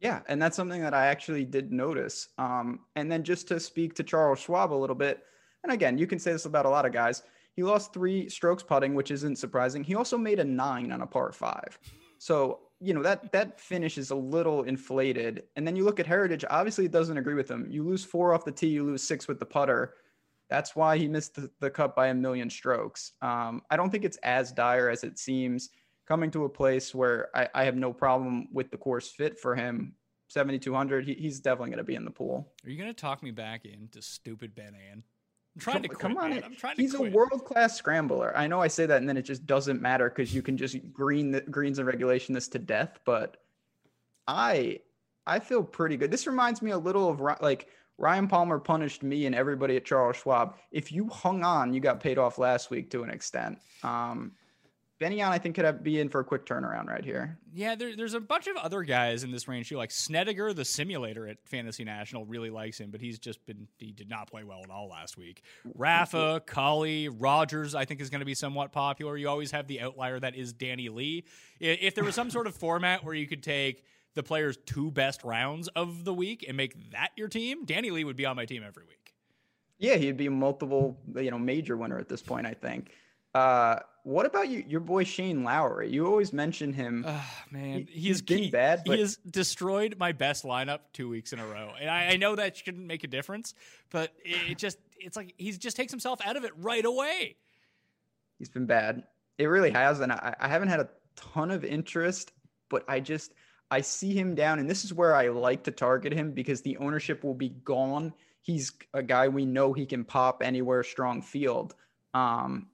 Yeah, 0.00 0.20
and 0.28 0.40
that's 0.40 0.56
something 0.56 0.80
that 0.82 0.94
I 0.94 1.06
actually 1.06 1.44
did 1.44 1.72
notice. 1.72 2.28
Um, 2.38 2.80
and 2.96 3.10
then 3.10 3.22
just 3.22 3.48
to 3.48 3.60
speak 3.60 3.94
to 3.96 4.02
Charles 4.02 4.38
Schwab 4.38 4.72
a 4.72 4.74
little 4.74 4.96
bit, 4.96 5.24
and 5.62 5.72
again, 5.72 5.98
you 5.98 6.06
can 6.06 6.18
say 6.18 6.32
this 6.32 6.46
about 6.46 6.66
a 6.66 6.70
lot 6.70 6.86
of 6.86 6.92
guys. 6.92 7.22
He 7.54 7.62
lost 7.62 7.92
three 7.92 8.28
strokes 8.28 8.62
putting, 8.62 8.94
which 8.94 9.10
isn't 9.10 9.36
surprising. 9.36 9.84
He 9.84 9.94
also 9.94 10.18
made 10.18 10.40
a 10.40 10.44
nine 10.44 10.90
on 10.90 11.02
a 11.02 11.06
par 11.06 11.32
five. 11.32 11.78
So, 12.18 12.60
you 12.80 12.94
know, 12.94 13.02
that 13.02 13.32
that 13.32 13.60
finish 13.60 13.96
is 13.98 14.10
a 14.10 14.14
little 14.14 14.64
inflated. 14.64 15.44
And 15.56 15.66
then 15.66 15.76
you 15.76 15.84
look 15.84 16.00
at 16.00 16.06
Heritage, 16.06 16.44
obviously 16.50 16.84
it 16.84 16.92
doesn't 16.92 17.16
agree 17.16 17.34
with 17.34 17.50
him. 17.50 17.66
You 17.70 17.84
lose 17.84 18.04
four 18.04 18.34
off 18.34 18.44
the 18.44 18.52
tee, 18.52 18.68
you 18.68 18.82
lose 18.82 19.02
six 19.02 19.28
with 19.28 19.38
the 19.38 19.46
putter. 19.46 19.94
That's 20.50 20.76
why 20.76 20.98
he 20.98 21.08
missed 21.08 21.34
the, 21.34 21.50
the 21.60 21.70
cut 21.70 21.96
by 21.96 22.08
a 22.08 22.14
million 22.14 22.50
strokes. 22.50 23.12
Um, 23.22 23.62
I 23.70 23.76
don't 23.76 23.90
think 23.90 24.04
it's 24.04 24.18
as 24.18 24.52
dire 24.52 24.90
as 24.90 25.04
it 25.04 25.18
seems. 25.18 25.70
Coming 26.06 26.30
to 26.32 26.44
a 26.44 26.48
place 26.48 26.94
where 26.94 27.28
I, 27.34 27.48
I 27.54 27.64
have 27.64 27.76
no 27.76 27.92
problem 27.92 28.48
with 28.52 28.70
the 28.70 28.76
course 28.76 29.10
fit 29.10 29.38
for 29.38 29.54
him, 29.54 29.94
7,200, 30.28 31.06
he, 31.06 31.14
he's 31.14 31.40
definitely 31.40 31.70
going 31.70 31.78
to 31.78 31.84
be 31.84 31.94
in 31.94 32.04
the 32.04 32.10
pool. 32.10 32.52
Are 32.64 32.70
you 32.70 32.76
going 32.76 32.92
to 32.92 33.00
talk 33.00 33.22
me 33.22 33.30
back 33.30 33.64
into 33.64 34.02
stupid 34.02 34.54
Ben 34.54 34.74
An? 34.90 35.02
I'm 35.56 35.60
trying 35.60 35.82
to 35.82 35.88
quit, 35.88 36.00
come 36.00 36.16
on, 36.16 36.32
in. 36.32 36.42
I'm 36.42 36.56
trying 36.56 36.76
to 36.76 36.82
he's 36.82 36.94
a 36.94 37.02
world 37.02 37.44
class 37.44 37.76
scrambler. 37.76 38.36
I 38.36 38.46
know 38.48 38.60
I 38.60 38.68
say 38.68 38.86
that, 38.86 38.98
and 38.98 39.08
then 39.08 39.16
it 39.16 39.22
just 39.22 39.46
doesn't 39.46 39.80
matter 39.80 40.08
because 40.08 40.34
you 40.34 40.42
can 40.42 40.56
just 40.56 40.76
green 40.92 41.30
the 41.30 41.42
greens 41.42 41.78
and 41.78 41.86
regulation 41.86 42.34
this 42.34 42.48
to 42.48 42.58
death. 42.58 42.98
But 43.04 43.36
I, 44.26 44.80
I 45.26 45.38
feel 45.38 45.62
pretty 45.62 45.96
good. 45.96 46.10
This 46.10 46.26
reminds 46.26 46.60
me 46.60 46.72
a 46.72 46.78
little 46.78 47.08
of 47.08 47.20
like 47.40 47.68
Ryan 47.98 48.26
Palmer 48.26 48.58
punished 48.58 49.04
me 49.04 49.26
and 49.26 49.34
everybody 49.34 49.76
at 49.76 49.84
Charles 49.84 50.16
Schwab. 50.16 50.56
If 50.72 50.90
you 50.90 51.08
hung 51.08 51.44
on, 51.44 51.72
you 51.72 51.80
got 51.80 52.00
paid 52.00 52.18
off 52.18 52.38
last 52.38 52.70
week 52.70 52.90
to 52.90 53.04
an 53.04 53.10
extent. 53.10 53.58
Um, 53.84 54.32
Ben 55.04 55.12
An, 55.12 55.32
I 55.32 55.36
think, 55.36 55.54
could 55.54 55.66
have, 55.66 55.82
be 55.82 56.00
in 56.00 56.08
for 56.08 56.20
a 56.20 56.24
quick 56.24 56.46
turnaround 56.46 56.86
right 56.86 57.04
here. 57.04 57.36
Yeah, 57.52 57.74
there, 57.74 57.94
there's 57.94 58.14
a 58.14 58.20
bunch 58.20 58.46
of 58.46 58.56
other 58.56 58.80
guys 58.84 59.22
in 59.22 59.30
this 59.30 59.46
range 59.46 59.68
too. 59.68 59.76
Like 59.76 59.90
Snedeker, 59.90 60.54
the 60.54 60.64
simulator 60.64 61.28
at 61.28 61.36
Fantasy 61.44 61.84
National, 61.84 62.24
really 62.24 62.48
likes 62.48 62.80
him, 62.80 62.90
but 62.90 63.02
he's 63.02 63.18
just 63.18 63.44
been 63.44 63.68
he 63.76 63.92
did 63.92 64.08
not 64.08 64.30
play 64.30 64.44
well 64.44 64.62
at 64.64 64.70
all 64.70 64.88
last 64.88 65.18
week. 65.18 65.42
Rafa, 65.74 66.40
Collie, 66.46 67.10
Rogers, 67.10 67.74
I 67.74 67.84
think 67.84 68.00
is 68.00 68.08
going 68.08 68.20
to 68.20 68.24
be 68.24 68.34
somewhat 68.34 68.72
popular. 68.72 69.18
You 69.18 69.28
always 69.28 69.50
have 69.50 69.66
the 69.66 69.82
outlier 69.82 70.18
that 70.20 70.36
is 70.36 70.54
Danny 70.54 70.88
Lee. 70.88 71.26
If 71.60 71.94
there 71.94 72.04
was 72.04 72.14
some 72.14 72.30
sort 72.30 72.46
of 72.46 72.54
format 72.54 73.04
where 73.04 73.14
you 73.14 73.26
could 73.26 73.42
take 73.42 73.84
the 74.14 74.22
players' 74.22 74.56
two 74.64 74.90
best 74.90 75.22
rounds 75.22 75.68
of 75.68 76.06
the 76.06 76.14
week 76.14 76.46
and 76.48 76.56
make 76.56 76.92
that 76.92 77.10
your 77.14 77.28
team, 77.28 77.66
Danny 77.66 77.90
Lee 77.90 78.04
would 78.04 78.16
be 78.16 78.24
on 78.24 78.36
my 78.36 78.46
team 78.46 78.62
every 78.66 78.84
week. 78.84 79.12
Yeah, 79.76 79.96
he'd 79.96 80.16
be 80.16 80.28
a 80.28 80.30
multiple, 80.30 80.98
you 81.14 81.30
know, 81.30 81.38
major 81.38 81.76
winner 81.76 81.98
at 81.98 82.08
this 82.08 82.22
point. 82.22 82.46
I 82.46 82.54
think. 82.54 82.92
Uh, 83.34 83.80
what 84.04 84.26
about 84.26 84.48
you, 84.48 84.62
your 84.68 84.80
boy 84.80 85.02
Shane 85.04 85.42
Lowry? 85.44 85.90
You 85.90 86.06
always 86.06 86.32
mention 86.32 86.72
him. 86.72 87.02
Man, 87.50 87.86
He- 87.88 87.92
he, 87.92 88.00
he's 88.00 88.08
has 88.16 88.22
been 88.22 88.50
bad, 88.50 88.82
but- 88.86 88.94
he 88.96 89.00
has 89.00 89.16
destroyed 89.16 89.96
my 89.98 90.12
best 90.12 90.44
lineup 90.44 90.80
two 90.92 91.08
weeks 91.08 91.32
in 91.32 91.38
a 91.40 91.46
row, 91.46 91.72
and 91.80 91.90
I, 91.90 92.10
I 92.12 92.16
know 92.16 92.36
that 92.36 92.56
shouldn't 92.56 92.86
make 92.86 93.02
a 93.02 93.08
difference, 93.08 93.54
but 93.90 94.12
it, 94.24 94.52
it 94.52 94.58
just 94.58 94.78
it's 95.00 95.16
like 95.16 95.34
he 95.36 95.50
just 95.52 95.76
takes 95.76 95.90
himself 95.92 96.20
out 96.24 96.36
of 96.36 96.44
it 96.44 96.52
right 96.56 96.84
away. 96.84 97.36
He's 98.38 98.48
been 98.48 98.66
bad. 98.66 99.04
It 99.38 99.46
really 99.46 99.70
has, 99.70 100.00
and 100.00 100.12
I, 100.12 100.34
I 100.38 100.48
haven't 100.48 100.68
had 100.68 100.80
a 100.80 100.88
ton 101.16 101.50
of 101.50 101.64
interest, 101.64 102.32
but 102.68 102.84
I 102.88 103.00
just 103.00 103.32
I 103.70 103.80
see 103.80 104.12
him 104.14 104.34
down, 104.34 104.58
and 104.58 104.68
this 104.68 104.84
is 104.84 104.92
where 104.92 105.14
I 105.16 105.28
like 105.28 105.64
to 105.64 105.70
target 105.70 106.12
him 106.12 106.32
because 106.32 106.60
the 106.62 106.76
ownership 106.76 107.24
will 107.24 107.34
be 107.34 107.48
gone. 107.48 108.12
He's 108.42 108.72
a 108.92 109.02
guy 109.02 109.28
we 109.28 109.46
know 109.46 109.72
he 109.72 109.86
can 109.86 110.04
pop 110.04 110.42
anywhere, 110.44 110.82
strong 110.82 111.22
field. 111.22 111.74
Um, 112.12 112.68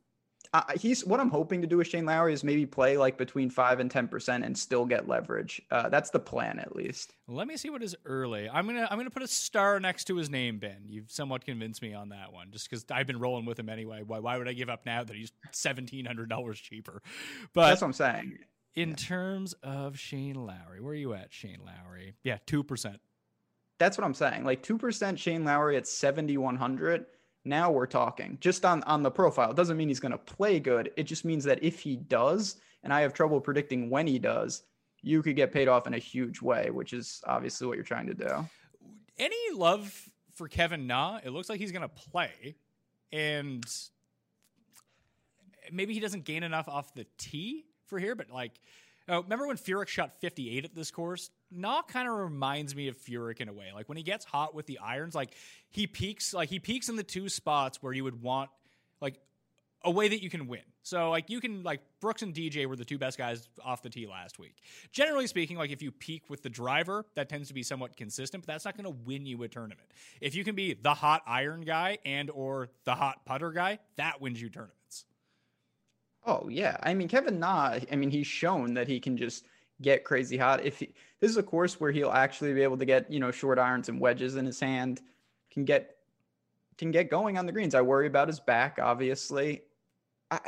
I, 0.52 0.74
he's 0.80 1.04
what 1.06 1.20
I'm 1.20 1.30
hoping 1.30 1.60
to 1.60 1.66
do 1.68 1.76
with 1.76 1.86
Shane 1.86 2.04
Lowry 2.06 2.32
is 2.32 2.42
maybe 2.42 2.66
play 2.66 2.96
like 2.96 3.16
between 3.16 3.50
five 3.50 3.78
and 3.78 3.88
ten 3.88 4.08
percent 4.08 4.44
and 4.44 4.58
still 4.58 4.84
get 4.84 5.06
leverage. 5.06 5.62
Uh, 5.70 5.88
that's 5.88 6.10
the 6.10 6.18
plan, 6.18 6.58
at 6.58 6.74
least. 6.74 7.12
Let 7.28 7.46
me 7.46 7.56
see 7.56 7.70
what 7.70 7.84
is 7.84 7.94
early. 8.04 8.48
I'm 8.48 8.66
gonna 8.66 8.88
I'm 8.90 8.98
gonna 8.98 9.10
put 9.10 9.22
a 9.22 9.28
star 9.28 9.78
next 9.78 10.06
to 10.06 10.16
his 10.16 10.28
name, 10.28 10.58
Ben. 10.58 10.82
You've 10.86 11.10
somewhat 11.10 11.44
convinced 11.44 11.82
me 11.82 11.94
on 11.94 12.08
that 12.08 12.32
one, 12.32 12.50
just 12.50 12.68
because 12.68 12.84
I've 12.90 13.06
been 13.06 13.20
rolling 13.20 13.44
with 13.44 13.60
him 13.60 13.68
anyway. 13.68 14.02
Why 14.04 14.18
why 14.18 14.38
would 14.38 14.48
I 14.48 14.52
give 14.52 14.68
up 14.68 14.84
now 14.84 15.04
that 15.04 15.14
he's 15.14 15.30
seventeen 15.52 16.04
hundred 16.04 16.28
dollars 16.28 16.58
cheaper? 16.58 17.00
But 17.54 17.68
that's 17.68 17.80
what 17.80 17.86
I'm 17.88 17.92
saying. 17.92 18.38
in 18.74 18.96
terms 18.96 19.54
of 19.62 19.98
Shane 19.98 20.34
Lowry, 20.46 20.80
where 20.80 20.92
are 20.92 20.96
you 20.96 21.14
at, 21.14 21.32
Shane 21.32 21.60
Lowry? 21.64 22.14
Yeah, 22.24 22.38
two 22.46 22.64
percent. 22.64 23.00
That's 23.78 23.96
what 23.96 24.04
I'm 24.04 24.14
saying. 24.14 24.44
Like 24.44 24.62
two 24.62 24.78
percent 24.78 25.18
Shane 25.18 25.44
Lowry 25.44 25.76
at 25.76 25.86
7,100. 25.86 27.06
Now 27.44 27.70
we're 27.70 27.86
talking 27.86 28.36
just 28.40 28.64
on 28.64 28.82
on 28.84 29.02
the 29.02 29.10
profile. 29.10 29.50
It 29.50 29.56
doesn't 29.56 29.76
mean 29.76 29.88
he's 29.88 30.00
going 30.00 30.12
to 30.12 30.18
play 30.18 30.60
good. 30.60 30.92
It 30.96 31.04
just 31.04 31.24
means 31.24 31.44
that 31.44 31.62
if 31.62 31.80
he 31.80 31.96
does, 31.96 32.56
and 32.82 32.92
I 32.92 33.00
have 33.00 33.14
trouble 33.14 33.40
predicting 33.40 33.88
when 33.88 34.06
he 34.06 34.18
does, 34.18 34.62
you 35.02 35.22
could 35.22 35.36
get 35.36 35.52
paid 35.52 35.66
off 35.66 35.86
in 35.86 35.94
a 35.94 35.98
huge 35.98 36.42
way, 36.42 36.70
which 36.70 36.92
is 36.92 37.22
obviously 37.26 37.66
what 37.66 37.76
you're 37.76 37.84
trying 37.84 38.06
to 38.06 38.14
do. 38.14 38.46
Any 39.18 39.54
love 39.54 40.08
for 40.34 40.48
Kevin 40.48 40.86
Na? 40.86 41.18
It 41.24 41.30
looks 41.30 41.48
like 41.48 41.60
he's 41.60 41.72
gonna 41.72 41.88
play, 41.88 42.56
and 43.10 43.64
maybe 45.72 45.94
he 45.94 46.00
doesn't 46.00 46.24
gain 46.24 46.42
enough 46.42 46.68
off 46.68 46.92
the 46.94 47.06
tee 47.16 47.64
for 47.86 47.98
here. 47.98 48.14
But 48.14 48.30
like, 48.30 48.52
uh, 49.08 49.22
remember 49.22 49.46
when 49.46 49.56
Furyk 49.56 49.88
shot 49.88 50.20
58 50.20 50.64
at 50.64 50.74
this 50.74 50.90
course? 50.90 51.30
Na 51.50 51.82
kind 51.82 52.08
of 52.08 52.16
reminds 52.16 52.74
me 52.74 52.88
of 52.88 52.96
Furyk 52.96 53.40
in 53.40 53.48
a 53.48 53.52
way. 53.52 53.66
Like 53.74 53.88
when 53.88 53.96
he 53.96 54.04
gets 54.04 54.24
hot 54.24 54.54
with 54.54 54.66
the 54.66 54.78
irons, 54.78 55.14
like 55.14 55.34
he 55.68 55.86
peaks, 55.86 56.32
like 56.32 56.48
he 56.48 56.58
peaks 56.58 56.88
in 56.88 56.96
the 56.96 57.02
two 57.02 57.28
spots 57.28 57.82
where 57.82 57.92
you 57.92 58.04
would 58.04 58.22
want 58.22 58.50
like 59.00 59.20
a 59.82 59.90
way 59.90 60.08
that 60.08 60.22
you 60.22 60.30
can 60.30 60.46
win. 60.46 60.60
So 60.82 61.10
like 61.10 61.28
you 61.28 61.40
can 61.40 61.62
like 61.62 61.80
Brooks 62.00 62.22
and 62.22 62.34
DJ 62.34 62.66
were 62.66 62.76
the 62.76 62.84
two 62.84 62.98
best 62.98 63.18
guys 63.18 63.48
off 63.64 63.82
the 63.82 63.90
tee 63.90 64.06
last 64.06 64.38
week. 64.38 64.56
Generally 64.92 65.26
speaking, 65.26 65.56
like 65.56 65.70
if 65.70 65.82
you 65.82 65.90
peak 65.90 66.30
with 66.30 66.42
the 66.42 66.48
driver, 66.48 67.04
that 67.16 67.28
tends 67.28 67.48
to 67.48 67.54
be 67.54 67.62
somewhat 67.62 67.96
consistent, 67.96 68.46
but 68.46 68.52
that's 68.52 68.64
not 68.64 68.76
going 68.76 68.84
to 68.84 68.98
win 69.04 69.26
you 69.26 69.42
a 69.42 69.48
tournament. 69.48 69.88
If 70.20 70.34
you 70.34 70.44
can 70.44 70.54
be 70.54 70.74
the 70.74 70.94
hot 70.94 71.22
iron 71.26 71.62
guy 71.62 71.98
and 72.04 72.30
or 72.30 72.70
the 72.84 72.94
hot 72.94 73.26
putter 73.26 73.52
guy, 73.52 73.78
that 73.96 74.20
wins 74.20 74.40
you 74.40 74.48
tournaments. 74.48 75.04
Oh 76.24 76.48
yeah, 76.48 76.76
I 76.82 76.94
mean 76.94 77.08
Kevin 77.08 77.38
Na. 77.38 77.78
I 77.90 77.96
mean 77.96 78.10
he's 78.10 78.26
shown 78.26 78.74
that 78.74 78.88
he 78.88 79.00
can 79.00 79.16
just 79.16 79.46
get 79.82 80.04
crazy 80.04 80.36
hot. 80.36 80.64
If 80.64 80.78
he, 80.78 80.94
this 81.20 81.30
is 81.30 81.36
a 81.36 81.42
course 81.42 81.80
where 81.80 81.90
he'll 81.92 82.10
actually 82.10 82.52
be 82.54 82.62
able 82.62 82.78
to 82.78 82.84
get 82.84 83.10
you 83.10 83.20
know 83.20 83.30
short 83.30 83.58
irons 83.58 83.88
and 83.88 84.00
wedges 84.00 84.36
in 84.36 84.46
his 84.46 84.60
hand, 84.60 85.00
can 85.52 85.64
get 85.64 85.96
can 86.78 86.90
get 86.90 87.10
going 87.10 87.36
on 87.38 87.46
the 87.46 87.52
greens. 87.52 87.74
I 87.74 87.82
worry 87.82 88.06
about 88.06 88.28
his 88.28 88.40
back, 88.40 88.78
obviously. 88.80 89.62
I, 90.30 90.40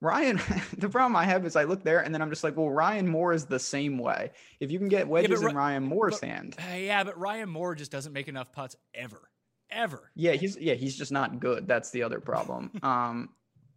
Ryan, 0.00 0.40
the 0.78 0.88
problem 0.88 1.14
I 1.16 1.24
have 1.24 1.46
is 1.46 1.54
I 1.56 1.64
look 1.64 1.84
there 1.84 2.00
and 2.00 2.12
then 2.12 2.20
I'm 2.20 2.28
just 2.30 2.42
like, 2.42 2.56
well, 2.56 2.68
Ryan 2.70 3.06
Moore 3.06 3.32
is 3.32 3.46
the 3.46 3.58
same 3.60 3.98
way. 3.98 4.32
If 4.58 4.70
you 4.72 4.78
can 4.80 4.88
get 4.88 5.06
wedges 5.06 5.40
Ri- 5.42 5.50
in 5.50 5.56
Ryan 5.56 5.84
Moore's 5.84 6.18
but- 6.20 6.28
hand, 6.28 6.56
Uh, 6.58 6.74
yeah, 6.74 7.04
but 7.04 7.16
Ryan 7.18 7.48
Moore 7.48 7.74
just 7.76 7.92
doesn't 7.92 8.12
make 8.12 8.26
enough 8.28 8.52
putts 8.52 8.76
ever, 8.94 9.30
ever. 9.70 10.10
yeah, 10.16 10.32
he's 10.32 10.56
yeah, 10.58 10.74
he's 10.74 10.96
just 10.98 11.12
not 11.12 11.38
good. 11.40 11.68
That's 11.68 11.90
the 11.90 12.02
other 12.02 12.18
problem. 12.20 12.72
um, 12.82 13.28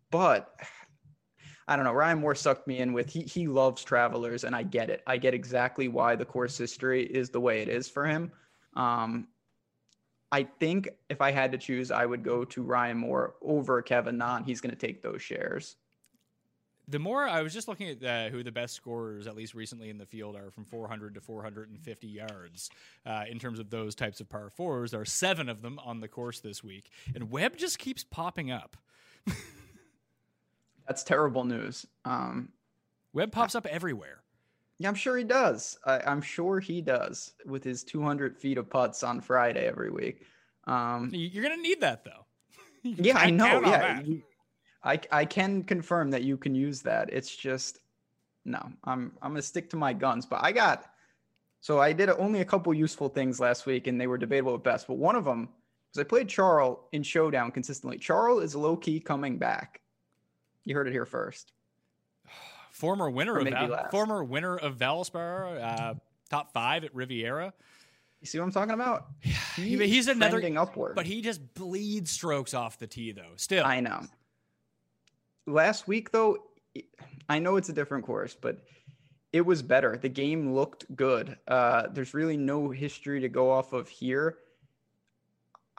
but 0.09 0.51
I 1.67 1.75
don't 1.75 1.85
know. 1.85 1.93
Ryan 1.93 2.19
Moore 2.19 2.35
sucked 2.35 2.67
me 2.67 2.77
in 2.77 2.93
with 2.93 3.09
he 3.09 3.21
he 3.21 3.47
loves 3.47 3.83
travelers, 3.83 4.43
and 4.43 4.55
I 4.55 4.63
get 4.63 4.89
it. 4.89 5.01
I 5.07 5.17
get 5.17 5.33
exactly 5.33 5.87
why 5.87 6.15
the 6.15 6.25
course 6.25 6.57
history 6.57 7.03
is 7.03 7.29
the 7.29 7.39
way 7.39 7.61
it 7.61 7.69
is 7.69 7.89
for 7.89 8.05
him. 8.05 8.31
Um, 8.75 9.27
I 10.31 10.43
think 10.43 10.89
if 11.09 11.21
I 11.21 11.31
had 11.31 11.51
to 11.53 11.57
choose, 11.57 11.91
I 11.91 12.05
would 12.05 12.23
go 12.23 12.45
to 12.45 12.61
Ryan 12.61 12.97
Moore 12.97 13.35
over 13.41 13.81
Kevin 13.81 14.17
Na. 14.17 14.43
He's 14.43 14.61
going 14.61 14.75
to 14.75 14.75
take 14.75 15.01
those 15.01 15.21
shares. 15.21 15.75
The 16.87 16.99
more 16.99 17.27
I 17.27 17.41
was 17.41 17.51
just 17.51 17.67
looking 17.67 17.89
at 17.89 18.03
uh, 18.03 18.29
who 18.29 18.43
the 18.43 18.51
best 18.51 18.75
scorers, 18.75 19.25
at 19.25 19.35
least 19.35 19.55
recently 19.55 19.89
in 19.89 19.97
the 19.97 20.05
field, 20.05 20.35
are 20.35 20.51
from 20.51 20.65
400 20.65 21.15
to 21.15 21.21
450 21.21 22.07
yards 22.07 22.69
uh, 23.07 23.23
in 23.27 23.39
terms 23.39 23.57
of 23.57 23.71
those 23.71 23.95
types 23.95 24.19
of 24.19 24.29
par 24.29 24.51
fours. 24.51 24.91
There 24.91 25.01
are 25.01 25.05
seven 25.05 25.49
of 25.49 25.63
them 25.63 25.79
on 25.83 25.99
the 25.99 26.07
course 26.07 26.41
this 26.41 26.63
week, 26.63 26.91
and 27.15 27.31
Webb 27.31 27.57
just 27.57 27.79
keeps 27.79 28.03
popping 28.03 28.51
up. 28.51 28.77
That's 30.87 31.03
terrible 31.03 31.43
news. 31.43 31.85
Um, 32.05 32.49
Webb 33.13 33.31
pops 33.31 33.55
up 33.55 33.65
everywhere. 33.65 34.21
yeah, 34.79 34.87
I'm 34.89 34.95
sure 34.95 35.17
he 35.17 35.23
does. 35.23 35.77
I, 35.85 35.99
I'm 36.05 36.21
sure 36.21 36.59
he 36.59 36.81
does 36.81 37.33
with 37.45 37.63
his 37.63 37.83
200 37.83 38.37
feet 38.37 38.57
of 38.57 38.69
putts 38.69 39.03
on 39.03 39.21
Friday 39.21 39.65
every 39.67 39.89
week. 39.89 40.25
Um, 40.67 41.09
You're 41.13 41.43
gonna 41.43 41.61
need 41.61 41.81
that 41.81 42.03
though. 42.03 42.25
Yeah, 42.83 43.17
I 43.17 43.29
know. 43.31 43.61
Yeah, 43.61 44.01
you- 44.01 44.21
I 44.83 44.99
I 45.11 45.25
can 45.25 45.63
confirm 45.63 46.11
that 46.11 46.21
you 46.23 46.37
can 46.37 46.53
use 46.53 46.81
that. 46.83 47.11
It's 47.11 47.35
just 47.35 47.79
no. 48.45 48.59
I'm 48.83 49.13
I'm 49.23 49.31
gonna 49.31 49.41
stick 49.41 49.71
to 49.71 49.75
my 49.77 49.93
guns. 49.93 50.27
But 50.27 50.43
I 50.43 50.51
got 50.51 50.85
so 51.61 51.79
I 51.79 51.93
did 51.93 52.09
only 52.09 52.41
a 52.41 52.45
couple 52.45 52.71
useful 52.75 53.09
things 53.09 53.39
last 53.39 53.65
week, 53.65 53.87
and 53.87 53.99
they 53.99 54.05
were 54.05 54.19
debatable 54.19 54.53
at 54.53 54.63
best. 54.63 54.85
But 54.87 54.97
one 54.97 55.15
of 55.15 55.25
them 55.25 55.49
was 55.91 55.99
I 55.99 56.03
played 56.03 56.29
Charles 56.29 56.77
in 56.91 57.01
Showdown 57.01 57.49
consistently. 57.51 57.97
Charles 57.97 58.43
is 58.43 58.55
low 58.55 58.75
key 58.77 58.99
coming 58.99 59.39
back. 59.39 59.81
You 60.65 60.75
heard 60.75 60.87
it 60.87 60.91
here 60.91 61.05
first. 61.05 61.53
Former 62.71 63.09
winner 63.09 63.37
of 63.37 63.47
Val- 63.47 63.87
former 63.89 64.23
winner 64.23 64.57
of 64.57 64.75
Valspar, 64.77 65.61
uh, 65.63 65.93
top 66.29 66.51
five 66.51 66.83
at 66.83 66.93
Riviera. 66.93 67.53
You 68.19 68.27
see 68.27 68.37
what 68.39 68.45
I'm 68.45 68.51
talking 68.51 68.73
about? 68.73 69.05
He- 69.55 69.77
but 69.77 69.85
he's 69.85 70.07
another- 70.07 70.41
upward. 70.57 70.95
But 70.95 71.05
he 71.05 71.21
just 71.21 71.53
bleeds 71.53 72.11
strokes 72.11 72.53
off 72.53 72.77
the 72.79 72.87
tee 72.87 73.11
though. 73.13 73.33
Still, 73.37 73.63
I 73.65 73.79
know. 73.79 74.01
Last 75.45 75.87
week, 75.87 76.11
though, 76.11 76.37
I 77.29 77.39
know 77.39 77.55
it's 77.55 77.69
a 77.69 77.73
different 77.73 78.05
course, 78.05 78.35
but 78.35 78.65
it 79.31 79.41
was 79.41 79.61
better. 79.61 79.95
The 79.95 80.09
game 80.09 80.53
looked 80.53 80.93
good. 80.95 81.37
Uh, 81.47 81.87
there's 81.87 82.13
really 82.13 82.35
no 82.35 82.69
history 82.71 83.19
to 83.21 83.29
go 83.29 83.51
off 83.51 83.71
of 83.71 83.87
here. 83.87 84.39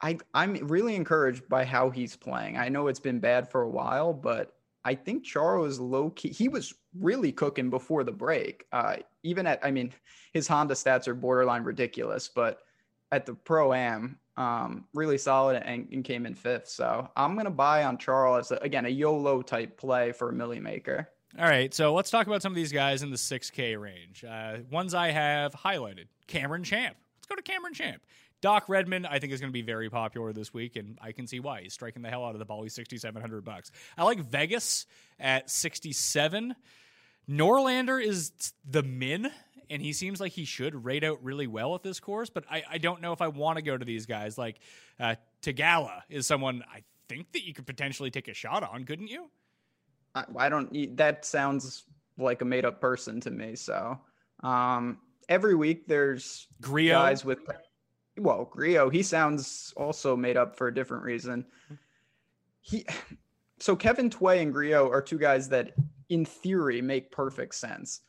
I, 0.00 0.18
I'm 0.34 0.54
really 0.68 0.94
encouraged 0.94 1.48
by 1.48 1.64
how 1.64 1.90
he's 1.90 2.16
playing. 2.16 2.56
I 2.58 2.68
know 2.68 2.86
it's 2.86 3.00
been 3.00 3.18
bad 3.18 3.50
for 3.50 3.62
a 3.62 3.68
while, 3.68 4.12
but 4.12 4.55
I 4.86 4.94
think 4.94 5.24
Charo 5.26 5.66
is 5.66 5.80
low 5.80 6.10
key. 6.10 6.28
He 6.28 6.46
was 6.46 6.72
really 6.96 7.32
cooking 7.32 7.70
before 7.70 8.04
the 8.04 8.12
break. 8.12 8.66
Uh, 8.70 8.98
even 9.24 9.44
at, 9.44 9.58
I 9.64 9.72
mean, 9.72 9.92
his 10.32 10.46
Honda 10.46 10.74
stats 10.74 11.08
are 11.08 11.14
borderline 11.14 11.64
ridiculous, 11.64 12.28
but 12.28 12.60
at 13.10 13.26
the 13.26 13.34
pro 13.34 13.72
am, 13.72 14.20
um, 14.36 14.84
really 14.94 15.18
solid 15.18 15.60
and, 15.60 15.88
and 15.90 16.04
came 16.04 16.24
in 16.24 16.36
fifth. 16.36 16.68
So 16.68 17.10
I'm 17.16 17.36
gonna 17.36 17.50
buy 17.50 17.82
on 17.82 17.98
Charles 17.98 18.52
as 18.52 18.58
a, 18.58 18.62
again 18.62 18.86
a 18.86 18.88
YOLO 18.88 19.42
type 19.42 19.76
play 19.76 20.12
for 20.12 20.28
a 20.28 20.32
milli 20.32 20.62
maker. 20.62 21.08
All 21.36 21.46
right, 21.46 21.74
so 21.74 21.92
let's 21.92 22.10
talk 22.10 22.28
about 22.28 22.40
some 22.40 22.52
of 22.52 22.56
these 22.56 22.72
guys 22.72 23.02
in 23.02 23.10
the 23.10 23.16
6K 23.16 23.78
range. 23.80 24.24
Uh, 24.24 24.58
ones 24.70 24.94
I 24.94 25.10
have 25.10 25.52
highlighted 25.52 26.06
Cameron 26.28 26.62
Champ. 26.62 26.96
Let's 27.16 27.26
go 27.26 27.34
to 27.34 27.42
Cameron 27.42 27.74
Champ. 27.74 28.02
Doc 28.40 28.68
Redman, 28.68 29.06
I 29.06 29.18
think, 29.18 29.32
is 29.32 29.40
going 29.40 29.50
to 29.50 29.52
be 29.52 29.62
very 29.62 29.88
popular 29.88 30.32
this 30.32 30.52
week, 30.52 30.76
and 30.76 30.98
I 31.00 31.12
can 31.12 31.26
see 31.26 31.40
why. 31.40 31.62
He's 31.62 31.72
striking 31.72 32.02
the 32.02 32.10
hell 32.10 32.24
out 32.24 32.34
of 32.34 32.38
the 32.38 32.44
ball. 32.44 32.62
He's 32.62 32.74
6,700 32.74 33.44
bucks. 33.44 33.70
I 33.96 34.04
like 34.04 34.20
Vegas 34.20 34.86
at 35.18 35.50
67. 35.50 36.54
Norlander 37.28 38.02
is 38.02 38.32
the 38.68 38.82
min, 38.82 39.30
and 39.70 39.82
he 39.82 39.92
seems 39.92 40.20
like 40.20 40.32
he 40.32 40.44
should 40.44 40.84
rate 40.84 41.02
out 41.02 41.22
really 41.22 41.46
well 41.46 41.74
at 41.74 41.82
this 41.82 41.98
course, 41.98 42.30
but 42.30 42.44
I, 42.50 42.62
I 42.70 42.78
don't 42.78 43.00
know 43.00 43.12
if 43.12 43.20
I 43.20 43.28
want 43.28 43.56
to 43.56 43.62
go 43.62 43.76
to 43.76 43.84
these 43.84 44.06
guys. 44.06 44.38
Like 44.38 44.60
uh, 45.00 45.16
Tagala 45.42 46.02
is 46.08 46.26
someone 46.26 46.62
I 46.72 46.82
think 47.08 47.32
that 47.32 47.44
you 47.44 47.52
could 47.52 47.66
potentially 47.66 48.10
take 48.10 48.28
a 48.28 48.34
shot 48.34 48.62
on, 48.62 48.84
couldn't 48.84 49.08
you? 49.08 49.30
I, 50.14 50.24
I 50.36 50.48
don't. 50.48 50.96
That 50.96 51.24
sounds 51.24 51.84
like 52.18 52.42
a 52.42 52.44
made 52.44 52.64
up 52.64 52.80
person 52.80 53.20
to 53.20 53.30
me. 53.30 53.56
So 53.56 53.98
um, 54.42 54.98
every 55.28 55.54
week 55.54 55.86
there's 55.86 56.46
Grillo. 56.60 56.94
guys 56.94 57.24
with 57.24 57.40
well 58.18 58.44
Grillo. 58.50 58.88
He 58.90 59.02
sounds 59.02 59.72
also 59.76 60.16
made 60.16 60.36
up 60.36 60.56
for 60.56 60.68
a 60.68 60.74
different 60.74 61.04
reason. 61.04 61.44
He 62.60 62.86
so 63.58 63.76
Kevin 63.76 64.10
Tway 64.10 64.42
and 64.42 64.52
Grillo 64.52 64.90
are 64.90 65.02
two 65.02 65.18
guys 65.18 65.48
that 65.50 65.72
in 66.08 66.24
theory 66.24 66.80
make 66.82 67.10
perfect 67.10 67.54
sense, 67.54 68.02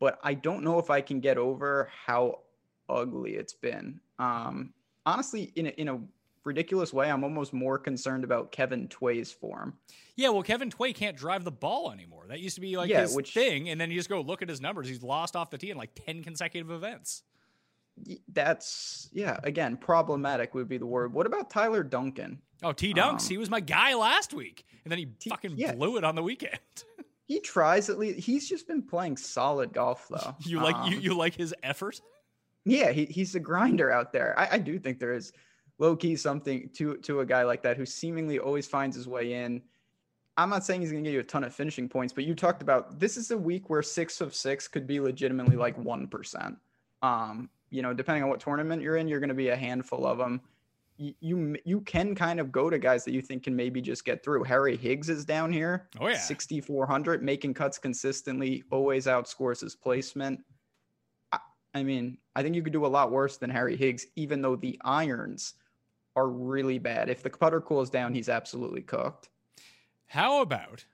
but 0.00 0.18
I 0.22 0.34
don't 0.34 0.64
know 0.64 0.78
if 0.78 0.90
I 0.90 1.00
can 1.00 1.20
get 1.20 1.38
over 1.38 1.90
how 2.06 2.40
ugly 2.88 3.32
it's 3.34 3.52
been. 3.52 4.00
Um, 4.18 4.72
honestly, 5.06 5.52
in 5.56 5.66
a, 5.66 5.70
in 5.70 5.88
a 5.88 6.00
ridiculous 6.44 6.92
way, 6.92 7.10
I'm 7.10 7.22
almost 7.22 7.52
more 7.52 7.78
concerned 7.78 8.24
about 8.24 8.50
Kevin 8.50 8.88
Tway's 8.88 9.30
form. 9.30 9.74
Yeah, 10.16 10.30
well, 10.30 10.42
Kevin 10.42 10.70
Tway 10.70 10.92
can't 10.94 11.16
drive 11.16 11.44
the 11.44 11.52
ball 11.52 11.92
anymore. 11.92 12.24
That 12.28 12.40
used 12.40 12.54
to 12.56 12.60
be 12.60 12.76
like 12.76 12.88
Yeah, 12.90 13.02
his 13.02 13.14
which- 13.14 13.34
thing, 13.34 13.68
and 13.68 13.80
then 13.80 13.90
you 13.90 13.96
just 13.98 14.08
go 14.08 14.20
look 14.20 14.42
at 14.42 14.48
his 14.48 14.60
numbers. 14.60 14.88
He's 14.88 15.02
lost 15.02 15.36
off 15.36 15.50
the 15.50 15.58
tee 15.58 15.70
in 15.70 15.76
like 15.76 15.90
ten 15.94 16.22
consecutive 16.24 16.70
events. 16.70 17.22
That's 18.32 19.08
yeah. 19.12 19.38
Again, 19.42 19.76
problematic 19.76 20.54
would 20.54 20.68
be 20.68 20.78
the 20.78 20.86
word. 20.86 21.12
What 21.12 21.26
about 21.26 21.50
Tyler 21.50 21.82
Duncan? 21.82 22.38
Oh, 22.62 22.72
T 22.72 22.92
Dunks, 22.92 23.22
Um, 23.22 23.28
he 23.28 23.38
was 23.38 23.50
my 23.50 23.60
guy 23.60 23.94
last 23.94 24.34
week, 24.34 24.64
and 24.84 24.90
then 24.90 24.98
he 24.98 25.06
T- 25.06 25.30
fucking 25.30 25.54
yeah. 25.56 25.74
blew 25.74 25.96
it 25.96 26.04
on 26.04 26.14
the 26.14 26.22
weekend. 26.22 26.58
He 27.26 27.40
tries 27.40 27.90
at 27.90 27.98
least. 27.98 28.20
He's 28.20 28.48
just 28.48 28.66
been 28.66 28.80
playing 28.80 29.18
solid 29.18 29.74
golf 29.74 30.08
though. 30.08 30.34
you 30.40 30.60
like 30.60 30.90
you 30.90 30.96
Um, 30.96 31.02
you 31.02 31.14
like 31.14 31.34
his 31.34 31.54
effort? 31.62 32.00
Yeah, 32.64 32.90
he, 32.90 33.04
he's 33.04 33.34
a 33.34 33.38
grinder 33.38 33.90
out 33.92 34.14
there. 34.14 34.34
I, 34.38 34.48
I 34.52 34.58
do 34.58 34.78
think 34.78 34.98
there 34.98 35.12
is 35.12 35.34
low 35.78 35.94
key 35.94 36.16
something 36.16 36.70
to 36.76 36.96
to 36.96 37.20
a 37.20 37.26
guy 37.26 37.42
like 37.42 37.62
that 37.64 37.76
who 37.76 37.84
seemingly 37.84 38.38
always 38.38 38.66
finds 38.66 38.96
his 38.96 39.06
way 39.06 39.34
in. 39.34 39.60
I'm 40.38 40.48
not 40.48 40.64
saying 40.64 40.80
he's 40.80 40.90
going 40.90 41.04
to 41.04 41.10
get 41.10 41.14
you 41.14 41.20
a 41.20 41.22
ton 41.22 41.44
of 41.44 41.54
finishing 41.54 41.86
points, 41.86 42.14
but 42.14 42.24
you 42.24 42.34
talked 42.34 42.62
about 42.62 42.98
this 42.98 43.18
is 43.18 43.30
a 43.30 43.36
week 43.36 43.68
where 43.68 43.82
six 43.82 44.22
of 44.22 44.34
six 44.34 44.66
could 44.66 44.86
be 44.86 44.98
legitimately 44.98 45.56
like 45.56 45.76
one 45.76 46.06
percent. 46.08 46.56
Um, 47.02 47.50
you 47.70 47.82
know, 47.82 47.92
depending 47.92 48.22
on 48.22 48.28
what 48.28 48.40
tournament 48.40 48.82
you're 48.82 48.96
in, 48.96 49.08
you're 49.08 49.20
going 49.20 49.28
to 49.28 49.34
be 49.34 49.48
a 49.48 49.56
handful 49.56 50.06
of 50.06 50.18
them. 50.18 50.40
You, 50.96 51.14
you 51.20 51.56
you 51.64 51.80
can 51.82 52.14
kind 52.14 52.40
of 52.40 52.50
go 52.50 52.68
to 52.70 52.78
guys 52.78 53.04
that 53.04 53.12
you 53.12 53.22
think 53.22 53.44
can 53.44 53.54
maybe 53.54 53.80
just 53.80 54.04
get 54.04 54.24
through. 54.24 54.42
Harry 54.44 54.76
Higgs 54.76 55.08
is 55.08 55.24
down 55.24 55.52
here. 55.52 55.88
Oh, 56.00 56.08
yeah. 56.08 56.18
6400 56.18 57.22
making 57.22 57.54
cuts 57.54 57.78
consistently, 57.78 58.64
always 58.70 59.06
outscores 59.06 59.60
his 59.60 59.76
placement. 59.76 60.40
I, 61.32 61.38
I 61.74 61.82
mean, 61.84 62.18
I 62.34 62.42
think 62.42 62.56
you 62.56 62.62
could 62.62 62.72
do 62.72 62.84
a 62.84 62.88
lot 62.88 63.12
worse 63.12 63.36
than 63.36 63.50
Harry 63.50 63.76
Higgs, 63.76 64.06
even 64.16 64.42
though 64.42 64.56
the 64.56 64.80
irons 64.84 65.54
are 66.16 66.28
really 66.28 66.78
bad. 66.78 67.08
If 67.08 67.22
the 67.22 67.30
putter 67.30 67.60
cools 67.60 67.90
down, 67.90 68.12
he's 68.12 68.28
absolutely 68.28 68.82
cooked. 68.82 69.28
How 70.06 70.42
about 70.42 70.84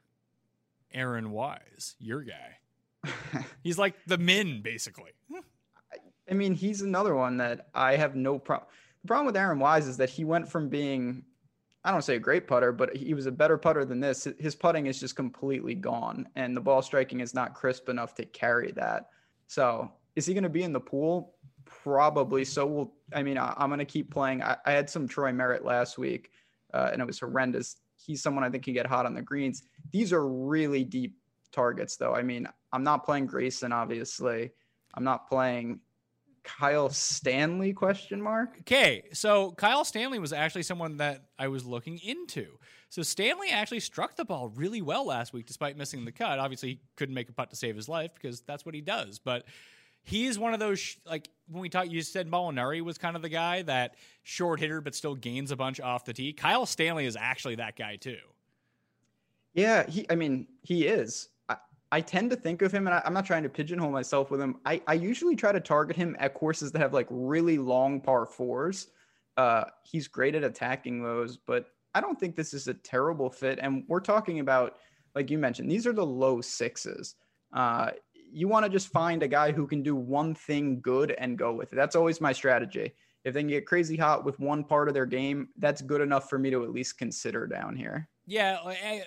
Aaron 0.92 1.30
Wise, 1.30 1.94
your 1.98 2.22
guy? 2.22 2.58
He's 3.62 3.78
like 3.78 3.94
the 4.06 4.18
min, 4.18 4.60
basically. 4.62 5.12
Hmm. 5.30 5.40
I 6.30 6.34
mean, 6.34 6.54
he's 6.54 6.82
another 6.82 7.14
one 7.14 7.36
that 7.38 7.68
I 7.74 7.96
have 7.96 8.16
no 8.16 8.38
problem. 8.38 8.68
The 9.02 9.08
problem 9.08 9.26
with 9.26 9.36
Aaron 9.36 9.58
Wise 9.58 9.86
is 9.86 9.98
that 9.98 10.08
he 10.08 10.24
went 10.24 10.48
from 10.48 10.68
being, 10.68 11.24
I 11.84 11.90
don't 11.90 12.02
say 12.02 12.16
a 12.16 12.20
great 12.20 12.46
putter, 12.46 12.72
but 12.72 12.96
he 12.96 13.12
was 13.12 13.26
a 13.26 13.32
better 13.32 13.58
putter 13.58 13.84
than 13.84 14.00
this. 14.00 14.26
His 14.38 14.54
putting 14.54 14.86
is 14.86 14.98
just 14.98 15.16
completely 15.16 15.74
gone, 15.74 16.28
and 16.36 16.56
the 16.56 16.60
ball 16.60 16.80
striking 16.80 17.20
is 17.20 17.34
not 17.34 17.54
crisp 17.54 17.88
enough 17.88 18.14
to 18.14 18.24
carry 18.24 18.72
that. 18.72 19.10
So, 19.46 19.92
is 20.16 20.24
he 20.24 20.32
going 20.32 20.44
to 20.44 20.48
be 20.48 20.62
in 20.62 20.72
the 20.72 20.80
pool? 20.80 21.34
Probably. 21.66 22.44
So, 22.44 22.66
we'll, 22.66 22.92
I 23.12 23.22
mean, 23.22 23.36
I, 23.36 23.54
am 23.58 23.68
going 23.68 23.78
to 23.78 23.84
keep 23.84 24.10
playing. 24.10 24.42
I, 24.42 24.56
I 24.64 24.72
had 24.72 24.88
some 24.88 25.06
Troy 25.06 25.32
Merritt 25.32 25.64
last 25.64 25.98
week, 25.98 26.30
uh, 26.72 26.88
and 26.92 27.02
it 27.02 27.06
was 27.06 27.20
horrendous. 27.20 27.76
He's 27.96 28.22
someone 28.22 28.44
I 28.44 28.48
think 28.48 28.64
can 28.64 28.72
get 28.72 28.86
hot 28.86 29.04
on 29.04 29.14
the 29.14 29.22
greens. 29.22 29.64
These 29.92 30.14
are 30.14 30.26
really 30.26 30.84
deep 30.84 31.16
targets, 31.52 31.96
though. 31.96 32.14
I 32.14 32.22
mean, 32.22 32.48
I'm 32.72 32.82
not 32.82 33.04
playing 33.04 33.26
Grayson, 33.26 33.72
obviously. 33.72 34.52
I'm 34.94 35.04
not 35.04 35.28
playing 35.28 35.80
Kyle 36.44 36.90
Stanley 36.90 37.72
question 37.72 38.22
mark. 38.22 38.56
Okay, 38.60 39.04
so 39.12 39.52
Kyle 39.52 39.84
Stanley 39.84 40.18
was 40.18 40.32
actually 40.32 40.62
someone 40.62 40.98
that 40.98 41.24
I 41.38 41.48
was 41.48 41.64
looking 41.64 41.98
into. 41.98 42.58
So 42.90 43.02
Stanley 43.02 43.48
actually 43.50 43.80
struck 43.80 44.14
the 44.14 44.24
ball 44.24 44.50
really 44.50 44.82
well 44.82 45.06
last 45.06 45.32
week 45.32 45.46
despite 45.46 45.76
missing 45.76 46.04
the 46.04 46.12
cut. 46.12 46.38
Obviously, 46.38 46.68
he 46.68 46.80
couldn't 46.96 47.14
make 47.14 47.28
a 47.28 47.32
putt 47.32 47.50
to 47.50 47.56
save 47.56 47.74
his 47.74 47.88
life 47.88 48.12
because 48.14 48.42
that's 48.42 48.64
what 48.64 48.74
he 48.74 48.80
does. 48.80 49.18
But 49.18 49.46
he's 50.04 50.38
one 50.38 50.54
of 50.54 50.60
those 50.60 50.78
sh- 50.78 50.96
like 51.04 51.28
when 51.48 51.62
we 51.62 51.68
talked. 51.68 51.90
You 51.90 52.02
said 52.02 52.30
Molinari 52.30 52.82
was 52.82 52.98
kind 52.98 53.16
of 53.16 53.22
the 53.22 53.28
guy 53.28 53.62
that 53.62 53.96
short 54.22 54.60
hitter, 54.60 54.80
but 54.80 54.94
still 54.94 55.14
gains 55.14 55.50
a 55.50 55.56
bunch 55.56 55.80
off 55.80 56.04
the 56.04 56.12
tee. 56.12 56.32
Kyle 56.32 56.66
Stanley 56.66 57.06
is 57.06 57.16
actually 57.16 57.56
that 57.56 57.76
guy 57.76 57.96
too. 57.96 58.18
Yeah, 59.54 59.88
he. 59.88 60.06
I 60.10 60.14
mean, 60.14 60.46
he 60.62 60.86
is. 60.86 61.30
I, 61.96 62.00
tend 62.00 62.30
to 62.30 62.36
think 62.36 62.62
of 62.62 62.72
him, 62.72 62.86
and 62.86 62.94
I, 62.94 63.02
I'm 63.04 63.14
not 63.14 63.24
trying 63.24 63.42
to 63.44 63.48
pigeonhole 63.48 63.90
myself 63.90 64.30
with 64.30 64.40
him. 64.40 64.56
I, 64.64 64.80
I 64.86 64.94
usually 64.94 65.36
try 65.36 65.52
to 65.52 65.60
target 65.60 65.96
him 65.96 66.16
at 66.18 66.34
courses 66.34 66.72
that 66.72 66.80
have 66.80 66.92
like 66.92 67.06
really 67.10 67.58
long 67.58 68.00
par 68.00 68.26
fours. 68.26 68.88
Uh, 69.36 69.64
he's 69.82 70.08
great 70.08 70.34
at 70.34 70.44
attacking 70.44 71.02
those, 71.02 71.36
but 71.36 71.66
I 71.94 72.00
don't 72.00 72.18
think 72.18 72.34
this 72.34 72.54
is 72.54 72.68
a 72.68 72.74
terrible 72.74 73.30
fit. 73.30 73.58
And 73.60 73.84
we're 73.86 74.00
talking 74.00 74.40
about, 74.40 74.76
like 75.14 75.30
you 75.30 75.38
mentioned, 75.38 75.70
these 75.70 75.86
are 75.86 75.92
the 75.92 76.04
low 76.04 76.40
sixes. 76.40 77.14
Uh, 77.52 77.90
you 78.32 78.48
want 78.48 78.64
to 78.64 78.70
just 78.70 78.88
find 78.88 79.22
a 79.22 79.28
guy 79.28 79.52
who 79.52 79.66
can 79.66 79.82
do 79.82 79.94
one 79.94 80.34
thing 80.34 80.80
good 80.80 81.12
and 81.12 81.38
go 81.38 81.52
with 81.52 81.72
it. 81.72 81.76
That's 81.76 81.94
always 81.94 82.20
my 82.20 82.32
strategy. 82.32 82.92
If 83.24 83.32
they 83.32 83.40
can 83.40 83.48
get 83.48 83.66
crazy 83.66 83.96
hot 83.96 84.24
with 84.24 84.38
one 84.40 84.64
part 84.64 84.88
of 84.88 84.94
their 84.94 85.06
game, 85.06 85.48
that's 85.58 85.80
good 85.80 86.00
enough 86.00 86.28
for 86.28 86.38
me 86.38 86.50
to 86.50 86.64
at 86.64 86.70
least 86.70 86.98
consider 86.98 87.46
down 87.46 87.76
here. 87.76 88.08
Yeah, 88.26 88.58
I, 88.64 89.04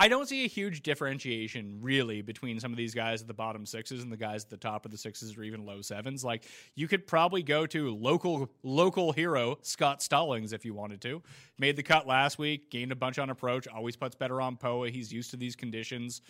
I 0.00 0.06
don't 0.06 0.28
see 0.28 0.44
a 0.44 0.48
huge 0.48 0.84
differentiation 0.84 1.78
really 1.82 2.22
between 2.22 2.60
some 2.60 2.70
of 2.70 2.76
these 2.76 2.94
guys 2.94 3.20
at 3.20 3.26
the 3.26 3.34
bottom 3.34 3.66
sixes 3.66 4.04
and 4.04 4.12
the 4.12 4.16
guys 4.16 4.44
at 4.44 4.50
the 4.50 4.56
top 4.56 4.84
of 4.84 4.92
the 4.92 4.96
sixes 4.96 5.36
or 5.36 5.42
even 5.42 5.66
low 5.66 5.82
sevens. 5.82 6.24
Like 6.24 6.44
you 6.76 6.86
could 6.86 7.04
probably 7.04 7.42
go 7.42 7.66
to 7.66 7.96
local 7.96 8.48
local 8.62 9.10
hero 9.10 9.58
Scott 9.62 10.00
Stallings 10.00 10.52
if 10.52 10.64
you 10.64 10.72
wanted 10.72 11.00
to. 11.00 11.20
Made 11.58 11.74
the 11.74 11.82
cut 11.82 12.06
last 12.06 12.38
week, 12.38 12.70
gained 12.70 12.92
a 12.92 12.96
bunch 12.96 13.18
on 13.18 13.28
approach, 13.28 13.66
always 13.66 13.96
puts 13.96 14.14
better 14.14 14.40
on 14.40 14.56
POA. 14.56 14.90
He's 14.90 15.12
used 15.12 15.32
to 15.32 15.36
these 15.36 15.56
conditions. 15.56 16.22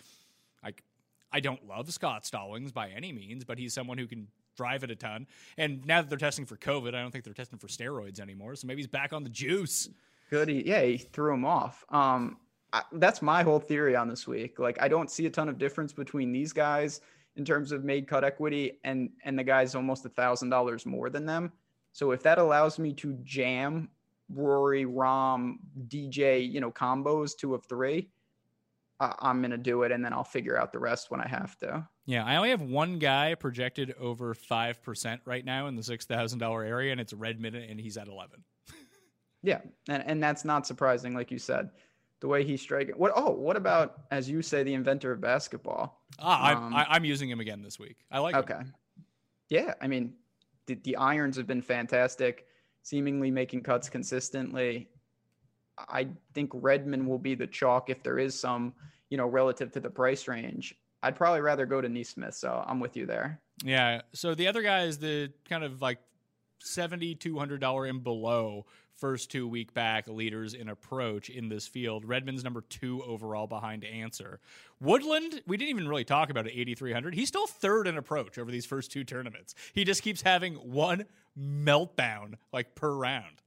Like 0.63 0.83
I 1.31 1.39
don't 1.39 1.67
love 1.67 1.93
Scott 1.93 2.25
Stallings 2.25 2.71
by 2.71 2.89
any 2.89 3.11
means, 3.11 3.45
but 3.45 3.59
he's 3.59 3.75
someone 3.75 3.99
who 3.99 4.07
can 4.07 4.27
drive 4.57 4.83
it 4.83 4.89
a 4.89 4.95
ton. 4.95 5.27
And 5.57 5.85
now 5.85 6.01
that 6.01 6.09
they're 6.09 6.17
testing 6.17 6.47
for 6.47 6.57
COVID, 6.57 6.95
I 6.95 7.01
don't 7.01 7.11
think 7.11 7.23
they're 7.23 7.35
testing 7.35 7.59
for 7.59 7.67
steroids 7.67 8.19
anymore. 8.19 8.55
So 8.55 8.65
maybe 8.65 8.81
he's 8.81 8.87
back 8.87 9.13
on 9.13 9.23
the 9.23 9.29
juice. 9.29 9.89
Good. 10.31 10.49
Yeah, 10.49 10.81
he 10.81 10.97
threw 10.97 11.33
him 11.33 11.45
off. 11.45 11.85
Um, 11.89 12.37
I, 12.71 12.83
that's 12.93 13.21
my 13.21 13.43
whole 13.43 13.59
theory 13.59 13.95
on 13.95 14.07
this 14.07 14.27
week. 14.27 14.59
Like, 14.59 14.81
I 14.81 14.87
don't 14.87 15.09
see 15.09 15.25
a 15.25 15.29
ton 15.29 15.49
of 15.49 15.57
difference 15.57 15.93
between 15.93 16.31
these 16.31 16.53
guys 16.53 17.01
in 17.35 17.45
terms 17.45 17.71
of 17.71 17.83
made 17.83 18.07
cut 18.07 18.23
equity 18.23 18.79
and 18.83 19.09
and 19.23 19.39
the 19.39 19.43
guys 19.43 19.73
almost 19.75 20.05
a 20.05 20.09
thousand 20.09 20.49
dollars 20.49 20.85
more 20.85 21.09
than 21.09 21.25
them. 21.25 21.51
So 21.93 22.11
if 22.11 22.21
that 22.23 22.37
allows 22.37 22.77
me 22.77 22.93
to 22.93 23.13
jam 23.23 23.89
Rory, 24.31 24.85
Rahm, 24.85 25.55
DJ, 25.87 26.49
you 26.49 26.61
know, 26.61 26.71
combos 26.71 27.35
two 27.35 27.55
of 27.55 27.65
three, 27.65 28.09
I, 28.99 29.15
I'm 29.19 29.41
gonna 29.41 29.57
do 29.57 29.83
it, 29.83 29.91
and 29.91 30.03
then 30.03 30.13
I'll 30.13 30.23
figure 30.23 30.59
out 30.59 30.71
the 30.71 30.79
rest 30.79 31.09
when 31.09 31.21
I 31.21 31.27
have 31.27 31.57
to. 31.59 31.87
Yeah, 32.05 32.25
I 32.25 32.35
only 32.35 32.49
have 32.49 32.61
one 32.61 32.99
guy 32.99 33.35
projected 33.35 33.95
over 33.99 34.33
five 34.33 34.83
percent 34.83 35.21
right 35.25 35.43
now 35.43 35.67
in 35.67 35.75
the 35.75 35.83
six 35.83 36.05
thousand 36.05 36.39
dollar 36.39 36.63
area, 36.63 36.91
and 36.91 37.01
it's 37.01 37.13
Redman, 37.13 37.55
and 37.55 37.79
he's 37.79 37.97
at 37.97 38.07
eleven. 38.07 38.43
Yeah, 39.41 39.61
and 39.87 40.03
and 40.05 40.21
that's 40.21 40.43
not 40.43 40.67
surprising, 40.67 41.15
like 41.15 41.31
you 41.31 41.39
said, 41.39 41.69
the 42.21 42.27
way 42.27 42.43
he's 42.43 42.61
striking. 42.61 42.95
What? 42.95 43.11
Oh, 43.15 43.31
what 43.31 43.55
about 43.55 44.01
as 44.11 44.29
you 44.29 44.41
say, 44.41 44.63
the 44.63 44.73
inventor 44.73 45.11
of 45.11 45.21
basketball? 45.21 46.01
Ah, 46.19 46.51
Um, 46.57 46.63
I'm, 46.65 46.75
I, 46.75 46.85
I'm 46.89 47.05
using 47.05 47.29
him 47.29 47.39
again 47.39 47.61
this 47.61 47.79
week. 47.79 47.97
I 48.11 48.19
like. 48.19 48.35
him. 48.35 48.41
Okay. 48.41 48.59
Yeah, 49.49 49.73
I 49.81 49.87
mean, 49.87 50.13
the, 50.67 50.75
the 50.75 50.95
irons 50.97 51.35
have 51.37 51.47
been 51.47 51.61
fantastic, 51.61 52.45
seemingly 52.83 53.31
making 53.31 53.63
cuts 53.63 53.89
consistently. 53.89 54.89
I 55.77 56.09
think 56.33 56.51
Redman 56.53 57.07
will 57.07 57.17
be 57.19 57.35
the 57.35 57.47
chalk 57.47 57.89
if 57.89 58.03
there 58.03 58.19
is 58.19 58.37
some, 58.37 58.73
you 59.09 59.17
know, 59.17 59.25
relative 59.27 59.71
to 59.71 59.79
the 59.79 59.89
price 59.89 60.27
range. 60.27 60.75
I'd 61.01 61.15
probably 61.15 61.39
rather 61.41 61.65
go 61.65 61.79
to 61.79 61.87
NeSmith, 61.87 62.33
so 62.33 62.63
I'm 62.67 62.79
with 62.81 62.97
you 62.97 63.05
there. 63.05 63.39
Yeah. 63.63 64.01
So 64.13 64.35
the 64.35 64.47
other 64.47 64.61
guy 64.61 64.83
is 64.83 64.97
the 64.99 65.31
kind 65.49 65.63
of 65.63 65.81
like 65.81 65.99
seventy 66.61 67.15
two 67.15 67.39
hundred 67.39 67.61
dollar 67.61 67.85
and 67.85 68.03
below 68.03 68.65
first 68.99 69.31
two 69.31 69.47
week 69.47 69.73
back 69.73 70.07
leaders 70.07 70.53
in 70.53 70.69
approach 70.69 71.29
in 71.29 71.49
this 71.49 71.67
field. 71.67 72.05
Redman's 72.05 72.43
number 72.43 72.61
two 72.69 73.01
overall 73.03 73.47
behind 73.47 73.83
Ancer. 73.85 74.39
Woodland, 74.79 75.41
we 75.47 75.57
didn't 75.57 75.69
even 75.69 75.87
really 75.87 76.03
talk 76.03 76.29
about 76.29 76.47
it. 76.47 76.53
Eighty 76.55 76.75
three 76.75 76.93
hundred. 76.93 77.15
He's 77.15 77.27
still 77.27 77.47
third 77.47 77.87
in 77.87 77.97
approach 77.97 78.37
over 78.37 78.51
these 78.51 78.65
first 78.65 78.91
two 78.91 79.03
tournaments. 79.03 79.55
He 79.73 79.83
just 79.83 80.03
keeps 80.03 80.21
having 80.21 80.55
one 80.55 81.05
meltdown 81.39 82.35
like 82.51 82.75
per 82.75 82.91
round. 82.91 83.41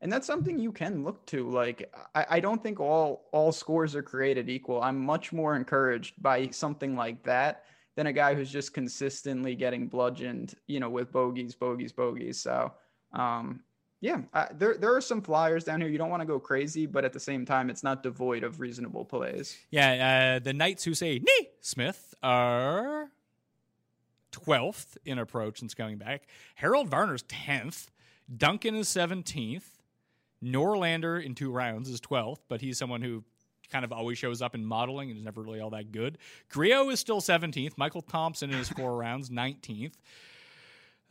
And 0.00 0.12
that's 0.12 0.26
something 0.26 0.58
you 0.58 0.72
can 0.72 1.04
look 1.04 1.24
to. 1.26 1.48
Like, 1.48 1.94
I, 2.14 2.26
I 2.30 2.40
don't 2.40 2.60
think 2.60 2.80
all 2.80 3.28
all 3.32 3.52
scores 3.52 3.94
are 3.94 4.02
created 4.02 4.48
equal. 4.50 4.82
I'm 4.82 4.98
much 4.98 5.32
more 5.32 5.54
encouraged 5.54 6.20
by 6.20 6.48
something 6.48 6.96
like 6.96 7.22
that 7.22 7.64
than 7.94 8.06
a 8.08 8.12
guy 8.12 8.34
who's 8.34 8.50
just 8.50 8.74
consistently 8.74 9.54
getting 9.54 9.86
bludgeoned, 9.86 10.54
you 10.66 10.80
know, 10.80 10.90
with 10.90 11.12
bogeys, 11.12 11.54
bogeys, 11.54 11.92
bogeys. 11.92 12.40
So, 12.40 12.72
um, 13.12 13.60
yeah, 14.02 14.22
I, 14.34 14.48
there 14.52 14.76
there 14.76 14.94
are 14.94 15.00
some 15.00 15.22
flyers 15.22 15.62
down 15.62 15.80
here. 15.80 15.88
You 15.88 15.96
don't 15.96 16.10
want 16.10 16.22
to 16.22 16.26
go 16.26 16.40
crazy, 16.40 16.86
but 16.86 17.04
at 17.04 17.12
the 17.12 17.20
same 17.20 17.46
time, 17.46 17.70
it's 17.70 17.84
not 17.84 18.02
devoid 18.02 18.42
of 18.42 18.58
reasonable 18.58 19.04
plays. 19.04 19.56
Yeah, 19.70 20.34
uh, 20.34 20.38
the 20.40 20.52
Knights 20.52 20.82
who 20.82 20.92
say 20.92 21.20
knee 21.20 21.48
Smith 21.60 22.12
are 22.20 23.12
12th 24.32 24.96
in 25.04 25.20
approach 25.20 25.60
since 25.60 25.72
coming 25.72 25.98
back. 25.98 26.24
Harold 26.56 26.90
Varner's 26.90 27.22
10th. 27.22 27.86
Duncan 28.36 28.74
is 28.74 28.88
17th. 28.88 29.62
Norlander 30.42 31.24
in 31.24 31.36
two 31.36 31.52
rounds 31.52 31.88
is 31.88 32.00
12th, 32.00 32.40
but 32.48 32.60
he's 32.60 32.78
someone 32.78 33.02
who 33.02 33.22
kind 33.70 33.84
of 33.84 33.92
always 33.92 34.18
shows 34.18 34.42
up 34.42 34.56
in 34.56 34.64
modeling 34.64 35.10
and 35.10 35.18
is 35.18 35.24
never 35.24 35.42
really 35.42 35.60
all 35.60 35.70
that 35.70 35.92
good. 35.92 36.18
Grillo 36.48 36.90
is 36.90 36.98
still 36.98 37.20
17th. 37.20 37.74
Michael 37.76 38.02
Thompson 38.02 38.50
in 38.50 38.58
his 38.58 38.68
four 38.68 38.96
rounds, 38.96 39.30
19th. 39.30 39.92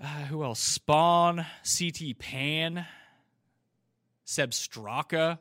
Uh, 0.02 0.06
who 0.26 0.44
else? 0.44 0.80
Spaun, 0.80 1.46
CT 1.64 2.18
Pan, 2.18 2.86
Sepp 4.26 4.50
Straka. 4.50 5.38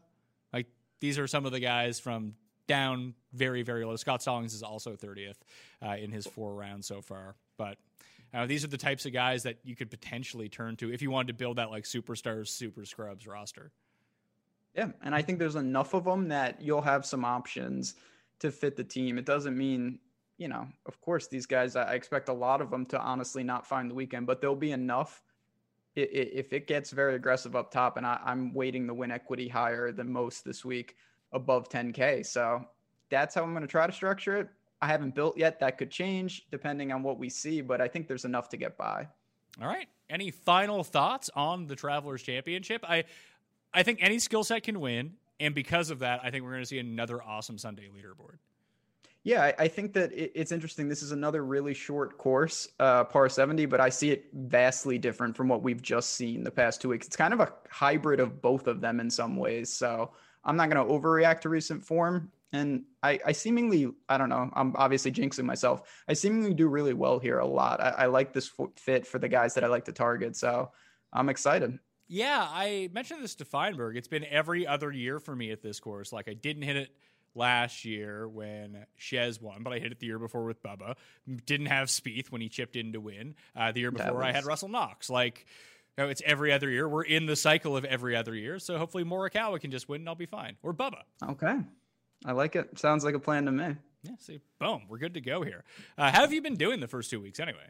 Like 0.52 0.66
these 1.00 1.18
are 1.18 1.26
some 1.26 1.46
of 1.46 1.52
the 1.52 1.60
guys 1.60 1.98
from 1.98 2.34
down 2.66 3.14
very, 3.32 3.62
very 3.62 3.84
low. 3.84 3.96
Scott 3.96 4.20
Stallings 4.20 4.52
is 4.52 4.62
also 4.62 4.96
30th 4.96 5.36
uh, 5.84 5.96
in 5.96 6.12
his 6.12 6.26
four 6.26 6.54
rounds 6.54 6.86
so 6.86 7.00
far. 7.00 7.36
But 7.56 7.78
uh, 8.34 8.46
these 8.46 8.62
are 8.62 8.68
the 8.68 8.78
types 8.78 9.06
of 9.06 9.12
guys 9.12 9.44
that 9.44 9.58
you 9.64 9.74
could 9.74 9.90
potentially 9.90 10.48
turn 10.48 10.76
to 10.76 10.92
if 10.92 11.00
you 11.00 11.10
wanted 11.10 11.28
to 11.28 11.34
build 11.34 11.56
that 11.56 11.70
like 11.70 11.84
superstars, 11.84 12.48
super 12.48 12.84
scrubs 12.84 13.26
roster. 13.26 13.72
Yeah, 14.76 14.90
and 15.02 15.14
I 15.14 15.22
think 15.22 15.38
there's 15.38 15.56
enough 15.56 15.94
of 15.94 16.04
them 16.04 16.28
that 16.28 16.60
you'll 16.60 16.82
have 16.82 17.04
some 17.04 17.24
options 17.24 17.94
to 18.38 18.52
fit 18.52 18.76
the 18.76 18.84
team. 18.84 19.18
It 19.18 19.24
doesn't 19.24 19.56
mean, 19.56 19.98
you 20.40 20.48
know, 20.48 20.66
of 20.86 20.98
course, 21.02 21.28
these 21.28 21.44
guys, 21.44 21.76
I 21.76 21.92
expect 21.92 22.30
a 22.30 22.32
lot 22.32 22.62
of 22.62 22.70
them 22.70 22.86
to 22.86 22.98
honestly 22.98 23.44
not 23.44 23.66
find 23.66 23.90
the 23.90 23.94
weekend, 23.94 24.26
but 24.26 24.40
there'll 24.40 24.56
be 24.56 24.72
enough 24.72 25.22
if 25.94 26.54
it 26.54 26.66
gets 26.66 26.92
very 26.92 27.14
aggressive 27.14 27.54
up 27.54 27.70
top. 27.70 27.98
And 27.98 28.06
I, 28.06 28.18
I'm 28.24 28.54
waiting 28.54 28.86
the 28.86 28.94
win 28.94 29.10
equity 29.10 29.48
higher 29.48 29.92
than 29.92 30.10
most 30.10 30.42
this 30.42 30.64
week, 30.64 30.96
above 31.32 31.68
10K. 31.68 32.24
So 32.24 32.64
that's 33.10 33.34
how 33.34 33.42
I'm 33.42 33.52
going 33.52 33.60
to 33.60 33.68
try 33.68 33.86
to 33.86 33.92
structure 33.92 34.38
it. 34.38 34.48
I 34.80 34.86
haven't 34.86 35.14
built 35.14 35.36
yet. 35.36 35.60
That 35.60 35.76
could 35.76 35.90
change 35.90 36.46
depending 36.50 36.90
on 36.90 37.02
what 37.02 37.18
we 37.18 37.28
see, 37.28 37.60
but 37.60 37.82
I 37.82 37.88
think 37.88 38.08
there's 38.08 38.24
enough 38.24 38.48
to 38.48 38.56
get 38.56 38.78
by. 38.78 39.06
All 39.60 39.68
right. 39.68 39.88
Any 40.08 40.30
final 40.30 40.82
thoughts 40.82 41.28
on 41.36 41.66
the 41.66 41.76
Travelers 41.76 42.22
Championship? 42.22 42.82
I 42.88 43.04
I 43.74 43.82
think 43.82 43.98
any 44.00 44.18
skill 44.18 44.42
set 44.42 44.62
can 44.62 44.80
win, 44.80 45.12
and 45.38 45.54
because 45.54 45.90
of 45.90 45.98
that, 45.98 46.20
I 46.24 46.30
think 46.30 46.44
we're 46.44 46.52
going 46.52 46.62
to 46.62 46.66
see 46.66 46.78
another 46.78 47.22
awesome 47.22 47.58
Sunday 47.58 47.88
leaderboard. 47.94 48.38
Yeah, 49.22 49.52
I, 49.58 49.68
think 49.68 49.92
that 49.94 50.12
it, 50.12 50.32
it's 50.34 50.50
interesting. 50.50 50.88
This 50.88 51.02
is 51.02 51.12
another 51.12 51.44
really 51.44 51.74
short 51.74 52.16
course, 52.16 52.68
uh, 52.78 53.04
par 53.04 53.28
70, 53.28 53.66
but 53.66 53.78
I 53.78 53.90
see 53.90 54.10
it 54.10 54.26
vastly 54.32 54.96
different 54.96 55.36
from 55.36 55.46
what 55.46 55.62
we've 55.62 55.82
just 55.82 56.14
seen 56.14 56.42
the 56.42 56.50
past 56.50 56.80
two 56.80 56.88
weeks. 56.88 57.06
It's 57.06 57.16
kind 57.16 57.34
of 57.34 57.40
a 57.40 57.52
hybrid 57.68 58.18
of 58.18 58.40
both 58.40 58.66
of 58.66 58.80
them 58.80 58.98
in 58.98 59.10
some 59.10 59.36
ways. 59.36 59.70
So 59.70 60.12
I'm 60.42 60.56
not 60.56 60.70
going 60.70 60.86
to 60.86 60.92
overreact 60.92 61.42
to 61.42 61.50
recent 61.50 61.84
form. 61.84 62.32
And 62.52 62.84
I, 63.02 63.20
I 63.26 63.32
seemingly, 63.32 63.92
I 64.08 64.16
don't 64.16 64.30
know, 64.30 64.50
I'm 64.54 64.74
obviously 64.76 65.12
jinxing 65.12 65.44
myself. 65.44 65.82
I 66.08 66.14
seemingly 66.14 66.54
do 66.54 66.68
really 66.68 66.94
well 66.94 67.18
here 67.18 67.40
a 67.40 67.46
lot. 67.46 67.80
I, 67.80 67.90
I 67.90 68.06
like 68.06 68.32
this 68.32 68.50
fit 68.76 69.06
for 69.06 69.18
the 69.18 69.28
guys 69.28 69.54
that 69.54 69.64
I 69.64 69.66
like 69.66 69.84
to 69.84 69.92
target. 69.92 70.34
So 70.34 70.70
I'm 71.12 71.28
excited. 71.28 71.78
Yeah, 72.08 72.44
I 72.50 72.88
mentioned 72.92 73.22
this 73.22 73.36
to 73.36 73.44
Feinberg. 73.44 73.96
It's 73.96 74.08
been 74.08 74.24
every 74.24 74.66
other 74.66 74.90
year 74.90 75.20
for 75.20 75.36
me 75.36 75.52
at 75.52 75.62
this 75.62 75.78
course. 75.78 76.12
Like 76.12 76.26
I 76.28 76.34
didn't 76.34 76.62
hit 76.62 76.76
it 76.76 76.90
last 77.34 77.84
year 77.84 78.28
when 78.28 78.84
Chez 78.96 79.38
won, 79.40 79.62
but 79.62 79.72
I 79.72 79.78
hit 79.78 79.92
it 79.92 80.00
the 80.00 80.06
year 80.06 80.18
before 80.18 80.44
with 80.44 80.62
Bubba. 80.62 80.96
Didn't 81.46 81.66
have 81.66 81.88
Spieth 81.88 82.30
when 82.30 82.40
he 82.40 82.48
chipped 82.48 82.76
in 82.76 82.92
to 82.92 83.00
win. 83.00 83.34
Uh, 83.56 83.72
the 83.72 83.80
year 83.80 83.90
before 83.90 84.22
I 84.22 84.32
had 84.32 84.44
Russell 84.44 84.68
Knox. 84.68 85.08
Like, 85.10 85.46
you 85.96 86.04
know, 86.04 86.10
it's 86.10 86.22
every 86.24 86.52
other 86.52 86.68
year. 86.70 86.88
We're 86.88 87.02
in 87.04 87.26
the 87.26 87.36
cycle 87.36 87.76
of 87.76 87.84
every 87.84 88.16
other 88.16 88.34
year. 88.34 88.58
So 88.58 88.78
hopefully 88.78 89.04
Morikawa 89.04 89.60
can 89.60 89.70
just 89.70 89.88
win 89.88 90.02
and 90.02 90.08
I'll 90.08 90.14
be 90.14 90.26
fine. 90.26 90.56
Or 90.62 90.72
Bubba. 90.74 91.02
Okay. 91.30 91.58
I 92.24 92.32
like 92.32 92.56
it. 92.56 92.78
Sounds 92.78 93.04
like 93.04 93.14
a 93.14 93.20
plan 93.20 93.46
to 93.46 93.52
me. 93.52 93.76
Yeah, 94.02 94.12
see, 94.18 94.40
boom, 94.58 94.82
we're 94.88 94.98
good 94.98 95.14
to 95.14 95.20
go 95.20 95.42
here. 95.42 95.62
Uh, 95.98 96.10
how 96.10 96.20
have 96.22 96.32
you 96.32 96.40
been 96.40 96.56
doing 96.56 96.80
the 96.80 96.88
first 96.88 97.10
two 97.10 97.20
weeks 97.20 97.38
anyway? 97.38 97.66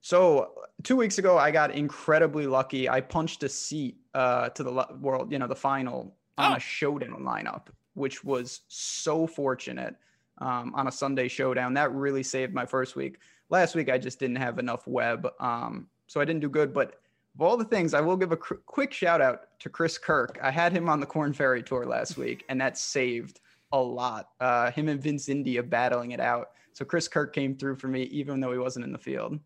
So 0.00 0.52
two 0.84 0.96
weeks 0.96 1.18
ago, 1.18 1.36
I 1.36 1.50
got 1.50 1.72
incredibly 1.72 2.46
lucky. 2.46 2.88
I 2.88 3.00
punched 3.00 3.42
a 3.42 3.48
seat 3.48 3.96
uh, 4.14 4.50
to 4.50 4.62
the 4.62 4.86
world, 5.00 5.32
you 5.32 5.38
know, 5.38 5.46
the 5.48 5.56
final 5.56 6.14
on 6.36 6.52
Oh. 6.52 6.56
a 6.56 6.60
showdown 6.60 7.22
lineup, 7.24 7.66
which 7.98 8.24
was 8.24 8.62
so 8.68 9.26
fortunate 9.26 9.96
um, 10.38 10.74
on 10.74 10.88
a 10.88 10.92
Sunday 10.92 11.28
showdown. 11.28 11.74
That 11.74 11.92
really 11.92 12.22
saved 12.22 12.54
my 12.54 12.64
first 12.64 12.96
week. 12.96 13.18
last 13.50 13.74
week 13.74 13.90
I 13.90 13.98
just 13.98 14.18
didn't 14.18 14.36
have 14.36 14.58
enough 14.58 14.86
Webb, 14.86 15.28
um, 15.40 15.88
so 16.06 16.20
I 16.20 16.24
didn't 16.24 16.40
do 16.40 16.48
good. 16.48 16.72
But 16.72 17.00
of 17.34 17.42
all 17.42 17.56
the 17.56 17.64
things, 17.64 17.94
I 17.94 18.00
will 18.00 18.16
give 18.16 18.32
a 18.32 18.36
cr- 18.36 18.54
quick 18.66 18.92
shout 18.92 19.20
out 19.20 19.58
to 19.60 19.68
Chris 19.68 19.98
Kirk. 19.98 20.38
I 20.42 20.50
had 20.50 20.72
him 20.72 20.88
on 20.88 21.00
the 21.00 21.06
Corn 21.06 21.32
Ferry 21.32 21.62
tour 21.62 21.86
last 21.86 22.16
week, 22.16 22.44
and 22.48 22.60
that 22.60 22.78
saved 22.78 23.40
a 23.72 23.80
lot. 23.80 24.30
Uh, 24.40 24.70
him 24.70 24.88
and 24.88 25.00
Vince 25.00 25.28
India 25.28 25.62
battling 25.62 26.12
it 26.12 26.20
out. 26.20 26.50
So 26.72 26.84
Chris 26.84 27.08
Kirk 27.08 27.34
came 27.34 27.56
through 27.56 27.76
for 27.76 27.88
me, 27.88 28.04
even 28.04 28.40
though 28.40 28.52
he 28.52 28.58
wasn't 28.58 28.84
in 28.84 28.92
the 28.92 28.98
field. 28.98 29.38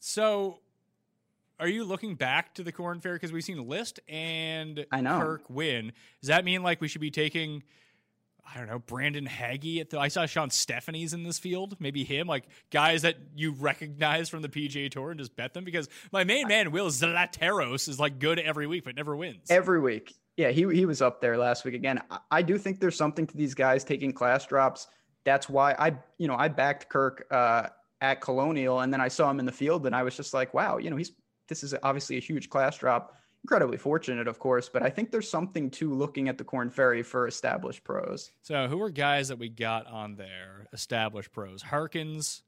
So, 0.00 0.58
are 1.60 1.68
you 1.68 1.84
looking 1.84 2.16
back 2.16 2.54
to 2.54 2.64
the 2.64 2.72
Corn 2.72 3.00
Ferry 3.00 3.16
because 3.16 3.32
we've 3.32 3.44
seen 3.44 3.68
List 3.68 4.00
and 4.08 4.84
I 4.90 5.00
know. 5.00 5.20
Kirk 5.20 5.42
win? 5.48 5.92
Does 6.20 6.28
that 6.28 6.44
mean 6.44 6.62
like 6.62 6.80
we 6.80 6.88
should 6.88 7.00
be 7.00 7.10
taking? 7.10 7.62
I 8.44 8.58
don't 8.58 8.68
know, 8.68 8.80
Brandon 8.80 9.26
Hagy 9.26 9.80
at 9.80 9.90
the. 9.90 9.98
I 9.98 10.08
saw 10.08 10.26
Shawn 10.26 10.50
Stefani's 10.50 11.14
in 11.14 11.22
this 11.22 11.38
field. 11.38 11.76
Maybe 11.78 12.04
him, 12.04 12.26
like 12.26 12.44
guys 12.70 13.02
that 13.02 13.16
you 13.34 13.52
recognize 13.52 14.28
from 14.28 14.42
the 14.42 14.48
PGA 14.48 14.90
Tour, 14.90 15.10
and 15.10 15.20
just 15.20 15.36
bet 15.36 15.54
them 15.54 15.64
because 15.64 15.88
my 16.12 16.24
main 16.24 16.48
man 16.48 16.72
Will 16.72 16.88
Zalatoris 16.88 17.88
is 17.88 18.00
like 18.00 18.18
good 18.18 18.38
every 18.38 18.66
week 18.66 18.84
but 18.84 18.96
never 18.96 19.16
wins. 19.16 19.50
Every 19.50 19.80
week. 19.80 20.14
Yeah, 20.36 20.50
he, 20.50 20.66
he 20.74 20.86
was 20.86 21.02
up 21.02 21.20
there 21.20 21.36
last 21.36 21.64
week 21.64 21.74
again. 21.74 22.00
I, 22.10 22.18
I 22.30 22.42
do 22.42 22.58
think 22.58 22.80
there's 22.80 22.96
something 22.96 23.26
to 23.26 23.36
these 23.36 23.54
guys 23.54 23.84
taking 23.84 24.12
class 24.12 24.46
drops. 24.46 24.86
That's 25.24 25.48
why 25.48 25.74
I, 25.78 25.96
you 26.18 26.26
know, 26.26 26.36
I 26.36 26.48
backed 26.48 26.88
Kirk 26.88 27.26
uh, 27.30 27.68
at 28.00 28.20
Colonial, 28.20 28.80
and 28.80 28.92
then 28.92 29.00
I 29.00 29.08
saw 29.08 29.30
him 29.30 29.38
in 29.38 29.46
the 29.46 29.52
field, 29.52 29.86
and 29.86 29.94
I 29.94 30.02
was 30.02 30.16
just 30.16 30.34
like, 30.34 30.52
wow, 30.52 30.78
you 30.78 30.90
know, 30.90 30.96
he's 30.96 31.12
this 31.48 31.62
is 31.62 31.74
obviously 31.82 32.16
a 32.16 32.20
huge 32.20 32.48
class 32.48 32.76
drop. 32.78 33.16
Incredibly 33.44 33.76
fortunate, 33.76 34.28
of 34.28 34.38
course, 34.38 34.68
but 34.68 34.82
I 34.82 34.90
think 34.90 35.10
there's 35.10 35.28
something 35.28 35.68
to 35.70 35.92
looking 35.92 36.28
at 36.28 36.38
the 36.38 36.44
Corn 36.44 36.70
Ferry 36.70 37.02
for 37.02 37.26
established 37.26 37.82
pros. 37.82 38.30
So 38.42 38.68
who 38.68 38.80
are 38.82 38.90
guys 38.90 39.28
that 39.28 39.38
we 39.38 39.48
got 39.48 39.86
on 39.88 40.14
there? 40.14 40.68
Established 40.72 41.32
pros: 41.32 41.60
Harkins, 41.60 42.42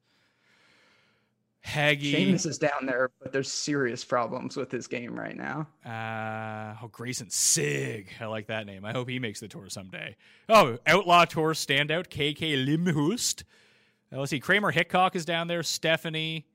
Hagy. 1.64 2.12
Seamus 2.12 2.46
is 2.46 2.58
down 2.58 2.84
there, 2.84 3.10
but 3.22 3.32
there's 3.32 3.50
serious 3.50 4.04
problems 4.04 4.56
with 4.56 4.70
his 4.70 4.86
game 4.86 5.18
right 5.18 5.34
now. 5.34 5.66
Uh, 5.84 6.76
oh, 6.82 6.88
Grayson 6.88 7.30
Sigg. 7.30 8.08
I 8.20 8.26
like 8.26 8.48
that 8.48 8.66
name. 8.66 8.84
I 8.84 8.92
hope 8.92 9.08
he 9.08 9.18
makes 9.18 9.40
the 9.40 9.48
tour 9.48 9.68
someday. 9.70 10.14
Oh, 10.48 10.78
Outlaw 10.86 11.24
Tour 11.24 11.54
standout 11.54 12.08
KK 12.08 12.66
Limbhasut. 12.66 13.44
Uh, 14.12 14.18
let's 14.18 14.30
see. 14.30 14.40
Kramer 14.40 14.72
Hickok 14.72 15.16
is 15.16 15.24
down 15.24 15.48
there. 15.48 15.62
Stefani. 15.62 16.46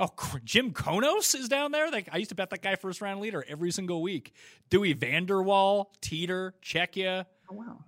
Oh, 0.00 0.08
Jim 0.44 0.72
Knous 0.72 1.34
is 1.34 1.48
down 1.48 1.72
there. 1.72 1.90
Like 1.90 2.08
I 2.10 2.16
used 2.16 2.30
to 2.30 2.34
bet 2.34 2.50
that 2.50 2.62
guy 2.62 2.74
first 2.76 3.00
round 3.02 3.20
leader 3.20 3.44
every 3.46 3.70
single 3.70 4.00
week. 4.02 4.32
Dawie 4.70 4.96
van 4.98 5.26
der 5.26 5.42
Walt, 5.42 5.96
Teeter, 6.00 6.54
Czechia. 6.62 7.26
Oh 7.50 7.54
wow. 7.54 7.84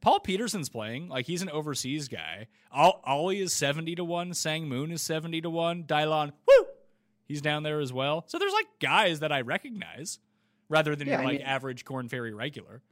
Paul 0.00 0.20
Peterson's 0.20 0.68
playing. 0.68 1.08
Like 1.08 1.26
he's 1.26 1.42
an 1.42 1.50
overseas 1.50 2.06
guy. 2.08 2.46
Ollie 2.72 3.40
is 3.40 3.52
seventy 3.52 3.94
to 3.96 4.04
one. 4.04 4.34
Sang 4.34 4.68
Moon 4.68 4.92
is 4.92 5.02
seventy 5.02 5.40
to 5.40 5.50
one. 5.50 5.82
Dylan, 5.84 6.30
Wu, 6.46 6.66
he's 7.26 7.42
down 7.42 7.64
there 7.64 7.80
as 7.80 7.92
well. 7.92 8.22
So 8.28 8.38
there's 8.38 8.52
like 8.52 8.66
guys 8.80 9.20
that 9.20 9.32
I 9.32 9.40
recognize 9.40 10.20
rather 10.68 10.94
than 10.94 11.08
Yeah, 11.08 11.14
your 11.14 11.22
I 11.22 11.24
like 11.24 11.38
mean- 11.38 11.46
average 11.46 11.84
Corn 11.84 12.08
Ferry 12.08 12.32
regular. 12.34 12.82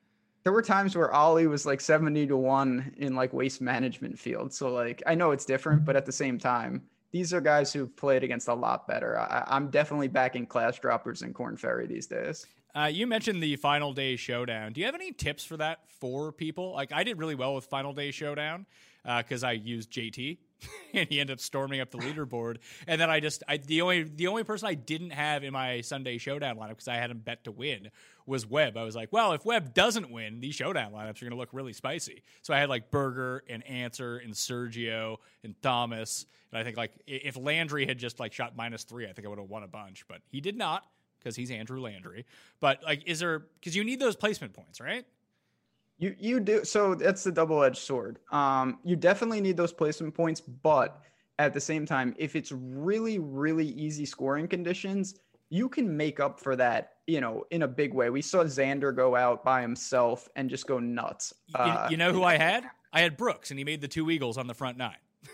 There 0.43 0.53
were 0.53 0.61
times 0.63 0.95
where 0.97 1.11
Ollie 1.15 1.47
was 1.47 1.65
like 1.65 1.81
70 1.81 2.27
to 2.27 2.37
1 2.37 2.97
in 2.99 3.15
like 3.15 3.33
waste 3.33 3.63
management 3.63 4.19
field. 4.19 4.53
So 4.53 4.71
like 4.73 5.03
I 5.07 5.15
know 5.15 5.31
it's 5.31 5.45
different, 5.47 5.85
but 5.85 5.95
at 5.97 6.05
the 6.05 6.13
same 6.13 6.39
time, 6.39 6.83
these 7.15 7.33
are 7.33 7.41
guys 7.41 7.73
who've 7.73 7.95
played 7.95 8.25
against 8.25 8.49
a 8.49 8.55
lot 8.55 8.89
better. 8.89 9.17
I, 9.17 9.45
I'm 9.47 9.71
definitely 9.71 10.09
backing 10.09 10.47
class 10.47 10.81
droppers 10.81 11.23
and 11.23 11.33
Corn 11.33 11.57
Ferry 11.57 11.87
these 11.87 12.09
days. 12.09 12.45
Uh, 12.75 12.91
you 12.93 13.07
mentioned 13.07 13.41
the 13.41 13.55
final 13.55 13.93
day 13.93 14.17
showdown. 14.17 14.73
Do 14.73 14.81
you 14.81 14.87
have 14.87 14.97
any 14.97 15.13
tips 15.13 15.45
for 15.45 15.57
that 15.59 15.79
for 16.01 16.33
people? 16.33 16.73
Like 16.73 16.91
I 16.91 17.05
did 17.05 17.21
really 17.21 17.37
well 17.37 17.55
with 17.55 17.67
final 17.67 17.93
day 17.93 18.11
showdown 18.11 18.67
because 19.05 19.45
I 19.45 19.53
used 19.53 19.93
JT 19.93 20.39
and 20.95 21.09
he 21.09 21.21
ended 21.21 21.35
up 21.35 21.41
storming 21.41 21.81
up 21.81 21.91
the 21.91 21.99
leaderboard. 21.99 22.59
And 22.87 23.01
then 23.01 23.11
I 23.11 23.21
just 23.21 23.43
I, 23.49 23.57
the 23.59 23.83
only 23.83 24.05
the 24.05 24.27
only 24.27 24.45
person 24.45 24.69
I 24.69 24.75
didn't 24.75 25.11
have 25.11 25.45
in 25.45 25.53
my 25.53 25.81
Sunday 25.81 26.19
showdown 26.19 26.57
lineup 26.57 26.71
because 26.71 26.89
I 26.89 26.97
had 26.97 27.11
him 27.11 27.19
bet 27.19 27.45
to 27.45 27.53
win 27.53 27.91
was 28.27 28.47
Webb. 28.47 28.77
I 28.77 28.85
was 28.85 28.97
like, 28.97 29.13
well, 29.13 29.33
if 29.33 29.45
Webb 29.45 29.75
doesn't 29.75 30.11
win, 30.11 30.41
these 30.41 30.55
showdown 30.55 30.93
lineups 30.93 31.21
are 31.21 31.27
going 31.27 31.31
to 31.31 31.37
look 31.37 31.51
really 31.53 31.73
spicy. 31.73 32.23
So 32.43 32.55
I 32.55 32.59
had 32.59 32.69
like 32.69 32.91
Berger 32.91 33.45
and 33.49 33.67
Ancer 33.67 34.19
and 34.19 34.33
Sergio 34.33 35.19
and 35.43 35.55
Thomas. 35.63 36.27
And 36.51 36.59
I 36.59 36.65
think 36.65 36.77
like 36.77 36.93
if 37.07 37.37
Landry 37.37 37.87
had 37.87 37.99
just 37.99 38.21
like 38.21 38.33
shot 38.33 38.57
minus 38.57 38.85
three, 38.85 39.07
I 39.07 39.13
think 39.13 39.27
I 39.27 39.29
would 39.29 39.39
have 39.39 39.51
won 39.51 39.63
a 39.63 39.69
bunch. 39.69 40.07
But 40.09 40.23
he 40.31 40.41
did 40.41 40.57
not 40.57 40.85
because 41.19 41.37
he's 41.37 41.51
Andrew 41.51 41.81
Landry. 41.81 42.27
But 42.61 42.83
like, 42.85 43.03
is 43.07 43.19
there 43.19 43.41
because 43.61 43.75
you 43.75 43.85
need 43.85 43.99
those 43.99 44.17
placement 44.17 44.53
points, 44.53 44.81
right? 44.81 45.05
You 45.99 46.15
you 46.19 46.41
do 46.41 46.65
so 46.65 46.95
that's 46.95 47.23
the 47.25 47.33
double-edged 47.33 47.77
sword. 47.79 48.19
Um, 48.33 48.79
you 48.85 48.97
definitely 48.97 49.41
need 49.41 49.57
those 49.57 49.73
placement 49.73 50.15
points, 50.15 50.41
but 50.41 51.01
at 51.39 51.55
the 51.55 51.61
same 51.61 51.87
time, 51.87 52.15
if 52.19 52.35
it's 52.37 52.51
really 52.53 53.19
really 53.19 53.67
easy 53.69 54.05
scoring 54.05 54.49
conditions, 54.49 55.21
you 55.51 55.69
can 55.69 55.97
make 55.97 56.19
up 56.21 56.41
for 56.41 56.57
that, 56.57 56.95
you 57.07 57.21
know, 57.21 57.45
in 57.51 57.63
a 57.63 57.69
big 57.69 57.95
way. 57.95 58.11
We 58.11 58.23
saw 58.23 58.43
Xander 58.45 58.95
go 58.95 59.15
out 59.15 59.45
by 59.45 59.63
himself 59.63 60.29
and 60.37 60.51
just 60.51 60.67
go 60.67 60.79
nuts. 60.81 61.33
You- 61.49 61.55
Uh, 61.61 61.89
you 61.91 61.97
know 61.97 62.13
who 62.13 62.25
I 62.25 62.39
had? 62.39 62.65
I 62.93 63.01
had 63.01 63.17
Brooks, 63.17 63.51
and 63.51 63.59
he 63.59 63.65
made 63.65 63.81
the 63.81 63.89
two 63.89 64.11
eagles 64.11 64.37
on 64.39 64.47
the 64.47 64.55
front 64.55 64.77
nine. 64.79 64.97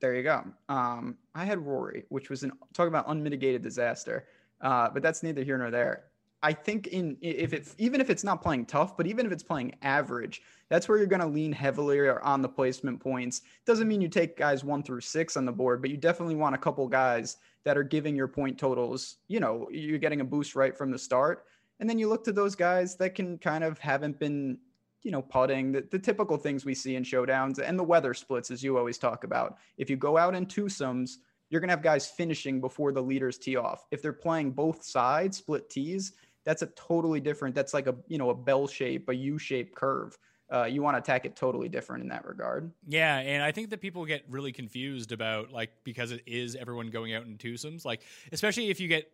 There 0.00 0.14
you 0.14 0.22
go. 0.22 0.44
Um, 0.68 1.16
I 1.34 1.46
had 1.46 1.58
Rory, 1.58 2.04
which 2.10 2.28
was 2.28 2.42
an 2.42 2.52
talk 2.74 2.86
about 2.86 3.06
unmitigated 3.08 3.62
disaster. 3.62 4.26
Uh, 4.60 4.90
but 4.90 5.02
that's 5.02 5.22
neither 5.22 5.42
here 5.42 5.56
nor 5.56 5.70
there. 5.70 6.04
I 6.42 6.52
think 6.52 6.88
in 6.88 7.16
if 7.20 7.52
it 7.52 7.74
even 7.78 8.00
if 8.00 8.10
it's 8.10 8.24
not 8.24 8.42
playing 8.42 8.66
tough, 8.66 8.96
but 8.96 9.06
even 9.06 9.26
if 9.26 9.32
it's 9.32 9.42
playing 9.42 9.74
average, 9.82 10.42
that's 10.68 10.88
where 10.88 10.98
you're 10.98 11.06
going 11.06 11.20
to 11.20 11.26
lean 11.26 11.52
heavily 11.52 12.08
on 12.08 12.42
the 12.42 12.48
placement 12.48 13.00
points. 13.00 13.42
Doesn't 13.64 13.88
mean 13.88 14.00
you 14.00 14.08
take 14.08 14.36
guys 14.36 14.62
one 14.62 14.82
through 14.82 15.00
six 15.00 15.36
on 15.36 15.44
the 15.44 15.52
board, 15.52 15.80
but 15.80 15.90
you 15.90 15.96
definitely 15.96 16.36
want 16.36 16.54
a 16.54 16.58
couple 16.58 16.86
guys 16.88 17.38
that 17.64 17.78
are 17.78 17.82
giving 17.82 18.14
your 18.14 18.28
point 18.28 18.58
totals. 18.58 19.16
You 19.28 19.40
know, 19.40 19.68
you're 19.70 19.98
getting 19.98 20.20
a 20.20 20.24
boost 20.24 20.54
right 20.54 20.76
from 20.76 20.90
the 20.90 20.98
start, 20.98 21.44
and 21.80 21.88
then 21.88 21.98
you 21.98 22.08
look 22.08 22.24
to 22.24 22.32
those 22.32 22.54
guys 22.54 22.96
that 22.96 23.14
can 23.14 23.38
kind 23.38 23.64
of 23.64 23.78
haven't 23.78 24.18
been 24.18 24.58
you 25.02 25.12
know, 25.12 25.22
putting, 25.22 25.70
the, 25.70 25.86
the 25.92 25.98
typical 26.00 26.36
things 26.36 26.64
we 26.64 26.74
see 26.74 26.96
in 26.96 27.04
showdowns 27.04 27.60
and 27.60 27.78
the 27.78 27.84
weather 27.84 28.12
splits, 28.12 28.50
as 28.50 28.60
you 28.60 28.76
always 28.76 28.98
talk 28.98 29.22
about. 29.22 29.56
If 29.78 29.88
you 29.88 29.96
go 29.96 30.16
out 30.16 30.34
in 30.34 30.46
twosomes, 30.46 31.18
you're 31.48 31.60
going 31.60 31.68
to 31.68 31.74
have 31.74 31.82
guys 31.82 32.08
finishing 32.08 32.60
before 32.60 32.90
the 32.90 33.02
leaders 33.02 33.38
tee 33.38 33.54
off. 33.54 33.86
If 33.92 34.02
they're 34.02 34.12
playing 34.12 34.50
both 34.50 34.82
sides, 34.82 35.36
split 35.36 35.70
tees, 35.70 36.14
that's 36.46 36.62
a 36.62 36.66
totally 36.68 37.20
different, 37.20 37.54
that's 37.54 37.74
like 37.74 37.88
a, 37.88 37.94
you 38.08 38.16
know, 38.16 38.30
a 38.30 38.34
bell 38.34 38.66
shape, 38.66 39.10
a 39.10 39.14
U 39.14 39.38
shaped 39.38 39.74
curve. 39.74 40.16
Uh, 40.50 40.64
you 40.64 40.80
want 40.80 40.94
to 40.94 40.98
attack 40.98 41.26
it 41.26 41.34
totally 41.34 41.68
different 41.68 42.04
in 42.04 42.08
that 42.08 42.24
regard. 42.24 42.70
Yeah, 42.86 43.18
and 43.18 43.42
I 43.42 43.50
think 43.50 43.70
that 43.70 43.80
people 43.80 44.06
get 44.06 44.24
really 44.30 44.52
confused 44.52 45.10
about 45.10 45.52
like 45.52 45.70
because 45.82 46.12
it 46.12 46.22
is 46.24 46.54
everyone 46.54 46.90
going 46.90 47.12
out 47.12 47.26
in 47.26 47.36
twosomes, 47.36 47.84
like 47.84 48.02
especially 48.30 48.70
if 48.70 48.78
you 48.78 48.86
get 48.86 49.10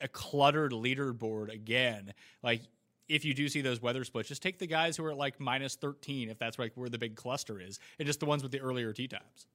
a 0.00 0.08
cluttered 0.08 0.72
leaderboard 0.72 1.52
again, 1.52 2.14
like 2.42 2.62
if 3.06 3.22
you 3.24 3.34
do 3.34 3.48
see 3.50 3.60
those 3.60 3.82
weather 3.82 4.02
splits, 4.02 4.30
just 4.30 4.42
take 4.42 4.58
the 4.58 4.66
guys 4.66 4.96
who 4.96 5.04
are 5.04 5.10
at 5.10 5.18
like 5.18 5.38
minus 5.38 5.76
13 5.76 6.30
if 6.30 6.38
that's 6.38 6.58
like 6.58 6.72
where 6.74 6.88
the 6.88 6.98
big 6.98 7.16
cluster 7.16 7.60
is, 7.60 7.78
and 7.98 8.06
just 8.06 8.20
the 8.20 8.26
ones 8.26 8.42
with 8.42 8.50
the 8.50 8.60
earlier 8.60 8.94
tee 8.94 9.08
times. 9.08 9.46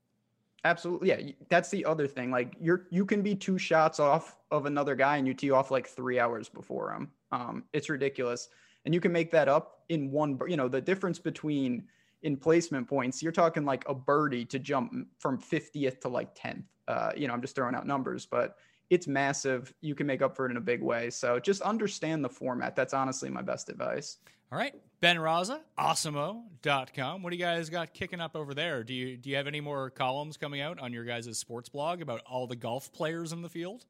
Absolutely. 0.64 1.10
Yeah. 1.10 1.32
That's 1.50 1.70
the 1.70 1.86
other 1.86 2.08
thing. 2.08 2.32
Like 2.32 2.56
you're, 2.60 2.88
you 2.92 3.06
can 3.06 3.22
be 3.22 3.36
two 3.36 3.58
shots 3.58 4.00
off 4.00 4.38
of 4.52 4.66
another 4.66 4.96
guy 4.96 5.18
and 5.18 5.28
you 5.28 5.34
tee 5.34 5.52
off 5.52 5.72
like 5.72 5.88
three 5.88 6.20
hours 6.20 6.50
before 6.50 6.94
him. 6.94 7.12
Um, 7.32 7.64
it's 7.74 7.90
ridiculous. 7.90 8.50
And 8.86 8.94
you 8.94 9.02
can 9.02 9.12
make 9.12 9.32
that 9.32 9.48
up 9.48 9.84
in 9.90 10.12
one, 10.12 10.40
you 10.48 10.58
know, 10.58 10.68
the 10.68 10.82
difference 10.82 11.20
between 11.20 11.84
in 12.24 12.38
placement 12.38 12.88
points, 12.88 13.24
you're 13.24 13.32
talking 13.32 13.66
like 13.66 13.88
a 13.88 13.94
birdie 13.94 14.46
to 14.46 14.60
jump 14.60 15.08
from 15.20 15.40
50th 15.40 16.02
to 16.02 16.08
like 16.08 16.36
10th. 16.36 16.64
Uh, 16.88 17.12
you 17.16 17.28
know, 17.28 17.34
I'm 17.34 17.42
just 17.42 17.56
throwing 17.56 17.76
out 17.76 17.88
numbers, 17.88 18.26
but 18.26 18.58
it's 18.90 19.08
massive. 19.08 19.74
You 19.82 19.96
can 19.96 20.06
make 20.06 20.22
up 20.22 20.36
for 20.36 20.46
it 20.46 20.52
in 20.52 20.58
a 20.58 20.62
big 20.62 20.82
way. 20.82 21.10
So 21.10 21.40
just 21.40 21.62
understand 21.62 22.24
the 22.24 22.30
format. 22.30 22.76
That's 22.76 22.94
honestly 22.94 23.30
my 23.30 23.42
best 23.42 23.70
advice. 23.70 24.18
All 24.52 24.60
right, 24.60 24.76
Ben 25.02 25.18
Raza, 25.18 25.62
awesemo.com. 25.80 27.24
What 27.24 27.32
do 27.32 27.36
you 27.36 27.44
guys 27.44 27.72
got 27.72 27.92
kicking 27.92 28.22
up 28.22 28.36
over 28.36 28.54
there? 28.54 28.84
Do 28.84 28.94
you 28.94 29.18
do 29.18 29.32
you 29.32 29.36
have 29.36 29.48
any 29.48 29.60
more 29.60 29.90
columns 29.90 30.38
coming 30.38 30.62
out 30.62 30.80
on 30.80 30.94
your 30.94 31.04
guys' 31.04 31.36
sports 31.40 31.70
blog 31.70 32.04
about 32.04 32.22
all 32.28 32.46
the 32.46 32.56
golf 32.56 32.94
players 32.94 33.34
in 33.34 33.42
the 33.42 33.50
field? 33.50 33.86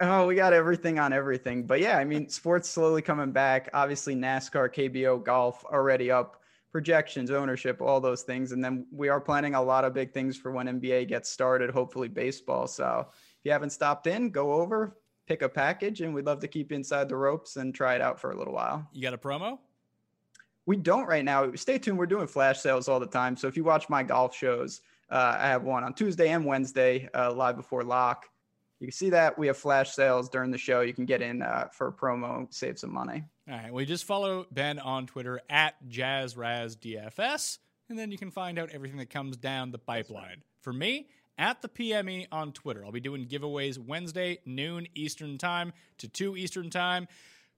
Oh, 0.00 0.26
we 0.26 0.34
got 0.34 0.54
everything 0.54 0.98
on 0.98 1.12
everything. 1.12 1.66
But 1.66 1.80
yeah, 1.80 1.98
I 1.98 2.04
mean, 2.04 2.30
sports 2.30 2.70
slowly 2.70 3.02
coming 3.02 3.30
back. 3.30 3.68
Obviously, 3.74 4.14
NASCAR, 4.16 4.72
KBO, 4.74 5.22
golf 5.22 5.62
already 5.66 6.10
up, 6.10 6.40
projections, 6.72 7.30
ownership, 7.30 7.82
all 7.82 8.00
those 8.00 8.22
things. 8.22 8.52
And 8.52 8.64
then 8.64 8.86
we 8.90 9.10
are 9.10 9.20
planning 9.20 9.54
a 9.54 9.62
lot 9.62 9.84
of 9.84 9.92
big 9.92 10.14
things 10.14 10.34
for 10.34 10.50
when 10.50 10.66
NBA 10.66 11.08
gets 11.08 11.28
started, 11.28 11.70
hopefully, 11.70 12.08
baseball. 12.08 12.66
So 12.66 13.06
if 13.10 13.44
you 13.44 13.52
haven't 13.52 13.70
stopped 13.70 14.06
in, 14.06 14.30
go 14.30 14.54
over, 14.54 14.96
pick 15.26 15.42
a 15.42 15.48
package, 15.48 16.00
and 16.00 16.14
we'd 16.14 16.24
love 16.24 16.40
to 16.40 16.48
keep 16.48 16.70
you 16.70 16.76
inside 16.76 17.10
the 17.10 17.16
ropes 17.16 17.56
and 17.56 17.74
try 17.74 17.94
it 17.94 18.00
out 18.00 18.18
for 18.18 18.30
a 18.30 18.36
little 18.36 18.54
while. 18.54 18.88
You 18.94 19.02
got 19.02 19.12
a 19.12 19.18
promo? 19.18 19.58
We 20.66 20.76
don't 20.76 21.06
right 21.06 21.24
now. 21.24 21.52
Stay 21.54 21.78
tuned. 21.78 21.98
We're 21.98 22.06
doing 22.06 22.26
flash 22.26 22.60
sales 22.60 22.88
all 22.88 23.00
the 23.00 23.06
time. 23.06 23.36
So 23.36 23.48
if 23.48 23.56
you 23.56 23.64
watch 23.64 23.88
my 23.88 24.02
golf 24.02 24.34
shows, 24.34 24.80
uh, 25.10 25.36
I 25.38 25.48
have 25.48 25.64
one 25.64 25.84
on 25.84 25.94
Tuesday 25.94 26.30
and 26.30 26.44
Wednesday, 26.44 27.08
uh, 27.14 27.32
live 27.32 27.56
before 27.56 27.82
lock. 27.84 28.28
You 28.80 28.88
can 28.88 28.92
see 28.92 29.10
that 29.10 29.38
we 29.38 29.46
have 29.46 29.56
flash 29.56 29.92
sales 29.92 30.28
during 30.28 30.50
the 30.50 30.58
show. 30.58 30.80
You 30.80 30.92
can 30.92 31.04
get 31.04 31.22
in 31.22 31.42
uh, 31.42 31.68
for 31.72 31.88
a 31.88 31.92
promo, 31.92 32.52
save 32.52 32.78
some 32.78 32.92
money. 32.92 33.24
All 33.48 33.56
right. 33.56 33.72
Well, 33.72 33.80
you 33.80 33.86
just 33.86 34.04
follow 34.04 34.46
Ben 34.50 34.78
on 34.78 35.06
Twitter 35.06 35.40
at 35.48 35.74
JazzRazDFS, 35.88 37.58
and 37.88 37.98
then 37.98 38.10
you 38.10 38.18
can 38.18 38.30
find 38.30 38.58
out 38.58 38.70
everything 38.70 38.98
that 38.98 39.10
comes 39.10 39.36
down 39.36 39.70
the 39.70 39.78
pipeline. 39.78 40.42
For 40.60 40.72
me, 40.72 41.08
at 41.38 41.62
the 41.62 41.68
PME 41.68 42.26
on 42.32 42.52
Twitter. 42.52 42.84
I'll 42.84 42.92
be 42.92 43.00
doing 43.00 43.26
giveaways 43.26 43.78
Wednesday, 43.78 44.38
noon 44.44 44.86
Eastern 44.94 45.38
Time 45.38 45.72
to 45.98 46.08
2 46.08 46.36
Eastern 46.36 46.70
Time 46.70 47.08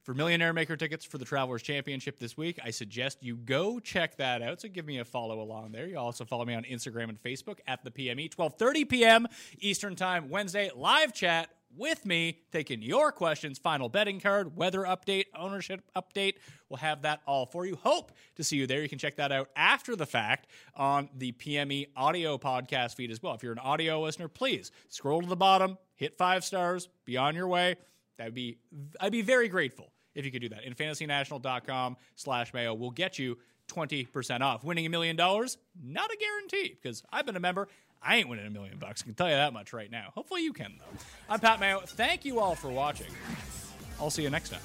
for 0.06 0.14
Millionaire 0.14 0.52
Maker 0.52 0.76
tickets 0.76 1.04
for 1.04 1.18
the 1.18 1.24
Travelers 1.24 1.62
Championship 1.62 2.20
this 2.20 2.36
week. 2.36 2.60
I 2.62 2.70
suggest 2.70 3.24
you 3.24 3.34
go 3.34 3.80
check 3.80 4.16
that 4.18 4.40
out. 4.40 4.60
So 4.60 4.68
give 4.68 4.86
me 4.86 5.00
a 5.00 5.04
follow 5.04 5.40
along 5.40 5.72
there. 5.72 5.88
You 5.88 5.98
also 5.98 6.24
follow 6.24 6.44
me 6.44 6.54
on 6.54 6.62
Instagram 6.62 7.08
and 7.08 7.20
Facebook 7.20 7.58
at 7.66 7.82
the 7.82 7.90
PME. 7.90 8.32
12:30 8.32 8.88
p.m. 8.88 9.26
Eastern 9.58 9.96
Time 9.96 10.30
Wednesday 10.30 10.70
live 10.76 11.12
chat 11.12 11.50
with 11.76 12.06
me 12.06 12.38
taking 12.52 12.82
your 12.82 13.10
questions, 13.10 13.58
final 13.58 13.88
betting 13.88 14.20
card, 14.20 14.56
weather 14.56 14.82
update, 14.82 15.24
ownership 15.36 15.82
update. 15.96 16.34
We'll 16.68 16.78
have 16.78 17.02
that 17.02 17.20
all 17.26 17.44
for 17.44 17.66
you. 17.66 17.74
Hope 17.74 18.12
to 18.36 18.44
see 18.44 18.58
you 18.58 18.68
there. 18.68 18.82
You 18.82 18.88
can 18.88 19.00
check 19.00 19.16
that 19.16 19.32
out 19.32 19.50
after 19.56 19.96
the 19.96 20.06
fact 20.06 20.46
on 20.76 21.08
the 21.16 21.32
PME 21.32 21.88
audio 21.96 22.38
podcast 22.38 22.94
feed 22.94 23.10
as 23.10 23.20
well. 23.20 23.34
If 23.34 23.42
you're 23.42 23.50
an 23.50 23.58
audio 23.58 24.00
listener, 24.00 24.28
please 24.28 24.70
scroll 24.88 25.20
to 25.20 25.26
the 25.26 25.34
bottom, 25.34 25.78
hit 25.96 26.16
five 26.16 26.44
stars, 26.44 26.88
be 27.04 27.16
on 27.16 27.34
your 27.34 27.48
way. 27.48 27.74
That'd 28.18 28.34
be 28.34 28.58
I'd 29.00 29.10
be 29.10 29.22
very 29.22 29.48
grateful 29.48 29.90
if 30.16 30.24
you 30.24 30.32
could 30.32 30.42
do 30.42 30.48
that. 30.48 30.64
And 30.64 30.76
fantasynational.com 30.76 31.96
slash 32.16 32.52
mayo 32.52 32.74
will 32.74 32.90
get 32.90 33.18
you 33.18 33.38
20% 33.68 34.40
off. 34.40 34.64
Winning 34.64 34.86
a 34.86 34.88
million 34.90 35.16
dollars, 35.16 35.58
not 35.82 36.10
a 36.10 36.16
guarantee, 36.16 36.76
because 36.80 37.02
I've 37.12 37.26
been 37.26 37.36
a 37.36 37.40
member. 37.40 37.68
I 38.02 38.16
ain't 38.16 38.28
winning 38.28 38.46
a 38.46 38.50
million 38.50 38.78
bucks. 38.78 39.02
I 39.02 39.04
can 39.06 39.14
tell 39.14 39.28
you 39.28 39.34
that 39.34 39.52
much 39.52 39.72
right 39.72 39.90
now. 39.90 40.10
Hopefully 40.14 40.42
you 40.42 40.52
can, 40.52 40.74
though. 40.78 40.98
I'm 41.28 41.40
Pat 41.40 41.60
Mayo. 41.60 41.80
Thank 41.84 42.24
you 42.24 42.40
all 42.40 42.54
for 42.54 42.68
watching. 42.68 43.12
I'll 44.00 44.10
see 44.10 44.22
you 44.22 44.30
next 44.30 44.50
time. 44.50 44.60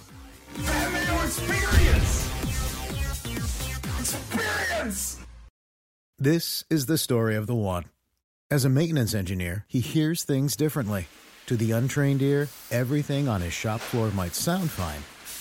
Experience. 1.23 2.29
Experience. 3.99 5.19
This 6.19 6.63
is 6.69 6.85
the 6.85 6.97
story 6.97 7.35
of 7.35 7.47
the 7.47 7.55
one. 7.55 7.85
As 8.51 8.65
a 8.65 8.69
maintenance 8.69 9.15
engineer, 9.15 9.65
he 9.67 9.79
hears 9.79 10.23
things 10.23 10.55
differently. 10.55 11.07
To 11.47 11.55
the 11.57 11.71
untrained 11.71 12.21
ear, 12.21 12.49
everything 12.69 13.27
on 13.27 13.41
his 13.41 13.53
shop 13.53 13.79
floor 13.79 14.11
might 14.11 14.35
sound 14.35 14.69
fine, 14.69 15.01